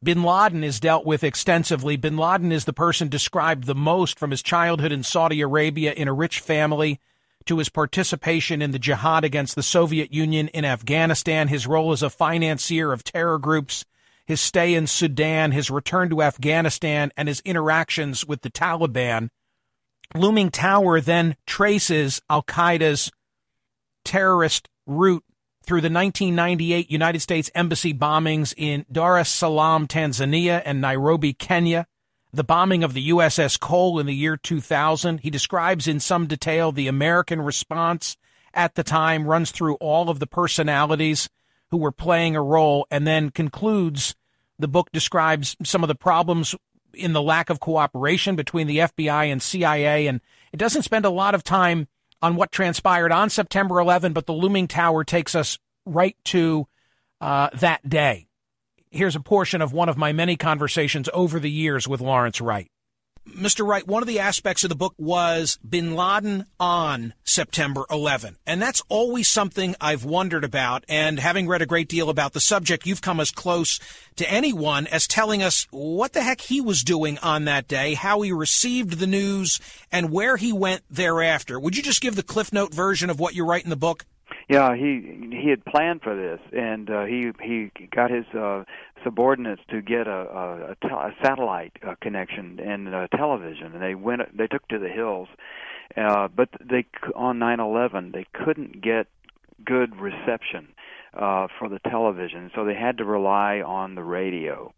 Bin 0.01 0.23
Laden 0.23 0.63
is 0.63 0.79
dealt 0.79 1.05
with 1.05 1.23
extensively. 1.23 1.97
Bin 1.97 2.17
Laden 2.17 2.51
is 2.51 2.65
the 2.65 2.73
person 2.73 3.09
described 3.09 3.65
the 3.65 3.75
most 3.75 4.17
from 4.17 4.31
his 4.31 4.41
childhood 4.41 4.91
in 4.91 5.03
Saudi 5.03 5.41
Arabia 5.41 5.91
in 5.91 6.07
a 6.07 6.13
rich 6.13 6.39
family 6.39 6.99
to 7.45 7.57
his 7.57 7.69
participation 7.69 8.61
in 8.61 8.71
the 8.71 8.79
jihad 8.79 9.23
against 9.23 9.55
the 9.55 9.63
Soviet 9.63 10.13
Union 10.13 10.47
in 10.49 10.65
Afghanistan, 10.65 11.47
his 11.47 11.67
role 11.67 11.91
as 11.91 12.03
a 12.03 12.09
financier 12.09 12.91
of 12.93 13.03
terror 13.03 13.39
groups, 13.39 13.85
his 14.25 14.39
stay 14.39 14.73
in 14.73 14.87
Sudan, 14.87 15.51
his 15.51 15.71
return 15.71 16.09
to 16.09 16.21
Afghanistan, 16.21 17.11
and 17.17 17.27
his 17.27 17.41
interactions 17.41 18.25
with 18.25 18.41
the 18.41 18.51
Taliban. 18.51 19.29
Looming 20.15 20.49
Tower 20.49 20.99
then 21.01 21.35
traces 21.45 22.21
Al 22.29 22.41
Qaeda's 22.43 23.11
terrorist 24.03 24.67
route 24.87 25.23
through 25.63 25.81
the 25.81 25.91
1998 25.91 26.89
United 26.89 27.19
States 27.19 27.51
Embassy 27.53 27.93
bombings 27.93 28.53
in 28.57 28.85
Dar 28.91 29.19
es 29.19 29.29
Salaam, 29.29 29.87
Tanzania, 29.87 30.63
and 30.65 30.81
Nairobi, 30.81 31.33
Kenya, 31.33 31.85
the 32.33 32.43
bombing 32.43 32.83
of 32.83 32.95
the 32.95 33.09
USS 33.09 33.59
Cole 33.59 33.99
in 33.99 34.07
the 34.07 34.15
year 34.15 34.35
2000. 34.35 35.19
He 35.19 35.29
describes 35.29 35.87
in 35.87 35.99
some 35.99 36.25
detail 36.25 36.71
the 36.71 36.87
American 36.87 37.39
response 37.41 38.17
at 38.51 38.73
the 38.73 38.83
time, 38.83 39.27
runs 39.27 39.51
through 39.51 39.75
all 39.75 40.09
of 40.09 40.19
the 40.19 40.25
personalities 40.25 41.29
who 41.69 41.77
were 41.77 41.91
playing 41.91 42.35
a 42.35 42.41
role, 42.41 42.87
and 42.89 43.05
then 43.05 43.29
concludes 43.29 44.15
the 44.57 44.67
book 44.67 44.91
describes 44.91 45.55
some 45.63 45.83
of 45.83 45.87
the 45.87 45.95
problems 45.95 46.55
in 46.93 47.13
the 47.13 47.21
lack 47.21 47.49
of 47.49 47.59
cooperation 47.59 48.35
between 48.35 48.67
the 48.67 48.79
FBI 48.79 49.31
and 49.31 49.41
CIA, 49.41 50.07
and 50.07 50.21
it 50.51 50.57
doesn't 50.57 50.83
spend 50.83 51.05
a 51.05 51.09
lot 51.09 51.35
of 51.35 51.43
time 51.43 51.87
on 52.21 52.35
what 52.35 52.51
transpired 52.51 53.11
on 53.11 53.29
September 53.29 53.79
11, 53.79 54.13
but 54.13 54.25
the 54.25 54.33
looming 54.33 54.67
tower 54.67 55.03
takes 55.03 55.35
us 55.35 55.57
right 55.85 56.17
to 56.25 56.67
uh, 57.21 57.49
that 57.53 57.87
day. 57.87 58.27
Here's 58.91 59.15
a 59.15 59.21
portion 59.21 59.61
of 59.61 59.71
one 59.71 59.89
of 59.89 59.97
my 59.97 60.11
many 60.11 60.35
conversations 60.35 61.09
over 61.13 61.39
the 61.39 61.51
years 61.51 61.87
with 61.87 62.01
Lawrence 62.01 62.41
Wright. 62.41 62.71
Mr. 63.35 63.65
Wright, 63.65 63.87
one 63.87 64.03
of 64.03 64.07
the 64.07 64.19
aspects 64.19 64.63
of 64.63 64.69
the 64.69 64.75
book 64.75 64.93
was 64.97 65.57
bin 65.67 65.95
Laden 65.95 66.45
on 66.59 67.13
September 67.23 67.85
11. 67.89 68.37
And 68.45 68.61
that's 68.61 68.81
always 68.89 69.29
something 69.29 69.75
I've 69.79 70.03
wondered 70.03 70.43
about. 70.43 70.83
And 70.89 71.19
having 71.19 71.47
read 71.47 71.61
a 71.61 71.65
great 71.65 71.87
deal 71.87 72.09
about 72.09 72.33
the 72.33 72.39
subject, 72.39 72.85
you've 72.85 73.01
come 73.01 73.19
as 73.19 73.31
close 73.31 73.79
to 74.17 74.29
anyone 74.29 74.87
as 74.87 75.07
telling 75.07 75.41
us 75.41 75.67
what 75.71 76.13
the 76.13 76.23
heck 76.23 76.41
he 76.41 76.61
was 76.61 76.83
doing 76.83 77.17
on 77.19 77.45
that 77.45 77.67
day, 77.67 77.93
how 77.93 78.21
he 78.21 78.31
received 78.31 78.99
the 78.99 79.07
news, 79.07 79.59
and 79.91 80.11
where 80.11 80.37
he 80.37 80.51
went 80.51 80.83
thereafter. 80.89 81.59
Would 81.59 81.77
you 81.77 81.83
just 81.83 82.01
give 82.01 82.15
the 82.15 82.23
Cliff 82.23 82.51
Note 82.51 82.73
version 82.73 83.09
of 83.09 83.19
what 83.19 83.35
you 83.35 83.45
write 83.45 83.63
in 83.63 83.69
the 83.69 83.75
book? 83.75 84.05
Yeah, 84.49 84.75
he 84.75 85.29
he 85.31 85.49
had 85.49 85.63
planned 85.63 86.01
for 86.01 86.15
this, 86.15 86.39
and 86.51 86.89
uh, 86.89 87.05
he 87.05 87.29
he 87.39 87.71
got 87.95 88.09
his 88.09 88.25
uh, 88.33 88.63
subordinates 89.03 89.61
to 89.69 89.81
get 89.81 90.07
a 90.07 90.11
a, 90.11 90.71
a, 90.71 90.75
te- 90.81 90.87
a 90.89 91.15
satellite 91.23 91.73
uh, 91.85 91.95
connection 92.01 92.59
and 92.59 92.87
a 92.87 93.07
television, 93.09 93.73
and 93.73 93.81
they 93.81 93.95
went 93.95 94.21
they 94.37 94.47
took 94.47 94.67
to 94.69 94.79
the 94.79 94.89
hills, 94.89 95.27
uh, 95.97 96.27
but 96.27 96.49
they 96.59 96.85
on 97.15 97.39
9/11 97.39 98.13
they 98.13 98.25
couldn't 98.33 98.81
get 98.81 99.07
good 99.65 99.95
reception 99.95 100.69
uh, 101.13 101.47
for 101.57 101.69
the 101.69 101.79
television, 101.89 102.51
so 102.55 102.65
they 102.65 102.75
had 102.75 102.97
to 102.97 103.05
rely 103.05 103.61
on 103.61 103.95
the 103.95 104.03
radio, 104.03 104.73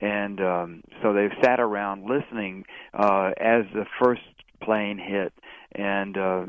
and 0.00 0.40
um, 0.40 0.82
so 1.02 1.12
they 1.12 1.28
sat 1.42 1.60
around 1.60 2.02
listening 2.08 2.64
uh, 2.92 3.30
as 3.38 3.64
the 3.74 3.86
first 4.02 4.22
plane 4.62 4.98
hit, 4.98 5.32
and. 5.72 6.16
Uh, 6.16 6.44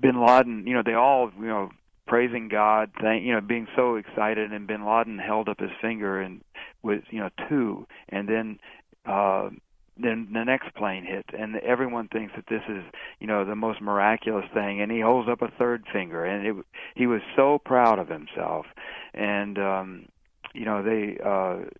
bin 0.00 0.24
Laden, 0.24 0.66
you 0.66 0.74
know, 0.74 0.82
they 0.84 0.94
all, 0.94 1.30
you 1.38 1.46
know, 1.46 1.70
praising 2.10 2.48
God, 2.48 2.90
thank, 3.00 3.24
you 3.24 3.32
know, 3.32 3.40
being 3.40 3.68
so 3.76 3.94
excited, 3.94 4.52
and 4.52 4.66
Bin 4.66 4.84
Laden 4.84 5.18
held 5.18 5.48
up 5.48 5.60
his 5.60 5.70
finger 5.80 6.20
and 6.20 6.42
was, 6.82 7.00
you 7.10 7.20
know, 7.20 7.30
two, 7.48 7.86
and 8.08 8.28
then, 8.28 8.58
uh, 9.06 9.48
then 9.96 10.28
the 10.32 10.44
next 10.44 10.74
plane 10.74 11.04
hit, 11.04 11.26
and 11.38 11.56
everyone 11.56 12.08
thinks 12.08 12.32
that 12.34 12.48
this 12.48 12.62
is, 12.68 12.82
you 13.20 13.28
know, 13.28 13.44
the 13.44 13.54
most 13.54 13.80
miraculous 13.80 14.46
thing, 14.52 14.80
and 14.80 14.90
he 14.90 15.00
holds 15.00 15.28
up 15.28 15.40
a 15.40 15.52
third 15.58 15.84
finger, 15.92 16.24
and 16.24 16.46
it, 16.46 16.66
he 16.96 17.06
was 17.06 17.20
so 17.36 17.58
proud 17.64 17.98
of 17.98 18.08
himself, 18.08 18.66
and, 19.14 19.56
um, 19.58 20.06
you 20.52 20.64
know, 20.64 20.82
they. 20.82 21.16
uh 21.24 21.70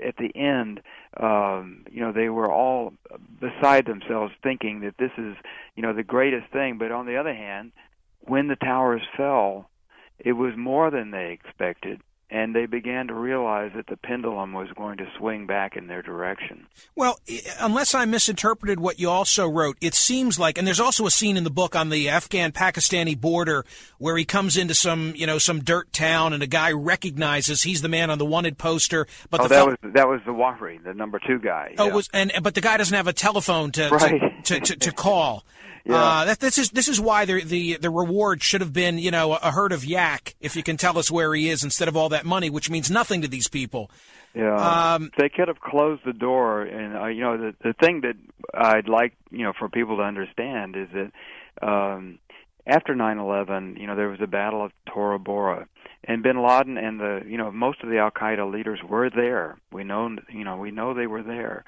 at 0.00 0.16
the 0.16 0.30
end, 0.36 0.80
um, 1.18 1.84
you 1.90 2.00
know, 2.00 2.12
they 2.12 2.28
were 2.28 2.48
all 2.48 2.92
beside 3.40 3.84
themselves, 3.84 4.32
thinking 4.44 4.80
that 4.82 4.94
this 4.96 5.10
is, 5.18 5.34
you 5.74 5.82
know, 5.82 5.92
the 5.92 6.04
greatest 6.04 6.46
thing. 6.52 6.78
But 6.78 6.92
on 6.92 7.04
the 7.06 7.16
other 7.16 7.34
hand, 7.34 7.72
when 8.20 8.48
the 8.48 8.56
towers 8.56 9.02
fell, 9.16 9.70
it 10.18 10.32
was 10.32 10.54
more 10.56 10.90
than 10.90 11.10
they 11.10 11.32
expected 11.32 12.00
and 12.30 12.54
they 12.54 12.66
began 12.66 13.06
to 13.06 13.14
realize 13.14 13.70
that 13.74 13.86
the 13.86 13.96
pendulum 13.96 14.52
was 14.52 14.68
going 14.76 14.98
to 14.98 15.06
swing 15.18 15.46
back 15.46 15.76
in 15.76 15.86
their 15.86 16.02
direction. 16.02 16.66
Well, 16.94 17.18
unless 17.58 17.94
I 17.94 18.04
misinterpreted 18.04 18.78
what 18.78 18.98
you 18.98 19.08
also 19.08 19.48
wrote, 19.48 19.78
it 19.80 19.94
seems 19.94 20.38
like, 20.38 20.58
and 20.58 20.66
there's 20.66 20.80
also 20.80 21.06
a 21.06 21.10
scene 21.10 21.38
in 21.38 21.44
the 21.44 21.50
book 21.50 21.74
on 21.74 21.88
the 21.88 22.10
Afghan-Pakistani 22.10 23.18
border 23.18 23.64
where 23.96 24.16
he 24.16 24.26
comes 24.26 24.58
into 24.58 24.74
some, 24.74 25.14
you 25.16 25.26
know, 25.26 25.38
some 25.38 25.60
dirt 25.60 25.90
town, 25.92 26.34
and 26.34 26.42
a 26.42 26.46
guy 26.46 26.70
recognizes 26.72 27.62
he's 27.62 27.80
the 27.80 27.88
man 27.88 28.10
on 28.10 28.18
the 28.18 28.26
wanted 28.26 28.58
poster. 28.58 29.06
But 29.30 29.40
oh, 29.40 29.42
the 29.44 29.48
that 29.48 29.54
fel- 29.54 29.68
was 29.68 29.92
that 29.94 30.08
was 30.08 30.20
Zawahiri, 30.26 30.84
the 30.84 30.92
number 30.92 31.18
two 31.26 31.38
guy. 31.38 31.74
Oh, 31.78 31.86
yeah. 31.86 31.94
was 31.94 32.08
and 32.12 32.30
but 32.42 32.54
the 32.54 32.60
guy 32.60 32.76
doesn't 32.76 32.94
have 32.94 33.06
a 33.06 33.12
telephone 33.14 33.72
to 33.72 33.88
right. 33.88 34.44
to, 34.44 34.60
to, 34.60 34.74
to, 34.74 34.76
to 34.76 34.92
call. 34.92 35.44
Yeah. 35.88 35.96
Uh, 35.96 36.24
that, 36.26 36.40
this 36.40 36.58
is 36.58 36.68
this 36.70 36.86
is 36.86 37.00
why 37.00 37.24
the, 37.24 37.42
the 37.42 37.78
the 37.78 37.88
reward 37.88 38.42
should 38.42 38.60
have 38.60 38.74
been 38.74 38.98
you 38.98 39.10
know 39.10 39.34
a 39.34 39.50
herd 39.50 39.72
of 39.72 39.86
yak 39.86 40.34
if 40.38 40.54
you 40.54 40.62
can 40.62 40.76
tell 40.76 40.98
us 40.98 41.10
where 41.10 41.34
he 41.34 41.48
is 41.48 41.64
instead 41.64 41.88
of 41.88 41.96
all 41.96 42.10
that 42.10 42.26
money, 42.26 42.50
which 42.50 42.68
means 42.68 42.90
nothing 42.90 43.22
to 43.22 43.28
these 43.28 43.48
people. 43.48 43.90
Yeah, 44.34 44.94
um, 44.94 45.10
they 45.16 45.30
could 45.30 45.48
have 45.48 45.60
closed 45.60 46.02
the 46.04 46.12
door, 46.12 46.62
and 46.62 46.94
uh, 46.94 47.06
you 47.06 47.22
know 47.22 47.38
the 47.38 47.54
the 47.64 47.72
thing 47.72 48.02
that 48.02 48.16
I'd 48.52 48.86
like 48.86 49.14
you 49.30 49.44
know 49.44 49.54
for 49.58 49.70
people 49.70 49.96
to 49.96 50.02
understand 50.02 50.76
is 50.76 50.88
that 50.92 51.66
um, 51.66 52.18
after 52.66 52.94
9/11, 52.94 53.80
you 53.80 53.86
know 53.86 53.96
there 53.96 54.08
was 54.08 54.20
a 54.20 54.26
battle 54.26 54.62
of 54.62 54.72
Tora 54.92 55.18
Bora, 55.18 55.66
and 56.04 56.22
Bin 56.22 56.42
Laden 56.42 56.76
and 56.76 57.00
the 57.00 57.22
you 57.26 57.38
know 57.38 57.50
most 57.50 57.82
of 57.82 57.88
the 57.88 57.96
Al 57.96 58.10
Qaeda 58.10 58.52
leaders 58.52 58.80
were 58.86 59.08
there. 59.08 59.56
We 59.72 59.84
know 59.84 60.16
you 60.30 60.44
know 60.44 60.58
we 60.58 60.70
know 60.70 60.92
they 60.92 61.06
were 61.06 61.22
there 61.22 61.64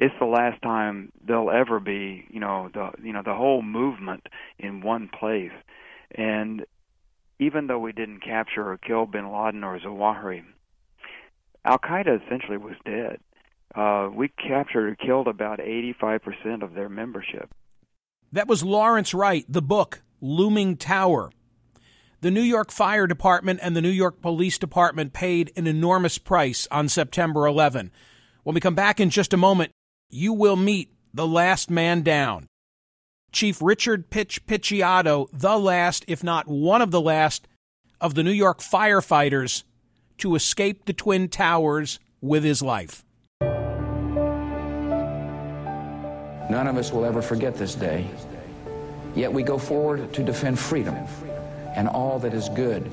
it's 0.00 0.14
the 0.20 0.26
last 0.26 0.62
time 0.62 1.10
they'll 1.26 1.50
ever 1.50 1.80
be, 1.80 2.24
you 2.30 2.38
know, 2.38 2.70
the 2.72 2.90
you 3.02 3.12
know 3.12 3.22
the 3.24 3.34
whole 3.34 3.62
movement 3.62 4.26
in 4.58 4.80
one 4.80 5.08
place. 5.08 5.52
And 6.12 6.64
even 7.40 7.66
though 7.66 7.80
we 7.80 7.92
didn't 7.92 8.20
capture 8.20 8.70
or 8.70 8.78
kill 8.78 9.06
Bin 9.06 9.32
Laden 9.32 9.64
or 9.64 9.78
Zawahiri, 9.78 10.44
Al 11.64 11.78
Qaeda 11.78 12.24
essentially 12.24 12.58
was 12.58 12.76
dead. 12.84 13.18
Uh, 13.74 14.08
we 14.12 14.28
captured 14.28 14.88
or 14.88 14.94
killed 14.94 15.28
about 15.28 15.58
85% 15.58 16.62
of 16.62 16.74
their 16.74 16.88
membership. 16.88 17.50
That 18.32 18.48
was 18.48 18.62
Lawrence 18.62 19.12
Wright, 19.12 19.44
the 19.48 19.62
book 19.62 20.02
Looming 20.20 20.76
Tower. 20.76 21.30
The 22.20 22.30
New 22.30 22.42
York 22.42 22.70
Fire 22.70 23.06
Department 23.06 23.60
and 23.62 23.76
the 23.76 23.82
New 23.82 23.90
York 23.90 24.20
Police 24.22 24.58
Department 24.58 25.12
paid 25.12 25.52
an 25.56 25.66
enormous 25.66 26.18
price 26.18 26.66
on 26.70 26.88
September 26.88 27.46
11. 27.46 27.92
When 28.42 28.54
we 28.54 28.60
come 28.60 28.74
back 28.74 28.98
in 28.98 29.10
just 29.10 29.34
a 29.34 29.36
moment, 29.36 29.72
you 30.10 30.32
will 30.32 30.56
meet 30.56 30.92
the 31.12 31.26
last 31.26 31.70
man 31.70 32.02
down. 32.02 32.46
Chief 33.32 33.60
Richard 33.60 34.10
Pitch 34.10 34.46
Picciotto, 34.46 35.28
the 35.32 35.58
last, 35.58 36.04
if 36.08 36.24
not 36.24 36.48
one 36.48 36.80
of 36.80 36.90
the 36.90 37.00
last, 37.00 37.46
of 38.00 38.14
the 38.14 38.22
New 38.22 38.32
York 38.32 38.60
firefighters 38.60 39.64
to 40.18 40.34
escape 40.34 40.86
the 40.86 40.92
Twin 40.92 41.28
Towers 41.28 41.98
with 42.20 42.42
his 42.42 42.62
life. 42.62 43.04
None 46.50 46.66
of 46.66 46.78
us 46.78 46.90
will 46.90 47.04
ever 47.04 47.20
forget 47.20 47.56
this 47.56 47.74
day. 47.74 48.06
Yet 49.14 49.32
we 49.32 49.42
go 49.42 49.58
forward 49.58 50.12
to 50.14 50.22
defend 50.22 50.58
freedom 50.58 50.96
and 51.74 51.88
all 51.88 52.18
that 52.20 52.32
is 52.32 52.48
good 52.50 52.90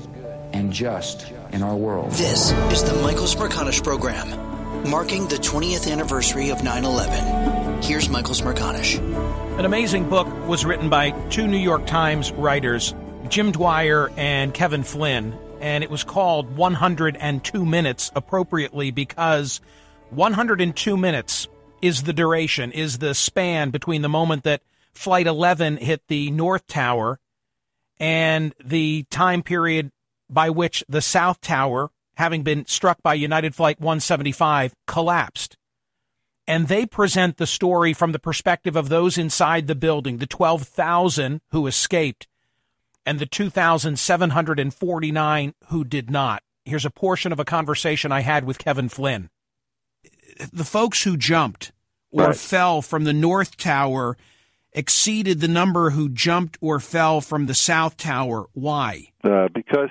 and 0.52 0.72
just 0.72 1.32
in 1.52 1.62
our 1.62 1.74
world. 1.74 2.10
This 2.12 2.52
is 2.70 2.84
the 2.84 2.94
Michael 3.02 3.24
Smerconish 3.24 3.82
Program 3.82 4.55
marking 4.86 5.26
the 5.28 5.36
20th 5.36 5.90
anniversary 5.90 6.50
of 6.50 6.62
9 6.62 6.84
11. 6.84 7.82
Here's 7.82 8.08
Michael 8.08 8.34
Smerconish. 8.34 8.98
An 9.58 9.64
amazing 9.64 10.08
book 10.08 10.26
was 10.46 10.64
written 10.64 10.88
by 10.88 11.10
two 11.28 11.46
New 11.46 11.58
York 11.58 11.86
Times 11.86 12.32
writers, 12.32 12.94
Jim 13.28 13.52
Dwyer 13.52 14.10
and 14.16 14.54
Kevin 14.54 14.82
Flynn, 14.82 15.36
and 15.60 15.82
it 15.82 15.90
was 15.90 16.04
called 16.04 16.56
102 16.56 17.66
Minutes 17.66 18.12
appropriately 18.14 18.90
because 18.90 19.60
102 20.10 20.96
minutes 20.96 21.48
is 21.82 22.04
the 22.04 22.12
duration, 22.12 22.72
is 22.72 22.98
the 22.98 23.14
span 23.14 23.70
between 23.70 24.02
the 24.02 24.08
moment 24.08 24.44
that 24.44 24.62
Flight 24.92 25.26
11 25.26 25.78
hit 25.78 26.02
the 26.08 26.30
North 26.30 26.66
Tower 26.66 27.18
and 27.98 28.54
the 28.64 29.04
time 29.10 29.42
period 29.42 29.90
by 30.28 30.50
which 30.50 30.84
the 30.88 31.02
South 31.02 31.40
Tower 31.40 31.90
having 32.16 32.42
been 32.42 32.66
struck 32.66 33.00
by 33.02 33.14
United 33.14 33.54
Flight 33.54 33.80
175, 33.80 34.74
collapsed. 34.86 35.56
And 36.46 36.68
they 36.68 36.86
present 36.86 37.36
the 37.36 37.46
story 37.46 37.92
from 37.92 38.12
the 38.12 38.18
perspective 38.18 38.74
of 38.76 38.88
those 38.88 39.18
inside 39.18 39.66
the 39.66 39.74
building, 39.74 40.16
the 40.18 40.26
12,000 40.26 41.40
who 41.50 41.66
escaped, 41.66 42.28
and 43.04 43.18
the 43.18 43.26
2,749 43.26 45.54
who 45.68 45.84
did 45.84 46.10
not. 46.10 46.42
Here's 46.64 46.84
a 46.84 46.90
portion 46.90 47.32
of 47.32 47.40
a 47.40 47.44
conversation 47.44 48.12
I 48.12 48.20
had 48.20 48.44
with 48.44 48.58
Kevin 48.58 48.88
Flynn. 48.88 49.30
The 50.52 50.64
folks 50.64 51.02
who 51.04 51.16
jumped 51.16 51.72
or 52.10 52.26
right. 52.26 52.36
fell 52.36 52.82
from 52.82 53.04
the 53.04 53.12
North 53.12 53.56
Tower 53.56 54.16
exceeded 54.72 55.40
the 55.40 55.46
number 55.48 55.90
who 55.90 56.08
jumped 56.08 56.58
or 56.60 56.80
fell 56.80 57.20
from 57.20 57.46
the 57.46 57.54
South 57.54 57.96
Tower. 57.96 58.46
Why? 58.52 59.12
Uh, 59.24 59.48
because 59.54 59.90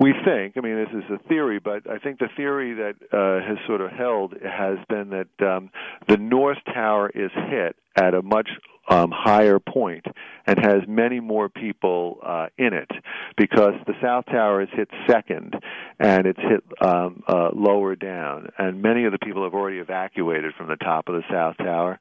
we 0.00 0.14
think, 0.24 0.54
I 0.56 0.60
mean, 0.60 0.76
this 0.76 1.04
is 1.04 1.10
a 1.10 1.28
theory, 1.28 1.58
but 1.58 1.88
I 1.90 1.98
think 1.98 2.18
the 2.18 2.28
theory 2.36 2.74
that 2.74 2.94
uh, 3.12 3.46
has 3.46 3.58
sort 3.66 3.80
of 3.80 3.90
held 3.90 4.34
has 4.42 4.78
been 4.88 5.10
that 5.10 5.46
um, 5.46 5.70
the 6.06 6.16
North 6.16 6.58
Tower 6.66 7.10
is 7.10 7.30
hit 7.50 7.76
at 7.96 8.14
a 8.14 8.22
much 8.22 8.48
um, 8.88 9.12
higher 9.14 9.58
point 9.58 10.04
and 10.46 10.58
has 10.64 10.82
many 10.88 11.20
more 11.20 11.48
people 11.48 12.18
uh, 12.24 12.46
in 12.56 12.72
it 12.72 12.90
because 13.36 13.74
the 13.86 13.92
South 14.02 14.24
Tower 14.26 14.62
is 14.62 14.68
hit 14.72 14.88
second 15.06 15.54
and 15.98 16.26
it's 16.26 16.40
hit 16.40 16.64
um, 16.80 17.22
uh, 17.28 17.50
lower 17.54 17.94
down, 17.94 18.48
and 18.56 18.80
many 18.80 19.04
of 19.04 19.12
the 19.12 19.18
people 19.18 19.44
have 19.44 19.52
already 19.52 19.78
evacuated 19.78 20.54
from 20.54 20.68
the 20.68 20.76
top 20.76 21.08
of 21.08 21.16
the 21.16 21.24
South 21.30 21.56
Tower, 21.58 21.98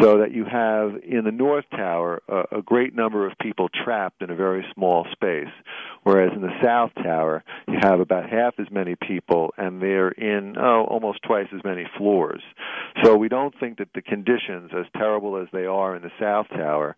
so 0.00 0.18
that 0.18 0.32
you 0.32 0.44
have 0.44 1.02
in 1.02 1.24
the 1.24 1.32
North 1.32 1.64
Tower 1.70 2.22
a, 2.28 2.58
a 2.58 2.62
great 2.62 2.94
number 2.94 3.26
of 3.26 3.32
people 3.38 3.68
trapped 3.68 4.20
in 4.20 4.30
a 4.30 4.34
very 4.34 4.64
small 4.74 5.06
space, 5.12 5.52
whereas 6.02 6.32
in 6.34 6.42
the 6.42 6.60
South 6.62 6.90
Tower 7.02 7.44
you 7.66 7.78
have 7.80 8.00
about 8.00 8.28
half 8.28 8.54
as 8.58 8.66
many 8.70 8.94
people 8.94 9.54
and 9.56 9.80
they're 9.80 10.10
in 10.10 10.56
oh, 10.58 10.84
almost 10.88 11.20
twice 11.22 11.48
as 11.54 11.64
many 11.64 11.86
floors. 11.96 12.42
So 13.02 13.16
we 13.16 13.28
don't 13.28 13.54
think 13.58 13.78
that 13.78 13.88
the 13.94 14.02
conditions, 14.02 14.70
as 14.76 14.86
terrible 14.96 15.40
as 15.40 15.48
they 15.52 15.64
are 15.64 15.96
in 15.96 16.02
the 16.02 16.10
South 16.18 16.25
Tower, 16.48 16.96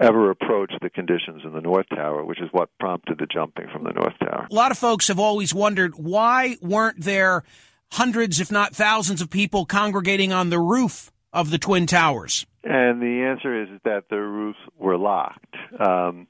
ever 0.00 0.30
approach 0.30 0.72
the 0.82 0.90
conditions 0.90 1.42
in 1.44 1.52
the 1.52 1.60
North 1.60 1.86
Tower, 1.94 2.24
which 2.24 2.40
is 2.40 2.48
what 2.52 2.68
prompted 2.78 3.18
the 3.18 3.26
jumping 3.26 3.66
from 3.72 3.84
the 3.84 3.92
North 3.92 4.18
Tower. 4.20 4.48
A 4.50 4.54
lot 4.54 4.70
of 4.70 4.78
folks 4.78 5.08
have 5.08 5.18
always 5.18 5.54
wondered 5.54 5.94
why 5.94 6.56
weren't 6.60 7.00
there 7.00 7.44
hundreds, 7.92 8.40
if 8.40 8.50
not 8.50 8.74
thousands, 8.74 9.20
of 9.20 9.30
people 9.30 9.64
congregating 9.64 10.32
on 10.32 10.50
the 10.50 10.58
roof 10.58 11.12
of 11.32 11.50
the 11.50 11.58
Twin 11.58 11.86
Towers? 11.86 12.46
And 12.64 13.00
the 13.00 13.26
answer 13.30 13.62
is 13.62 13.68
that 13.84 14.04
the 14.08 14.16
roofs 14.16 14.58
were 14.78 14.96
locked. 14.96 15.54
Um, 15.78 16.26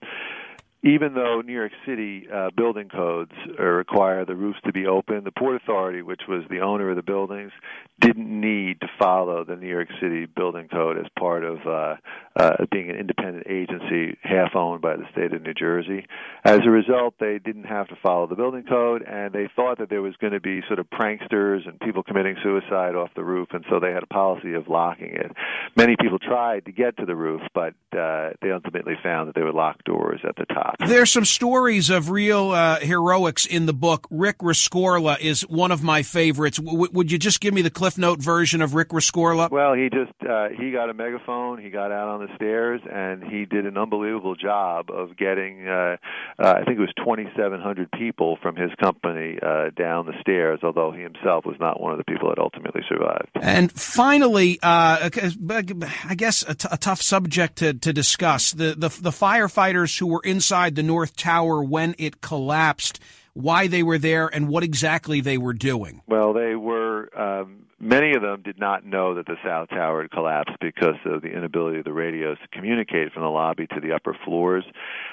even 0.85 1.15
though 1.15 1.41
New 1.41 1.55
York 1.55 1.73
City 1.87 2.29
uh, 2.33 2.51
building 2.55 2.91
codes 2.91 3.33
uh, 3.59 3.63
require 3.63 4.27
the 4.27 4.35
roofs 4.37 4.59
to 4.67 4.73
be 4.73 4.87
open, 4.87 5.25
the 5.25 5.33
Port 5.33 5.57
Authority, 5.57 6.03
which 6.03 6.21
was 6.29 6.43
the 6.51 6.61
owner 6.61 6.91
of 6.91 6.97
the 6.97 7.03
buildings, 7.03 7.53
didn't 8.01 8.29
need 8.29 8.81
to 8.83 8.89
follow 8.99 9.45
the 9.45 9.57
New 9.57 9.69
York 9.69 9.89
City 9.99 10.27
building 10.27 10.69
code 10.69 10.99
as 10.99 11.07
part 11.19 11.43
of 11.43 11.67
uh, 11.67 11.95
uh, 12.37 12.67
being 12.71 12.91
an 12.91 12.97
independent 12.97 13.47
agency 13.49 14.19
half 14.23 14.55
owned 14.55 14.83
by 14.83 14.95
the 14.97 15.05
state 15.11 15.33
of 15.33 15.41
New 15.43 15.55
Jersey. 15.55 16.07
As 16.45 16.61
a 16.67 16.71
result, 16.71 17.15
they 17.19 17.39
didn't 17.39 17.65
have 17.65 17.89
to 17.89 17.97
follow 18.03 18.27
the 18.27 18.37
building 18.37 18.65
code, 18.65 19.03
and 19.03 19.33
they 19.33 19.49
thought 19.57 19.79
that 19.79 19.89
there 19.89 20.03
was 20.03 20.15
going 20.21 20.35
to 20.35 20.41
be 20.41 20.61
sort 20.67 20.81
of 20.81 20.91
pranksters 20.91 21.67
and 21.67 21.81
people 21.81 22.03
committing 22.03 22.37
suicide 22.43 22.95
off 22.95 23.09
the 23.17 23.25
roof, 23.25 23.49
and 23.53 23.65
so 23.71 23.81
they 23.81 23.93
had 23.93 24.03
a 24.03 24.09
policy 24.09 24.53
of 24.53 24.69
locking 24.69 25.15
it. 25.15 25.33
Many 25.77 25.97
people 25.99 26.19
tried 26.19 26.67
to 26.67 26.73
get 26.73 26.99
to 26.99 27.07
the 27.07 27.17
roof, 27.17 27.41
but 27.55 27.73
uh, 27.97 28.31
they 28.43 28.51
ultimately 28.51 28.95
found 29.03 29.29
that 29.29 29.35
there 29.35 29.45
were 29.45 29.53
locked 29.53 29.85
doors 29.85 30.21
at 30.29 30.37
the 30.37 30.45
top. 30.45 30.74
There's 30.87 31.11
some 31.11 31.25
stories 31.25 31.91
of 31.91 32.11
real 32.11 32.51
uh, 32.51 32.81
heroics 32.81 33.47
in 33.47 33.67
the 33.67 33.73
book. 33.73 34.07
Rick 34.11 34.39
Rescorla 34.39 35.19
is 35.21 35.43
one 35.43 35.71
of 35.71 35.83
my 35.83 36.03
favorites. 36.03 36.59
W- 36.59 36.89
would 36.93 37.13
you 37.13 37.19
just 37.19 37.41
give 37.41 37.55
me 37.55 37.63
the 37.63 37.71
Cliff 37.71 37.99
Note 37.99 38.21
version 38.21 38.63
of 38.63 38.75
Rick 38.75 38.89
Rescorla? 38.91 39.51
Well, 39.51 39.75
he 39.75 39.89
just 39.89 40.13
uh, 40.29 40.49
he 40.49 40.73
got 40.73 40.91
a 40.91 40.95
megaphone, 40.95 41.63
he 41.63 41.71
got 41.71 41.93
out 41.93 42.09
on 42.09 42.27
the 42.27 42.35
stairs, 42.37 42.81
and 42.91 43.23
he 43.23 43.45
did 43.45 43.67
an 43.67 43.77
unbelievable 43.77 44.35
job 44.35 44.91
of 44.91 45.17
getting. 45.17 45.67
Uh, 45.67 45.97
uh, 46.39 46.55
I 46.57 46.65
think 46.65 46.79
it 46.79 46.81
was 46.81 46.93
2,700 46.97 47.91
people 47.93 48.39
from 48.43 48.57
his 48.57 48.71
company 48.83 49.39
uh, 49.43 49.71
down 49.77 50.07
the 50.07 50.15
stairs. 50.21 50.61
Although 50.63 50.93
he 50.93 51.03
himself 51.03 51.45
was 51.45 51.57
not 51.61 51.81
one 51.81 51.93
of 51.93 51.99
the 51.99 52.05
people 52.05 52.29
that 52.31 52.39
ultimately 52.39 52.83
survived. 52.89 53.31
And 53.41 53.71
finally, 53.73 54.59
uh, 54.63 55.11
I 55.11 56.15
guess 56.17 56.45
a, 56.49 56.55
t- 56.55 56.69
a 56.71 56.77
tough 56.77 57.01
subject 57.01 57.57
to, 57.57 57.75
to 57.75 57.93
discuss 57.93 58.53
the, 58.53 58.75
the 58.77 58.89
the 58.89 59.11
firefighters 59.11 59.99
who 59.99 60.07
were 60.07 60.23
inside 60.25 60.64
the 60.71 60.83
North 60.83 61.17
Tower 61.17 61.63
when 61.63 61.95
it 61.99 62.21
collapsed, 62.21 63.01
why 63.33 63.67
they 63.67 63.83
were 63.83 63.99
there, 63.99 64.29
and 64.29 64.49
what 64.49 64.63
exactly 64.63 65.21
they 65.21 65.39
were 65.39 65.55
doing. 65.55 66.03
Well, 66.07 66.33
they 66.33 66.55
were. 66.55 67.11
Um, 67.19 67.67
many 67.85 68.15
of 68.17 68.23
them 68.23 68.43
did 68.43 68.59
not 68.59 68.85
know 68.85 69.15
that 69.15 69.27
the 69.27 69.37
South 69.45 69.69
Tower 69.69 70.03
had 70.03 70.11
collapsed 70.11 70.57
because 70.61 70.97
of 71.05 71.23
the 71.23 71.29
inability 71.29 71.79
of 71.79 71.85
the 71.85 71.93
radios 71.93 72.39
to 72.43 72.49
communicate 72.49 73.13
from 73.13 73.23
the 73.23 73.29
lobby 73.29 73.67
to 73.67 73.81
the 73.81 73.93
upper 73.93 74.17
floors. 74.25 74.65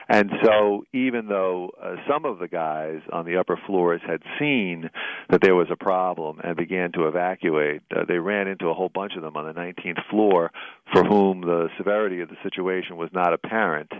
And 0.07 0.31
so, 0.43 0.83
even 0.93 1.27
though 1.27 1.71
uh, 1.81 1.95
some 2.09 2.25
of 2.25 2.39
the 2.39 2.47
guys 2.47 2.99
on 3.11 3.25
the 3.25 3.37
upper 3.37 3.59
floors 3.67 4.01
had 4.05 4.21
seen 4.39 4.89
that 5.29 5.41
there 5.41 5.55
was 5.55 5.67
a 5.71 5.75
problem 5.75 6.39
and 6.43 6.55
began 6.55 6.91
to 6.93 7.07
evacuate, 7.07 7.81
uh, 7.95 8.05
they 8.07 8.17
ran 8.17 8.47
into 8.47 8.67
a 8.67 8.73
whole 8.73 8.89
bunch 8.89 9.13
of 9.15 9.21
them 9.21 9.37
on 9.37 9.45
the 9.45 9.53
19th 9.53 10.03
floor 10.09 10.51
for 10.93 11.03
whom 11.03 11.41
the 11.41 11.69
severity 11.77 12.21
of 12.21 12.29
the 12.29 12.35
situation 12.43 12.97
was 12.97 13.09
not 13.13 13.33
apparent. 13.33 13.91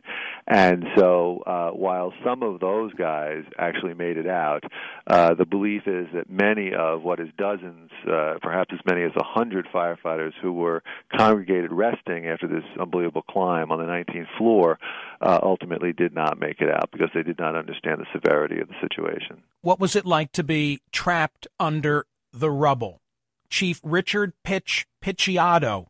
And 0.47 0.85
so, 0.97 1.43
uh, 1.45 1.69
while 1.69 2.13
some 2.25 2.43
of 2.43 2.59
those 2.59 2.93
guys 2.93 3.43
actually 3.57 3.93
made 3.93 4.17
it 4.17 4.27
out, 4.27 4.63
uh, 5.07 5.33
the 5.33 5.45
belief 5.45 5.83
is 5.85 6.07
that 6.13 6.29
many 6.29 6.73
of 6.73 7.03
what 7.03 7.19
is 7.19 7.29
dozens, 7.37 7.89
uh, 8.05 8.39
perhaps 8.61 8.83
as 8.85 8.91
many 8.91 9.03
as 9.03 9.11
hundred 9.15 9.65
firefighters 9.73 10.33
who 10.41 10.51
were 10.53 10.83
congregated 11.15 11.71
resting 11.71 12.27
after 12.27 12.47
this 12.47 12.63
unbelievable 12.79 13.23
climb 13.23 13.71
on 13.71 13.79
the 13.79 13.85
19th 13.85 14.27
floor, 14.37 14.77
uh, 15.21 15.39
ultimately 15.41 15.93
did 15.93 16.13
not 16.13 16.39
make 16.39 16.59
it 16.59 16.69
out 16.69 16.89
because 16.91 17.09
they 17.13 17.23
did 17.23 17.39
not 17.39 17.55
understand 17.55 17.99
the 17.99 18.05
severity 18.13 18.59
of 18.59 18.67
the 18.67 18.75
situation. 18.81 19.41
What 19.61 19.79
was 19.79 19.95
it 19.95 20.05
like 20.05 20.31
to 20.33 20.43
be 20.43 20.81
trapped 20.91 21.47
under 21.59 22.05
the 22.33 22.51
rubble? 22.51 23.01
Chief 23.49 23.79
Richard 23.83 24.33
Pitch 24.43 24.85
Picciotto 25.03 25.87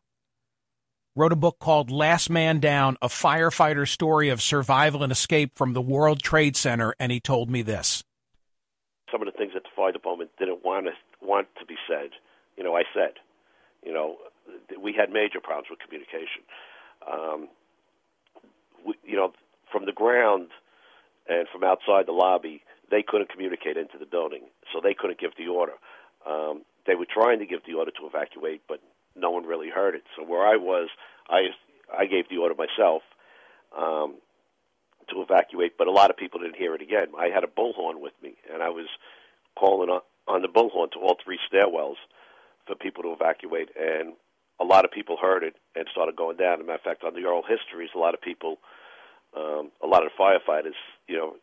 wrote 1.16 1.34
a 1.34 1.38
book 1.38 1.60
called 1.60 1.92
Last 1.92 2.30
Man 2.30 2.60
Down, 2.60 2.98
a 3.02 3.08
firefighter 3.08 3.88
story 3.88 4.30
of 4.30 4.42
survival 4.42 5.04
and 5.04 5.12
escape 5.12 5.56
from 5.56 5.74
the 5.74 5.82
World 5.82 6.22
Trade 6.22 6.56
Center, 6.56 6.96
and 7.00 7.12
he 7.12 7.20
told 7.20 7.50
me 7.50 7.62
this. 7.62 8.04
Some 9.12 9.22
of 9.22 9.26
the 9.26 9.38
things 9.38 9.52
that 9.56 9.64
the 9.64 9.70
fire 9.76 9.92
department 9.92 10.32
didn't 10.40 10.64
want 10.64 10.86
to, 10.86 10.94
want 11.26 11.48
to 11.60 11.66
be 11.66 11.76
said, 11.88 12.12
you 12.62 12.68
know, 12.68 12.76
I 12.78 12.84
said. 12.94 13.14
You 13.84 13.92
know, 13.92 14.18
we 14.80 14.94
had 14.94 15.10
major 15.10 15.40
problems 15.42 15.68
with 15.72 15.80
communication. 15.80 16.46
Um, 17.12 17.48
we, 18.86 18.94
you 19.04 19.16
know, 19.16 19.34
from 19.72 19.88
the 19.88 19.92
ground 19.92 20.50
and 21.28 21.48
from 21.52 21.64
outside 21.64 22.06
the 22.06 22.12
lobby, 22.12 22.62
they 22.92 23.02
couldn't 23.02 23.32
communicate 23.32 23.78
into 23.78 23.98
the 23.98 24.06
building, 24.06 24.44
so 24.72 24.80
they 24.80 24.94
couldn't 24.94 25.20
give 25.20 25.32
the 25.40 25.48
order. 25.48 25.74
Um, 26.30 26.62
they 26.86 26.94
were 26.94 27.08
trying 27.12 27.40
to 27.40 27.48
give 27.48 27.62
the 27.66 27.74
order 27.74 27.90
to 27.90 28.06
evacuate, 28.06 28.62
but 28.68 28.80
no 29.16 29.32
one 29.32 29.48
really 29.48 29.72
heard 29.72 29.96
it. 29.96 30.04
So 30.16 30.24
where 30.24 30.46
I 30.46 30.58
was, 30.58 30.90
I 31.28 31.48
I 31.92 32.06
gave 32.06 32.30
the 32.30 32.38
order 32.38 32.54
myself 32.54 33.02
um, 33.76 34.18
to 35.10 35.24
evacuate, 35.24 35.80
but 35.80 35.88
a 35.88 35.92
lot 35.92 36.12
of 36.12 36.18
people 36.18 36.40
didn't 36.42 36.58
hear 36.58 36.76
it 36.76 36.84
again. 36.84 37.08
I 37.18 37.30
had 37.34 37.44
a 37.44 37.48
bullhorn 37.48 38.00
with 38.00 38.14
me, 38.22 38.36
and 38.54 38.62
I 38.62 38.70
was 38.70 38.86
calling 39.58 39.90
on, 39.90 40.02
on 40.28 40.44
the 40.44 40.48
bullhorn 40.48 40.92
to 40.92 41.00
all 41.00 41.18
three 41.24 41.40
stairwells 41.52 41.98
for 42.66 42.76
people 42.76 43.04
to 43.04 43.14
evacuate, 43.14 43.70
and 43.80 44.14
a 44.60 44.64
lot 44.64 44.86
of 44.86 44.92
people 44.92 45.18
heard 45.22 45.44
it 45.44 45.56
and 45.76 45.86
started 45.92 46.16
going 46.16 46.38
down. 46.38 46.56
As 46.56 46.60
a 46.62 46.64
matter 46.64 46.76
of 46.76 46.82
fact, 46.82 47.04
on 47.04 47.14
the 47.14 47.26
oral 47.26 47.44
histories, 47.44 47.90
a 47.96 48.00
lot 48.00 48.14
of 48.14 48.22
people, 48.22 48.58
um, 49.36 49.72
a 49.84 49.88
lot 49.88 50.06
of 50.06 50.12
firefighters, 50.20 50.78
you 51.08 51.18
know, 51.18 51.36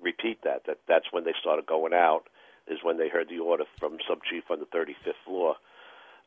repeat 0.00 0.38
that 0.44 0.62
that 0.66 0.78
that's 0.86 1.06
when 1.10 1.24
they 1.24 1.34
started 1.40 1.66
going 1.66 1.92
out 1.92 2.24
is 2.68 2.78
when 2.82 2.98
they 2.98 3.08
heard 3.08 3.28
the 3.28 3.38
order 3.38 3.64
from 3.78 3.98
sub 4.08 4.18
chief 4.30 4.44
on 4.50 4.58
the 4.60 4.66
35th 4.66 5.14
floor 5.24 5.56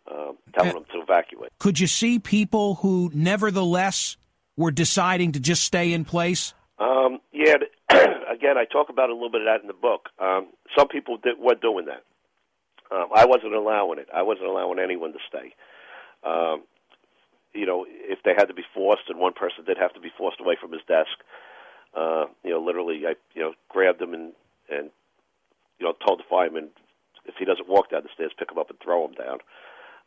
um, 0.10 0.38
telling 0.54 0.74
them 0.74 0.86
to 0.92 1.02
evacuate. 1.02 1.52
Could 1.60 1.80
you 1.80 1.88
see 1.88 2.20
people 2.20 2.76
who 2.76 3.12
nevertheless 3.14 4.18
were 4.58 4.72
deciding 4.72 5.34
to 5.34 5.40
just 5.40 5.64
stay 5.64 5.94
in 5.94 6.06
place? 6.06 6.54
Um, 6.80 7.20
yeah, 7.32 7.56
again, 7.90 8.58
I 8.58 8.66
talk 8.72 8.90
about 8.90 9.10
a 9.10 9.14
little 9.14 9.30
bit 9.30 9.42
of 9.42 9.48
that 9.48 9.62
in 9.62 9.68
the 9.68 9.74
book. 9.74 10.10
Um, 10.20 10.48
some 10.78 10.88
people 10.88 11.18
did, 11.18 11.38
were 11.40 11.56
doing 11.56 11.86
that. 11.86 12.04
Um, 12.92 13.08
I 13.16 13.26
wasn't 13.26 13.54
allowing 13.54 14.00
it. 14.00 14.10
I 14.14 14.22
wasn't 14.24 14.48
allowing 14.48 14.80
anyone 14.80 15.14
to 15.14 15.20
stay. 15.28 15.54
Um, 16.24 16.64
you 17.54 17.66
know, 17.66 17.86
if 17.88 18.20
they 18.24 18.34
had 18.38 18.46
to 18.46 18.54
be 18.54 18.64
forced, 18.74 19.10
and 19.10 19.20
one 19.20 19.34
person 19.34 19.66
did 19.66 19.78
have 19.78 19.94
to 19.94 20.00
be 20.00 20.12
forced 20.18 20.40
away 20.40 20.58
from 20.60 20.72
his 20.72 20.82
desk, 20.88 21.12
uh, 21.96 22.26
you 22.44 22.52
know, 22.52 22.62
literally, 22.62 23.04
I 23.08 23.16
you 23.34 23.42
know 23.42 23.54
grabbed 23.70 24.02
him 24.02 24.14
and 24.14 24.34
and 24.70 24.90
you 25.80 25.86
know 25.86 25.94
told 26.06 26.20
the 26.20 26.30
fireman 26.30 26.70
if 27.26 27.36
he 27.38 27.46
doesn't 27.46 27.70
walk 27.70 27.92
down 27.92 28.04
the 28.04 28.10
stairs, 28.14 28.32
pick 28.38 28.52
him 28.52 28.58
up 28.58 28.70
and 28.70 28.80
throw 28.80 29.06
him 29.06 29.14
down 29.14 29.40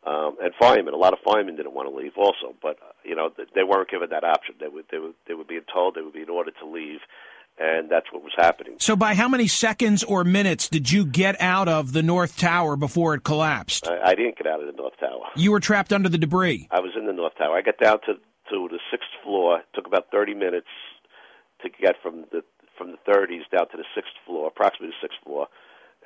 um, 0.05 0.37
and 0.41 0.53
firemen. 0.59 0.93
A 0.93 0.97
lot 0.97 1.13
of 1.13 1.19
firemen 1.25 1.55
didn't 1.55 1.73
want 1.73 1.89
to 1.89 1.95
leave 1.95 2.13
also, 2.17 2.55
but 2.61 2.77
uh, 2.81 2.93
you 3.03 3.15
know 3.15 3.31
they 3.55 3.63
weren't 3.63 3.89
given 3.89 4.09
that 4.11 4.23
option. 4.23 4.55
They 4.59 4.67
would 4.67 4.85
they 4.91 4.99
were 4.99 5.11
they 5.27 5.33
were 5.33 5.43
being 5.43 5.65
told 5.71 5.95
they 5.95 6.01
would 6.01 6.13
be 6.13 6.21
in 6.21 6.29
order 6.29 6.51
to 6.51 6.65
leave, 6.65 6.99
and 7.57 7.89
that's 7.89 8.11
what 8.11 8.23
was 8.23 8.33
happening. 8.35 8.75
So, 8.79 8.95
by 8.95 9.15
how 9.15 9.27
many 9.27 9.47
seconds 9.47 10.03
or 10.03 10.23
minutes 10.23 10.69
did 10.69 10.91
you 10.91 11.05
get 11.05 11.39
out 11.41 11.67
of 11.67 11.93
the 11.93 12.03
North 12.03 12.37
Tower 12.37 12.75
before 12.75 13.15
it 13.15 13.23
collapsed? 13.23 13.87
I, 13.87 14.11
I 14.11 14.15
didn't 14.15 14.37
get 14.37 14.47
out 14.47 14.61
of 14.61 14.67
the 14.67 14.73
North 14.73 14.97
Tower. 14.99 15.23
You 15.35 15.51
were 15.51 15.59
trapped 15.59 15.93
under 15.93 16.09
the 16.09 16.17
debris. 16.17 16.67
I 16.71 16.79
was 16.79 16.91
in 16.97 17.05
the 17.05 17.13
North 17.13 17.37
Tower. 17.37 17.55
I 17.57 17.61
got 17.61 17.77
down 17.77 17.99
to 18.01 18.15
to 18.49 18.67
the 18.69 18.79
sixth 18.91 19.09
floor. 19.23 19.59
It 19.59 19.65
took 19.73 19.87
about 19.87 20.07
thirty 20.11 20.33
minutes 20.33 20.67
to 21.61 21.69
get 21.69 21.95
from 22.01 22.25
the 22.31 22.43
from 22.77 22.91
the 22.91 22.97
30s 23.11 23.49
down 23.55 23.69
to 23.69 23.77
the 23.77 23.85
sixth 23.95 24.11
floor, 24.25 24.47
approximately 24.47 24.87
the 24.87 25.07
sixth 25.07 25.17
floor, 25.23 25.47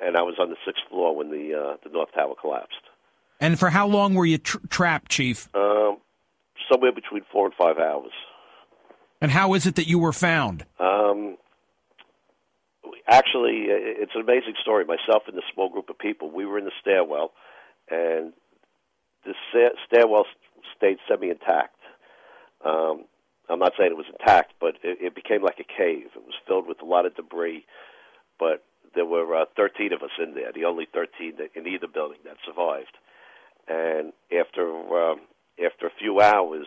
and 0.00 0.16
I 0.16 0.22
was 0.22 0.36
on 0.38 0.50
the 0.50 0.56
sixth 0.64 0.82
floor 0.88 1.16
when 1.16 1.30
the 1.30 1.54
uh, 1.54 1.76
the 1.82 1.90
North 1.90 2.12
Tower 2.14 2.34
collapsed. 2.40 2.80
And 3.40 3.58
for 3.58 3.70
how 3.70 3.86
long 3.86 4.14
were 4.14 4.26
you 4.26 4.38
trapped, 4.38 5.10
Chief? 5.10 5.48
Um, 5.54 5.96
somewhere 6.70 6.92
between 6.92 7.22
four 7.32 7.46
and 7.46 7.54
five 7.54 7.78
hours. 7.78 8.12
And 9.20 9.30
how 9.30 9.54
is 9.54 9.66
it 9.66 9.76
that 9.76 9.86
you 9.86 9.98
were 9.98 10.12
found? 10.12 10.64
Um, 10.78 11.36
actually, 13.06 13.66
it's 13.68 14.12
an 14.14 14.22
amazing 14.22 14.54
story. 14.60 14.84
Myself 14.84 15.24
and 15.26 15.36
the 15.36 15.42
small 15.52 15.68
group 15.68 15.90
of 15.90 15.98
people, 15.98 16.30
we 16.30 16.46
were 16.46 16.58
in 16.58 16.64
the 16.64 16.72
stairwell, 16.80 17.32
and 17.90 18.32
the 19.24 19.34
stairwell 19.86 20.24
stayed 20.76 20.98
semi 21.08 21.30
intact. 21.30 21.76
Um, 22.64 23.04
I'm 23.48 23.58
not 23.58 23.72
saying 23.76 23.90
it 23.90 23.96
was 23.96 24.06
intact, 24.18 24.52
but 24.60 24.76
it, 24.82 24.98
it 25.00 25.14
became 25.14 25.42
like 25.42 25.58
a 25.58 25.64
cave. 25.64 26.06
It 26.14 26.22
was 26.24 26.34
filled 26.46 26.66
with 26.66 26.80
a 26.80 26.84
lot 26.84 27.04
of 27.04 27.16
debris, 27.16 27.66
but 28.38 28.64
there 28.94 29.06
were 29.06 29.36
uh, 29.36 29.44
13 29.56 29.92
of 29.92 30.02
us 30.02 30.10
in 30.18 30.34
there, 30.34 30.52
the 30.52 30.64
only 30.64 30.86
13 30.92 31.34
that, 31.38 31.50
in 31.54 31.66
either 31.66 31.86
building 31.86 32.18
that 32.24 32.36
survived. 32.46 32.96
And 33.68 34.12
after 34.32 34.70
um, 34.70 35.20
after 35.64 35.86
a 35.86 35.90
few 35.98 36.20
hours, 36.20 36.66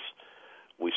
we 0.79 0.91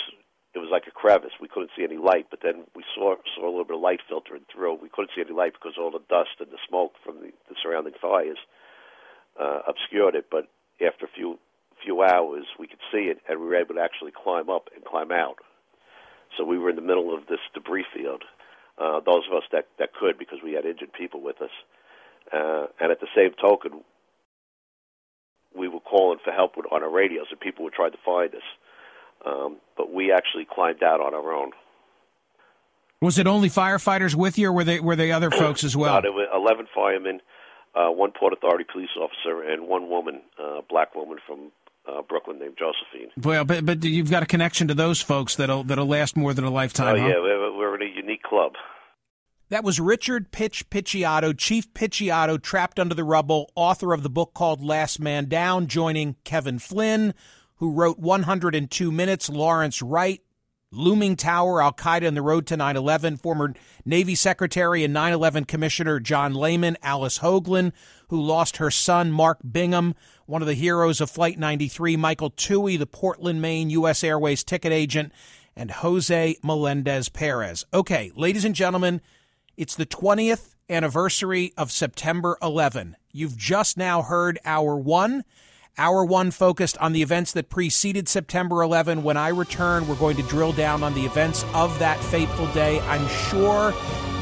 it 0.57 0.61
was 0.65 0.73
like 0.73 0.89
a 0.89 0.91
crevice. 0.91 1.37
We 1.39 1.49
couldn't 1.53 1.77
see 1.77 1.85
any 1.85 1.99
light, 1.99 2.29
but 2.31 2.41
then 2.43 2.65
we 2.75 2.83
saw 2.95 3.15
saw 3.37 3.45
a 3.45 3.53
little 3.53 3.69
bit 3.69 3.77
of 3.77 3.83
light 3.83 4.01
filtering 4.09 4.49
through. 4.49 4.81
We 4.81 4.89
couldn't 4.89 5.11
see 5.15 5.21
any 5.21 5.37
light 5.37 5.53
because 5.53 5.77
all 5.79 5.91
the 5.91 6.01
dust 6.09 6.41
and 6.41 6.49
the 6.51 6.57
smoke 6.67 6.93
from 7.05 7.21
the, 7.21 7.31
the 7.49 7.57
surrounding 7.63 7.93
fires 8.01 8.41
uh, 9.39 9.61
obscured 9.69 10.15
it. 10.15 10.27
But 10.31 10.49
after 10.81 11.05
a 11.05 11.13
few 11.15 11.39
few 11.85 12.03
hours, 12.03 12.47
we 12.59 12.67
could 12.67 12.81
see 12.91 13.13
it, 13.13 13.21
and 13.29 13.39
we 13.39 13.47
were 13.47 13.61
able 13.61 13.75
to 13.75 13.85
actually 13.85 14.13
climb 14.17 14.49
up 14.49 14.71
and 14.75 14.83
climb 14.83 15.13
out. 15.13 15.37
So 16.39 16.45
we 16.45 16.59
were 16.59 16.71
in 16.71 16.77
the 16.77 16.83
middle 16.83 17.15
of 17.15 17.27
this 17.29 17.45
debris 17.53 17.85
field. 17.95 18.25
Uh, 18.79 19.01
those 19.05 19.29
of 19.31 19.37
us 19.37 19.45
that 19.53 19.69
that 19.79 19.93
could, 19.93 20.17
because 20.19 20.39
we 20.43 20.55
had 20.55 20.65
injured 20.65 20.93
people 20.97 21.21
with 21.21 21.43
us, 21.43 21.53
uh, 22.33 22.73
and 22.81 22.91
at 22.91 23.01
the 23.01 23.13
same 23.15 23.37
token, 23.39 23.85
we 25.55 25.69
were 25.69 25.81
calling 25.81 26.19
for 26.25 26.33
help 26.33 26.57
on 26.57 26.83
our 26.83 26.91
radios, 26.91 27.27
and 27.31 27.41
people 27.41 27.63
were 27.63 27.77
trying 27.77 27.93
to 27.93 28.05
find 28.05 28.35
us. 28.35 28.49
Um, 29.27 29.57
but 29.77 29.93
we 29.93 30.13
actually 30.13 30.47
climbed 30.51 30.83
out 30.83 31.01
on 31.01 31.13
our 31.15 31.33
own. 31.33 31.51
Was 33.01 33.19
it 33.19 33.27
only 33.27 33.51
firefighters 33.51 34.15
with 34.15 34.39
you, 34.39 34.49
or 34.49 34.53
were 34.53 34.65
they 34.65 34.81
were 34.81 34.97
they 34.97 35.13
other 35.13 35.31
folks 35.43 35.65
as 35.65 35.77
well? 35.77 36.01
No, 36.03 36.13
were 36.13 36.27
eleven 36.35 36.67
firemen, 36.75 37.21
uh, 37.75 37.89
one 37.89 38.13
Port 38.19 38.33
Authority 38.33 38.65
police 38.71 38.91
officer, 39.01 39.43
and 39.43 39.69
one 39.69 39.91
woman, 39.91 40.23
uh, 40.43 40.61
black 40.69 40.95
woman 40.95 41.19
from 41.27 41.51
uh, 41.89 42.03
Brooklyn 42.03 42.39
named 42.39 42.57
Josephine. 42.59 43.11
Well, 43.23 43.45
but 43.45 43.67
but 43.67 43.85
you've 43.85 44.11
got 44.11 44.23
a 44.23 44.27
connection 44.27 44.69
to 44.69 44.75
those 44.75 45.03
folks 45.03 45.37
that'll 45.37 45.65
that'll 45.65 45.87
last 45.87 46.17
more 46.17 46.33
than 46.33 46.45
a 46.45 46.51
lifetime. 46.51 46.97
Oh 46.97 47.01
huh? 47.01 47.09
yeah, 47.09 47.21
we're, 47.21 47.57
we're 47.57 47.75
in 47.75 47.83
a 47.83 47.95
unique 47.95 48.23
club. 48.23 48.53
That 49.49 49.63
was 49.63 49.79
Richard 49.79 50.33
Pitch 50.33 50.69
Picciotto, 50.71 51.33
Chief 51.33 51.73
Picciotto, 51.73 52.43
trapped 52.43 52.81
under 52.81 52.97
the 52.97 53.05
rubble, 53.05 53.49
author 53.55 53.93
of 53.93 54.03
the 54.03 54.11
book 54.11 54.35
called 54.35 54.61
Last 54.61 54.99
Man 54.99 55.29
Down, 55.29 55.69
joining 55.69 56.17
Kevin 56.25 56.59
Flynn, 56.59 57.15
who 57.57 57.73
wrote 57.73 57.99
102 57.99 58.93
Minutes, 58.93 59.29
Lawrence 59.29 59.83
Wright, 59.83 60.21
Looming 60.73 61.17
Tower, 61.17 61.63
Al 61.63 61.73
Qaeda 61.73 62.07
and 62.07 62.17
the 62.17 62.23
Road 62.23 62.47
to 62.49 62.57
9 62.57 62.77
11, 62.77 63.17
former 63.19 63.55
Navy 63.85 64.15
Secretary 64.15 64.83
and 64.85 64.93
9 64.93 65.13
11 65.13 65.45
Commissioner 65.45 66.01
John 66.01 66.35
Lehman, 66.35 66.77
Alice 66.83 67.21
Hoagland, 67.21 67.73
who 68.09 68.21
lost 68.21 68.57
her 68.57 68.71
son, 68.71 69.13
Mark 69.13 69.39
Bingham, 69.51 69.95
one 70.27 70.43
of 70.43 70.49
the 70.49 70.55
heroes 70.55 71.01
of 71.01 71.11
Flight 71.11 71.39
93, 71.39 71.97
Michael 71.97 72.31
Tuohey, 72.31 72.79
the 72.79 72.87
Portland, 72.87 73.41
Maine 73.41 73.71
U.S. 73.71 74.03
Airways 74.03 74.43
ticket 74.43 74.73
agent, 74.73 75.13
and 75.55 75.71
Jose 75.71 76.37
Melendez 76.43 77.09
Perez. 77.09 77.65
Okay, 77.73 78.11
ladies 78.15 78.45
and 78.45 78.55
gentlemen, 78.55 79.01
it's 79.57 79.77
the 79.77 79.87
20th 79.87 80.57
anniversary 80.69 81.53
of 81.57 81.71
September 81.71 82.37
11. 82.43 82.97
You've 83.13 83.37
just 83.37 83.79
now 83.79 84.03
heard 84.03 84.39
hour 84.45 84.77
one. 84.77 85.25
Hour 85.79 86.07
one 86.07 86.31
focused 86.31 86.79
on 86.79 86.95
the 86.95 87.03
events 87.03 87.33
that 87.33 87.51
preceded 87.51 88.09
September 88.09 88.63
11. 88.63 89.03
When 89.03 89.19
I 89.19 89.29
return, 89.29 89.87
we're 89.87 89.97
going 89.97 90.17
to 90.17 90.23
drill 90.23 90.53
down 90.53 90.83
on 90.83 90.95
the 90.95 91.05
events 91.05 91.45
of 91.53 91.79
that 91.81 91.99
fateful 92.05 92.47
day. 92.55 92.81
I'm 92.81 93.07
sure 93.09 93.75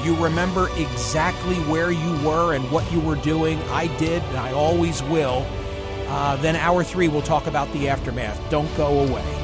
you 0.02 0.16
remember 0.16 0.68
exactly 0.76 1.54
where 1.70 1.92
you 1.92 2.26
were 2.26 2.54
and 2.54 2.68
what 2.72 2.90
you 2.90 2.98
were 2.98 3.14
doing. 3.14 3.62
I 3.70 3.86
did, 3.98 4.20
and 4.24 4.36
I 4.36 4.52
always 4.52 5.00
will. 5.04 5.46
Uh, 6.08 6.34
then, 6.38 6.56
hour 6.56 6.82
three, 6.82 7.06
we'll 7.06 7.22
talk 7.22 7.46
about 7.46 7.72
the 7.72 7.88
aftermath. 7.88 8.50
Don't 8.50 8.76
go 8.76 9.06
away. 9.06 9.43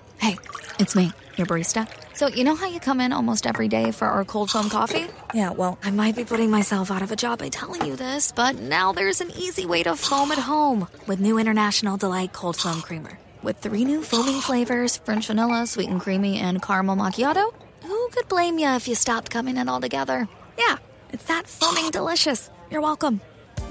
Hey, 0.21 0.37
it's 0.77 0.95
me, 0.95 1.11
your 1.35 1.47
barista. 1.47 1.89
So, 2.13 2.27
you 2.27 2.43
know 2.43 2.53
how 2.53 2.67
you 2.67 2.79
come 2.79 3.01
in 3.01 3.11
almost 3.11 3.47
every 3.47 3.67
day 3.67 3.89
for 3.89 4.05
our 4.05 4.23
cold 4.23 4.51
foam 4.51 4.69
coffee? 4.69 5.07
Yeah, 5.33 5.49
well, 5.49 5.79
I 5.81 5.89
might 5.89 6.15
be 6.15 6.23
putting 6.23 6.51
myself 6.51 6.91
out 6.91 7.01
of 7.01 7.11
a 7.11 7.15
job 7.15 7.39
by 7.39 7.49
telling 7.49 7.83
you 7.87 7.95
this, 7.95 8.31
but 8.31 8.59
now 8.59 8.91
there's 8.91 9.19
an 9.21 9.31
easy 9.31 9.65
way 9.65 9.81
to 9.81 9.95
foam 9.95 10.31
at 10.31 10.37
home 10.37 10.87
with 11.07 11.19
new 11.19 11.39
International 11.39 11.97
Delight 11.97 12.33
Cold 12.33 12.55
Foam 12.55 12.83
Creamer. 12.83 13.17
With 13.41 13.57
three 13.57 13.83
new 13.83 14.03
foaming 14.03 14.41
flavors 14.41 14.97
French 14.97 15.25
vanilla, 15.25 15.65
sweet 15.65 15.89
and 15.89 15.99
creamy, 15.99 16.37
and 16.37 16.61
caramel 16.61 16.95
macchiato, 16.95 17.51
who 17.83 18.09
could 18.09 18.27
blame 18.27 18.59
you 18.59 18.67
if 18.75 18.87
you 18.87 18.93
stopped 18.93 19.31
coming 19.31 19.57
in 19.57 19.67
altogether? 19.67 20.29
Yeah, 20.55 20.75
it's 21.09 21.23
that 21.23 21.47
foaming 21.47 21.89
delicious. 21.89 22.51
You're 22.69 22.81
welcome. 22.81 23.21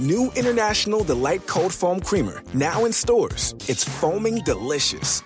New 0.00 0.32
International 0.34 1.04
Delight 1.04 1.46
Cold 1.46 1.72
Foam 1.72 2.00
Creamer, 2.00 2.42
now 2.54 2.86
in 2.86 2.92
stores. 2.92 3.54
It's 3.68 3.84
foaming 3.84 4.42
delicious. 4.42 5.22